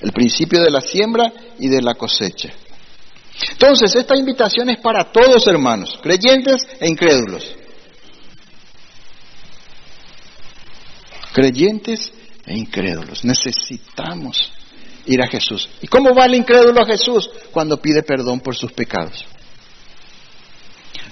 El 0.00 0.12
principio 0.12 0.60
de 0.62 0.70
la 0.70 0.80
siembra 0.80 1.32
y 1.58 1.68
de 1.68 1.82
la 1.82 1.94
cosecha. 1.94 2.52
Entonces, 3.50 3.94
esta 3.94 4.16
invitación 4.16 4.70
es 4.70 4.78
para 4.78 5.04
todos, 5.12 5.46
hermanos, 5.46 5.98
creyentes 6.02 6.66
e 6.80 6.88
incrédulos. 6.88 7.54
Creyentes 11.32 12.12
e 12.46 12.56
incrédulos. 12.56 13.24
Necesitamos 13.24 14.52
ir 15.04 15.22
a 15.22 15.28
Jesús. 15.28 15.68
¿Y 15.82 15.86
cómo 15.86 16.14
va 16.14 16.26
el 16.26 16.34
incrédulo 16.34 16.80
a 16.80 16.86
Jesús? 16.86 17.28
Cuando 17.52 17.80
pide 17.80 18.02
perdón 18.02 18.40
por 18.40 18.56
sus 18.56 18.72
pecados. 18.72 19.24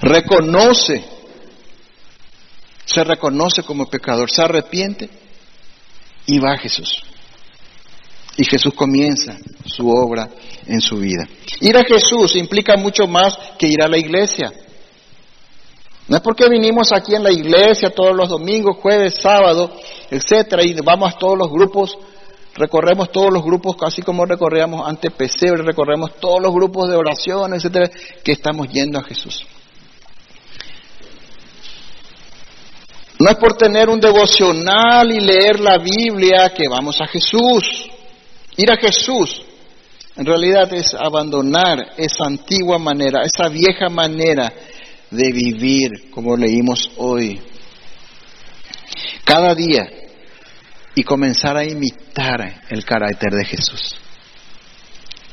Reconoce, 0.01 1.05
se 2.85 3.05
reconoce 3.05 3.63
como 3.63 3.87
pecador, 3.87 4.31
se 4.31 4.43
arrepiente 4.43 5.09
y 6.27 6.39
va 6.39 6.53
a 6.53 6.59
Jesús. 6.59 7.03
Y 8.37 8.45
Jesús 8.45 8.75
comienza 8.75 9.37
su 9.65 9.89
obra 9.89 10.29
en 10.67 10.81
su 10.81 10.97
vida. 10.97 11.25
Ir 11.61 11.77
a 11.77 11.85
Jesús 11.85 12.37
implica 12.37 12.77
mucho 12.77 13.07
más 13.07 13.39
que 13.59 13.69
ir 13.69 13.83
a 13.83 13.89
la 13.89 13.97
iglesia. 13.97 14.53
No 16.09 16.17
es 16.17 16.23
porque 16.23 16.49
vinimos 16.49 16.93
aquí 16.93 17.15
en 17.15 17.23
la 17.23 17.33
iglesia 17.33 17.91
todos 17.91 18.15
los 18.15 18.29
domingos, 18.29 18.77
jueves, 18.83 19.15
sábado, 19.23 19.73
etcétera, 20.11 20.63
y 20.65 20.75
vamos 20.75 21.15
a 21.15 21.19
todos 21.19 21.39
los 21.39 21.49
grupos 21.49 21.97
recorremos 22.57 23.11
todos 23.11 23.33
los 23.33 23.43
grupos, 23.43 23.77
casi 23.77 24.03
como 24.03 24.25
recorríamos 24.25 24.87
antes 24.87 25.13
Pesebre, 25.13 25.63
recorremos 25.63 26.17
todos 26.21 26.41
los 26.41 26.53
grupos 26.53 26.89
de 26.89 26.97
oración, 26.97 27.55
etcétera, 27.55 27.91
que 28.23 28.33
estamos 28.33 28.69
yendo 28.69 28.99
a 28.99 29.03
Jesús. 29.03 29.45
No 33.19 33.31
es 33.31 33.37
por 33.37 33.57
tener 33.57 33.89
un 33.89 34.01
devocional 34.01 35.11
y 35.11 35.21
leer 35.21 35.61
la 35.61 35.79
Biblia 35.79 36.53
que 36.55 36.69
vamos 36.69 37.01
a 37.01 37.07
Jesús. 37.07 37.91
Ir 38.57 38.71
a 38.71 38.77
Jesús 38.77 39.45
en 40.17 40.27
realidad 40.27 40.73
es 40.73 40.95
abandonar 40.95 41.95
esa 41.97 42.27
antigua 42.27 42.79
manera, 42.79 43.25
esa 43.25 43.49
vieja 43.49 43.89
manera 43.89 44.53
de 45.11 45.33
vivir, 45.33 46.11
como 46.11 46.37
leímos 46.37 46.91
hoy. 46.97 47.41
Cada 49.25 49.55
día 49.55 49.89
y 50.95 51.03
comenzar 51.03 51.57
a 51.57 51.65
imitar 51.65 52.63
el 52.69 52.85
carácter 52.85 53.33
de 53.33 53.45
Jesús. 53.45 53.97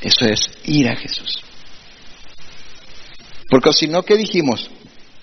Eso 0.00 0.24
es 0.24 0.50
ir 0.64 0.88
a 0.88 0.96
Jesús. 0.96 1.40
Porque 3.48 3.72
si 3.72 3.86
no, 3.86 4.02
¿qué 4.02 4.16
dijimos? 4.16 4.68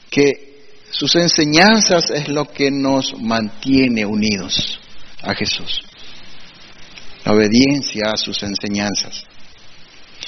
Que 0.09 0.61
sus 0.89 1.15
enseñanzas 1.15 2.11
es 2.11 2.29
lo 2.29 2.45
que 2.45 2.71
nos 2.71 3.19
mantiene 3.19 4.05
unidos 4.05 4.79
a 5.21 5.33
Jesús. 5.35 5.81
Obediencia 7.31 8.11
a 8.13 8.17
sus 8.17 8.41
enseñanzas. 8.43 9.23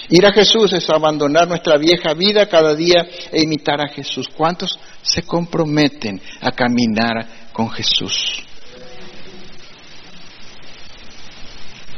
Ir 0.10 0.26
a 0.26 0.32
Jesús 0.32 0.74
es 0.74 0.90
abandonar 0.90 1.48
nuestra 1.48 1.78
vieja 1.78 2.14
vida 2.14 2.48
cada 2.48 2.76
día 2.76 3.08
e 3.32 3.42
imitar 3.42 3.80
a 3.82 3.88
Jesús. 3.88 4.28
¿Cuántos 4.28 4.78
se 5.02 5.24
comprometen 5.24 6.22
a 6.42 6.52
caminar 6.52 7.50
con 7.54 7.70
Jesús? 7.70 8.44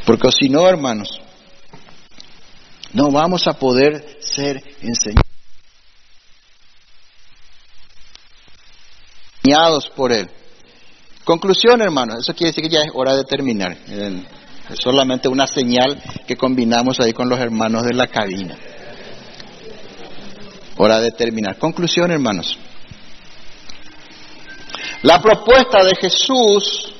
Porque 0.05 0.31
si 0.31 0.49
no, 0.49 0.67
hermanos, 0.67 1.21
no 2.93 3.09
vamos 3.09 3.47
a 3.47 3.53
poder 3.53 4.19
ser 4.21 4.63
enseñados 9.43 9.89
por 9.95 10.11
Él. 10.11 10.29
Conclusión, 11.23 11.81
hermanos, 11.81 12.19
eso 12.19 12.35
quiere 12.35 12.51
decir 12.51 12.63
que 12.63 12.69
ya 12.69 12.81
es 12.81 12.91
hora 12.93 13.15
de 13.15 13.23
terminar. 13.23 13.77
Es 14.69 14.79
solamente 14.81 15.27
una 15.27 15.47
señal 15.47 16.01
que 16.25 16.37
combinamos 16.37 16.99
ahí 16.99 17.13
con 17.13 17.29
los 17.29 17.39
hermanos 17.39 17.83
de 17.83 17.93
la 17.93 18.07
cabina. 18.07 18.55
Hora 20.77 20.99
de 20.99 21.11
terminar. 21.11 21.57
Conclusión, 21.57 22.11
hermanos. 22.11 22.57
La 25.03 25.21
propuesta 25.21 25.83
de 25.83 25.95
Jesús 25.95 26.93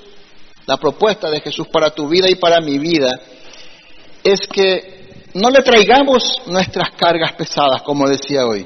la 0.66 0.78
propuesta 0.78 1.30
de 1.30 1.41
Jesús 1.41 1.68
para 1.68 1.89
tu 1.89 2.07
vida 2.07 2.30
y 2.30 2.36
para 2.36 2.61
mi 2.61 2.78
vida 2.80 3.11
es 4.24 4.47
que 4.47 5.24
no 5.34 5.49
le 5.49 5.61
traigamos 5.61 6.41
nuestras 6.45 6.91
cargas 6.91 7.34
pesadas, 7.34 7.82
como 7.82 8.07
decía 8.07 8.45
hoy. 8.45 8.66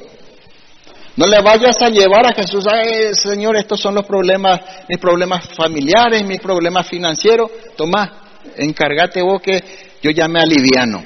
No 1.15 1.25
le 1.25 1.41
vayas 1.41 1.81
a 1.81 1.89
llevar 1.89 2.27
a 2.27 2.35
Jesús, 2.35 2.65
Ay, 2.71 3.15
Señor, 3.15 3.55
estos 3.55 3.79
son 3.79 3.95
los 3.95 4.05
problemas, 4.05 4.59
mis 4.87 4.99
problemas 4.99 5.47
familiares, 5.55 6.23
mis 6.23 6.39
problemas 6.39 6.87
financieros. 6.87 7.49
Tomá, 7.75 8.26
encárgate 8.57 9.21
vos 9.21 9.41
que 9.41 9.63
yo 10.01 10.11
ya 10.11 10.27
me 10.27 10.39
aliviano. 10.39 11.03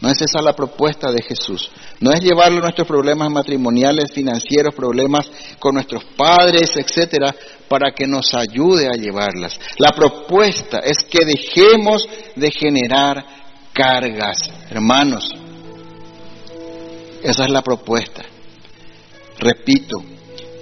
No 0.00 0.08
es 0.08 0.22
esa 0.22 0.40
la 0.40 0.54
propuesta 0.54 1.12
de 1.12 1.22
Jesús. 1.22 1.70
No 2.00 2.10
es 2.10 2.20
llevarle 2.20 2.60
nuestros 2.60 2.88
problemas 2.88 3.30
matrimoniales, 3.30 4.10
financieros, 4.12 4.74
problemas 4.74 5.30
con 5.58 5.74
nuestros 5.74 6.04
padres, 6.16 6.74
etcétera, 6.74 7.34
para 7.68 7.92
que 7.92 8.06
nos 8.06 8.32
ayude 8.34 8.88
a 8.88 8.92
llevarlas. 8.92 9.60
La 9.76 9.90
propuesta 9.90 10.78
es 10.78 11.04
que 11.04 11.26
dejemos 11.26 12.08
de 12.34 12.50
generar 12.50 13.24
cargas, 13.74 14.38
hermanos. 14.70 15.34
Esa 17.22 17.44
es 17.44 17.50
la 17.50 17.60
propuesta. 17.60 18.22
Repito, 19.38 20.02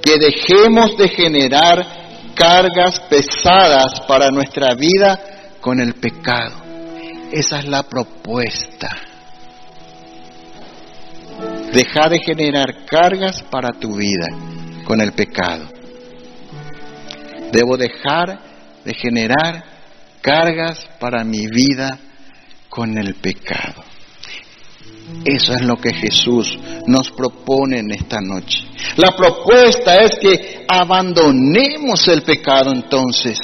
que 0.03 0.19
dejemos 0.19 0.97
de 0.97 1.09
generar 1.09 2.08
cargas 2.39 3.01
pesadas 3.01 4.01
para 4.07 4.31
nuestra 4.31 4.75
vida 4.75 5.19
con 5.61 5.81
el 5.81 5.95
pecado. 5.95 6.57
Esa 7.33 7.59
es 7.59 7.67
la 7.67 7.83
propuesta. 7.83 8.97
Deja 11.73 12.09
de 12.09 12.21
generar 12.21 12.87
cargas 12.87 13.43
para 13.43 13.71
tu 13.79 13.97
vida 13.97 14.27
con 14.85 15.01
el 15.01 15.13
pecado. 15.13 15.67
Debo 17.53 17.77
dejar 17.77 18.39
de 18.85 18.95
generar 18.95 19.65
cargas 20.23 20.89
para 20.99 21.25
mi 21.25 21.47
vida 21.47 21.99
con 22.69 22.97
el 22.97 23.15
pecado. 23.17 23.88
Eso 25.25 25.53
es 25.55 25.63
lo 25.63 25.77
que 25.77 25.93
Jesús 25.93 26.59
nos 26.87 27.11
propone 27.11 27.81
en 27.81 27.91
esta 27.91 28.21
noche. 28.21 28.65
La 28.97 29.15
propuesta 29.17 29.97
es 29.97 30.19
que 30.19 30.65
abandonemos 30.69 32.07
el 32.09 32.23
pecado 32.23 32.73
entonces. 32.73 33.39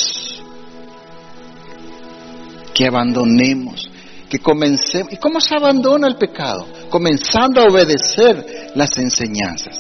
Que 2.73 2.87
abandonemos 2.87 3.89
que 4.29 4.39
comencemos. 4.39 5.13
¿Y 5.13 5.17
cómo 5.17 5.41
se 5.41 5.55
abandona 5.55 6.09
el 6.09 6.17
pecado? 6.17 6.67
Comenzando 6.91 7.61
a 7.61 7.67
obedecer 7.67 8.73
las 8.75 8.97
enseñanzas. 8.99 9.79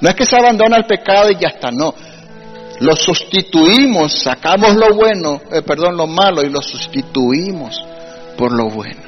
No 0.00 0.08
es 0.08 0.14
que 0.14 0.24
se 0.24 0.36
abandona 0.36 0.76
el 0.76 0.86
pecado 0.86 1.30
y 1.30 1.34
ya 1.34 1.48
está, 1.48 1.70
no. 1.70 1.94
lo 2.80 2.94
sustituimos, 2.94 4.12
sacamos 4.20 4.76
lo 4.76 4.94
bueno, 4.94 5.40
eh, 5.52 5.62
perdón, 5.62 5.96
lo 5.96 6.06
malo 6.06 6.42
y 6.42 6.48
lo 6.48 6.62
sustituimos 6.62 7.84
por 8.36 8.52
lo 8.52 8.70
bueno. 8.70 9.07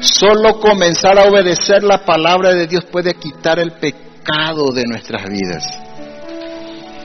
Solo 0.00 0.60
comenzar 0.60 1.18
a 1.18 1.28
obedecer 1.28 1.82
la 1.82 2.04
palabra 2.04 2.54
de 2.54 2.66
Dios 2.66 2.84
puede 2.84 3.14
quitar 3.14 3.58
el 3.58 3.72
pecado 3.72 4.72
de 4.72 4.84
nuestras 4.84 5.28
vidas. 5.28 5.64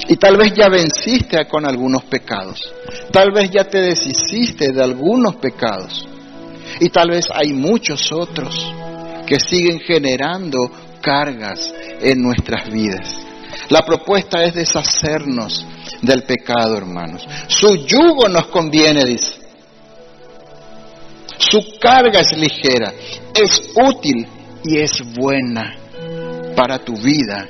Y 0.08 0.18
tal 0.18 0.38
vez 0.38 0.54
ya 0.54 0.68
venciste 0.68 1.46
con 1.48 1.66
algunos 1.66 2.04
pecados. 2.04 2.74
Tal 3.12 3.32
vez 3.32 3.50
ya 3.50 3.64
te 3.64 3.80
deshiciste 3.82 4.72
de 4.72 4.84
algunos 4.84 5.36
pecados. 5.36 6.08
Y 6.80 6.90
tal 6.90 7.12
vez 7.12 7.28
hay 7.34 7.54
muchos 7.54 8.12
otros 8.12 8.74
que 9.26 9.40
siguen 9.40 9.80
generando 9.80 10.70
cargas 11.02 11.74
en 12.02 12.22
nuestras 12.22 12.70
vidas. 12.70 13.16
La 13.70 13.86
propuesta 13.86 14.44
es 14.44 14.54
deshacernos 14.54 15.66
del 16.02 16.24
pecado, 16.24 16.78
hermanos. 16.78 17.26
Su 17.48 17.76
yugo 17.76 18.28
nos 18.28 18.48
conviene, 18.48 19.06
dice. 19.06 19.41
Su 21.50 21.80
carga 21.80 22.20
es 22.20 22.38
ligera, 22.38 22.94
es 23.34 23.72
útil 23.76 24.28
y 24.64 24.78
es 24.78 25.02
buena 25.16 25.76
para 26.56 26.78
tu 26.78 26.96
vida, 26.96 27.48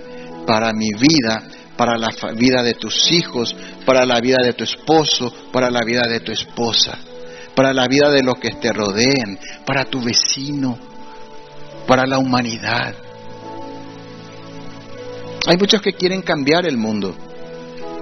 para 0.48 0.72
mi 0.72 0.92
vida, 0.94 1.44
para 1.76 1.98
la 1.98 2.10
vida 2.34 2.64
de 2.64 2.76
tus 2.76 3.12
hijos, 3.12 3.54
para 3.86 4.06
la 4.06 4.22
vida 4.22 4.38
de 4.42 4.54
tu 4.54 4.64
esposo, 4.64 5.34
para 5.52 5.70
la 5.70 5.82
vida 5.84 6.04
de 6.08 6.22
tu 6.22 6.32
esposa, 6.32 6.98
para 7.54 7.74
la 7.74 7.88
vida 7.88 8.10
de 8.10 8.24
los 8.24 8.36
que 8.40 8.52
te 8.52 8.72
rodeen, 8.72 9.38
para 9.66 9.84
tu 9.84 10.02
vecino, 10.02 10.80
para 11.86 12.06
la 12.06 12.18
humanidad. 12.18 12.96
Hay 15.48 15.58
muchos 15.58 15.82
que 15.82 15.94
quieren 15.94 16.22
cambiar 16.22 16.66
el 16.66 16.78
mundo, 16.78 17.14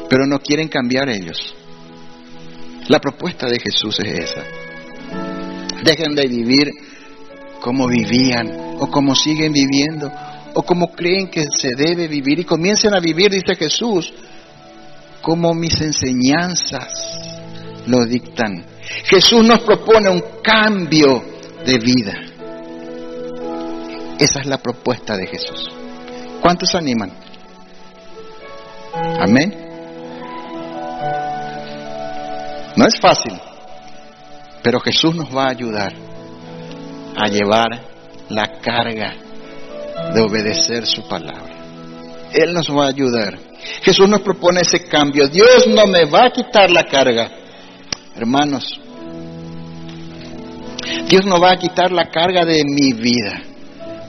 pero 0.07 0.27
no 0.27 0.39
quieren 0.39 0.67
cambiar 0.67 1.09
ellos. 1.09 1.55
La 2.89 2.99
propuesta 2.99 3.47
de 3.47 3.59
Jesús 3.59 3.99
es 3.99 4.29
esa. 4.29 4.58
Dejen 5.83 6.15
de 6.15 6.27
vivir 6.27 6.71
como 7.61 7.87
vivían 7.87 8.77
o 8.79 8.87
como 8.89 9.15
siguen 9.15 9.51
viviendo 9.51 10.11
o 10.53 10.63
como 10.63 10.91
creen 10.91 11.29
que 11.29 11.45
se 11.57 11.69
debe 11.75 12.07
vivir 12.07 12.39
y 12.39 12.43
comiencen 12.43 12.93
a 12.93 12.99
vivir, 12.99 13.29
dice 13.29 13.55
Jesús, 13.55 14.13
como 15.21 15.53
mis 15.53 15.79
enseñanzas 15.81 17.19
lo 17.85 18.05
dictan. 18.05 18.65
Jesús 19.05 19.45
nos 19.45 19.59
propone 19.61 20.09
un 20.09 20.23
cambio 20.41 21.23
de 21.65 21.77
vida. 21.77 22.13
Esa 24.19 24.39
es 24.41 24.45
la 24.47 24.57
propuesta 24.57 25.15
de 25.15 25.27
Jesús. 25.27 25.69
¿Cuántos 26.41 26.75
animan? 26.75 27.11
Amén. 28.93 29.55
No 32.75 32.85
es 32.85 32.99
fácil, 32.99 33.33
pero 34.63 34.79
Jesús 34.79 35.15
nos 35.15 35.35
va 35.35 35.45
a 35.45 35.51
ayudar 35.51 35.93
a 37.15 37.27
llevar 37.27 37.67
la 38.29 38.59
carga 38.59 39.15
de 40.13 40.21
obedecer 40.21 40.85
su 40.85 41.07
palabra. 41.07 41.49
Él 42.33 42.53
nos 42.53 42.69
va 42.69 42.85
a 42.85 42.89
ayudar. 42.89 43.37
Jesús 43.81 44.07
nos 44.07 44.21
propone 44.21 44.61
ese 44.61 44.83
cambio. 44.85 45.27
Dios 45.27 45.67
no 45.67 45.87
me 45.87 46.05
va 46.05 46.25
a 46.25 46.31
quitar 46.31 46.69
la 46.69 46.83
carga. 46.83 47.29
Hermanos, 48.15 48.79
Dios 51.07 51.25
no 51.25 51.39
va 51.39 51.51
a 51.51 51.57
quitar 51.57 51.91
la 51.91 52.09
carga 52.09 52.45
de 52.45 52.63
mi 52.65 52.93
vida 52.93 53.41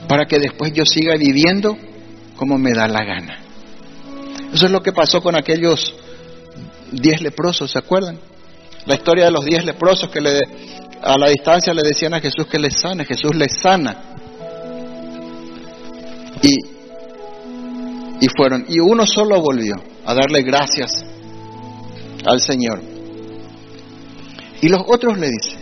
para 0.07 0.25
que 0.25 0.39
después 0.39 0.71
yo 0.73 0.85
siga 0.85 1.15
viviendo 1.15 1.77
como 2.35 2.57
me 2.57 2.73
da 2.73 2.87
la 2.87 3.03
gana. 3.03 3.39
Eso 4.53 4.65
es 4.65 4.71
lo 4.71 4.81
que 4.81 4.91
pasó 4.91 5.21
con 5.21 5.35
aquellos 5.35 5.95
diez 6.91 7.21
leprosos, 7.21 7.71
¿se 7.71 7.79
acuerdan? 7.79 8.19
La 8.85 8.95
historia 8.95 9.25
de 9.25 9.31
los 9.31 9.45
diez 9.45 9.63
leprosos 9.63 10.09
que 10.09 10.21
le, 10.21 10.39
a 11.01 11.17
la 11.17 11.29
distancia 11.29 11.73
le 11.73 11.81
decían 11.83 12.13
a 12.13 12.19
Jesús 12.19 12.47
que 12.47 12.59
les 12.59 12.79
sane, 12.79 13.05
Jesús 13.05 13.35
les 13.35 13.57
sana. 13.57 13.95
Y, 16.41 16.55
y 18.25 18.27
fueron, 18.35 18.65
y 18.67 18.79
uno 18.79 19.05
solo 19.05 19.39
volvió 19.41 19.75
a 20.05 20.13
darle 20.13 20.41
gracias 20.41 21.03
al 22.25 22.39
Señor. 22.41 22.81
Y 24.61 24.69
los 24.69 24.81
otros 24.87 25.17
le 25.17 25.27
dicen, 25.27 25.59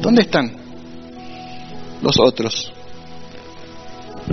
¿dónde 0.00 0.22
están 0.22 0.52
los 2.02 2.18
otros? 2.20 2.72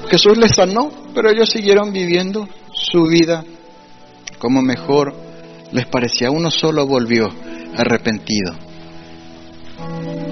Jesús 0.09 0.37
les 0.37 0.51
sanó, 0.53 0.91
pero 1.13 1.29
ellos 1.29 1.49
siguieron 1.49 1.91
viviendo 1.93 2.47
su 2.73 3.05
vida 3.07 3.43
como 4.39 4.61
mejor 4.61 5.15
les 5.71 5.85
parecía. 5.87 6.31
Uno 6.31 6.51
solo 6.51 6.85
volvió 6.85 7.33
arrepentido. 7.77 8.53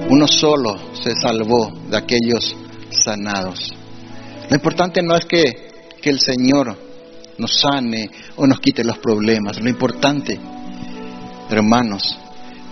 Uno 0.10 0.28
solo 0.28 0.78
se 0.94 1.16
salvó 1.16 1.72
de 1.90 1.98
aquellos 1.98 2.56
sanados. 2.90 3.74
Lo 4.50 4.56
importante 4.56 5.02
no 5.02 5.16
es 5.16 5.26
que, 5.26 5.72
que 6.02 6.10
el 6.10 6.20
Señor 6.20 6.78
nos 7.38 7.60
sane 7.60 8.10
o 8.36 8.46
nos 8.46 8.60
quite 8.60 8.84
los 8.84 8.98
problemas. 9.00 9.60
Lo 9.60 9.70
importante, 9.70 10.40
hermanos, 11.50 12.18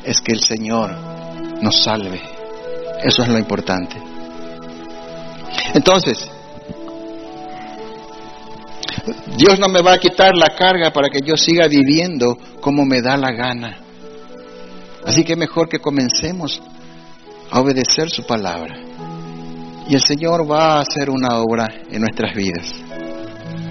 es 0.03 0.21
que 0.21 0.33
el 0.33 0.41
Señor 0.41 0.95
nos 1.61 1.83
salve. 1.83 2.21
Eso 3.03 3.23
es 3.23 3.29
lo 3.29 3.39
importante. 3.39 3.95
Entonces, 5.73 6.29
Dios 9.37 9.59
no 9.59 9.67
me 9.67 9.81
va 9.81 9.93
a 9.93 9.97
quitar 9.97 10.35
la 10.35 10.55
carga 10.55 10.91
para 10.91 11.09
que 11.09 11.21
yo 11.25 11.35
siga 11.35 11.67
viviendo 11.67 12.37
como 12.59 12.85
me 12.85 13.01
da 13.01 13.17
la 13.17 13.31
gana. 13.31 13.80
Así 15.05 15.23
que 15.23 15.35
mejor 15.35 15.67
que 15.67 15.79
comencemos 15.79 16.61
a 17.49 17.59
obedecer 17.59 18.09
su 18.09 18.25
palabra. 18.25 18.75
Y 19.89 19.95
el 19.95 20.01
Señor 20.01 20.49
va 20.49 20.77
a 20.77 20.81
hacer 20.81 21.09
una 21.09 21.39
obra 21.39 21.67
en 21.89 22.01
nuestras 22.01 22.35
vidas. 22.35 22.73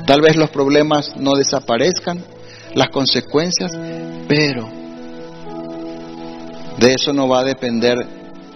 Tal 0.06 0.20
vez 0.20 0.36
los 0.36 0.50
problemas 0.50 1.16
no 1.16 1.34
desaparezcan, 1.34 2.22
las 2.74 2.88
consecuencias, 2.88 3.72
pero 4.28 4.68
de 6.78 6.94
eso 6.94 7.12
no 7.12 7.28
va 7.28 7.40
a 7.40 7.44
depender 7.44 7.96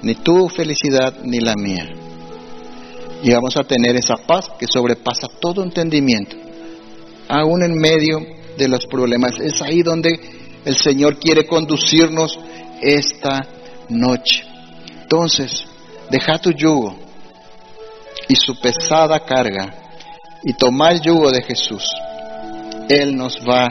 ni 0.03 0.15
tu 0.17 0.49
felicidad 0.49 1.15
ni 1.23 1.39
la 1.41 1.55
mía. 1.55 1.89
Y 3.23 3.33
vamos 3.33 3.57
a 3.57 3.65
tener 3.65 3.97
esa 3.97 4.17
paz 4.17 4.47
que 4.59 4.67
sobrepasa 4.67 5.29
todo 5.41 5.63
entendimiento 5.63 6.37
aún 7.29 7.63
en 7.63 7.75
medio 7.79 8.21
de 8.57 8.69
los 8.69 8.87
problemas. 8.87 9.39
Es 9.41 9.63
ahí 9.63 9.83
donde 9.83 10.19
el 10.65 10.77
Señor 10.77 11.19
quiere 11.19 11.47
conducirnos 11.47 12.39
esta 12.81 13.47
noche. 13.89 14.45
Entonces, 15.03 15.65
deja 16.11 16.39
tu 16.39 16.51
yugo 16.51 16.97
y 18.29 18.37
su 18.37 18.59
pesada 18.61 19.21
carga 19.21 19.75
y 20.43 20.53
toma 20.55 20.91
el 20.91 21.01
yugo 21.01 21.31
de 21.31 21.43
Jesús. 21.43 21.85
Él 22.89 23.17
nos 23.17 23.39
va 23.39 23.67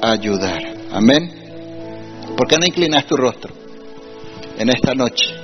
a 0.00 0.12
ayudar. 0.12 0.62
Amén. 0.92 1.42
¿Por 2.36 2.46
qué 2.48 2.56
no 2.58 2.66
inclinas 2.66 3.06
tu 3.06 3.16
rostro 3.16 3.54
en 4.58 4.68
esta 4.68 4.94
noche? 4.94 5.41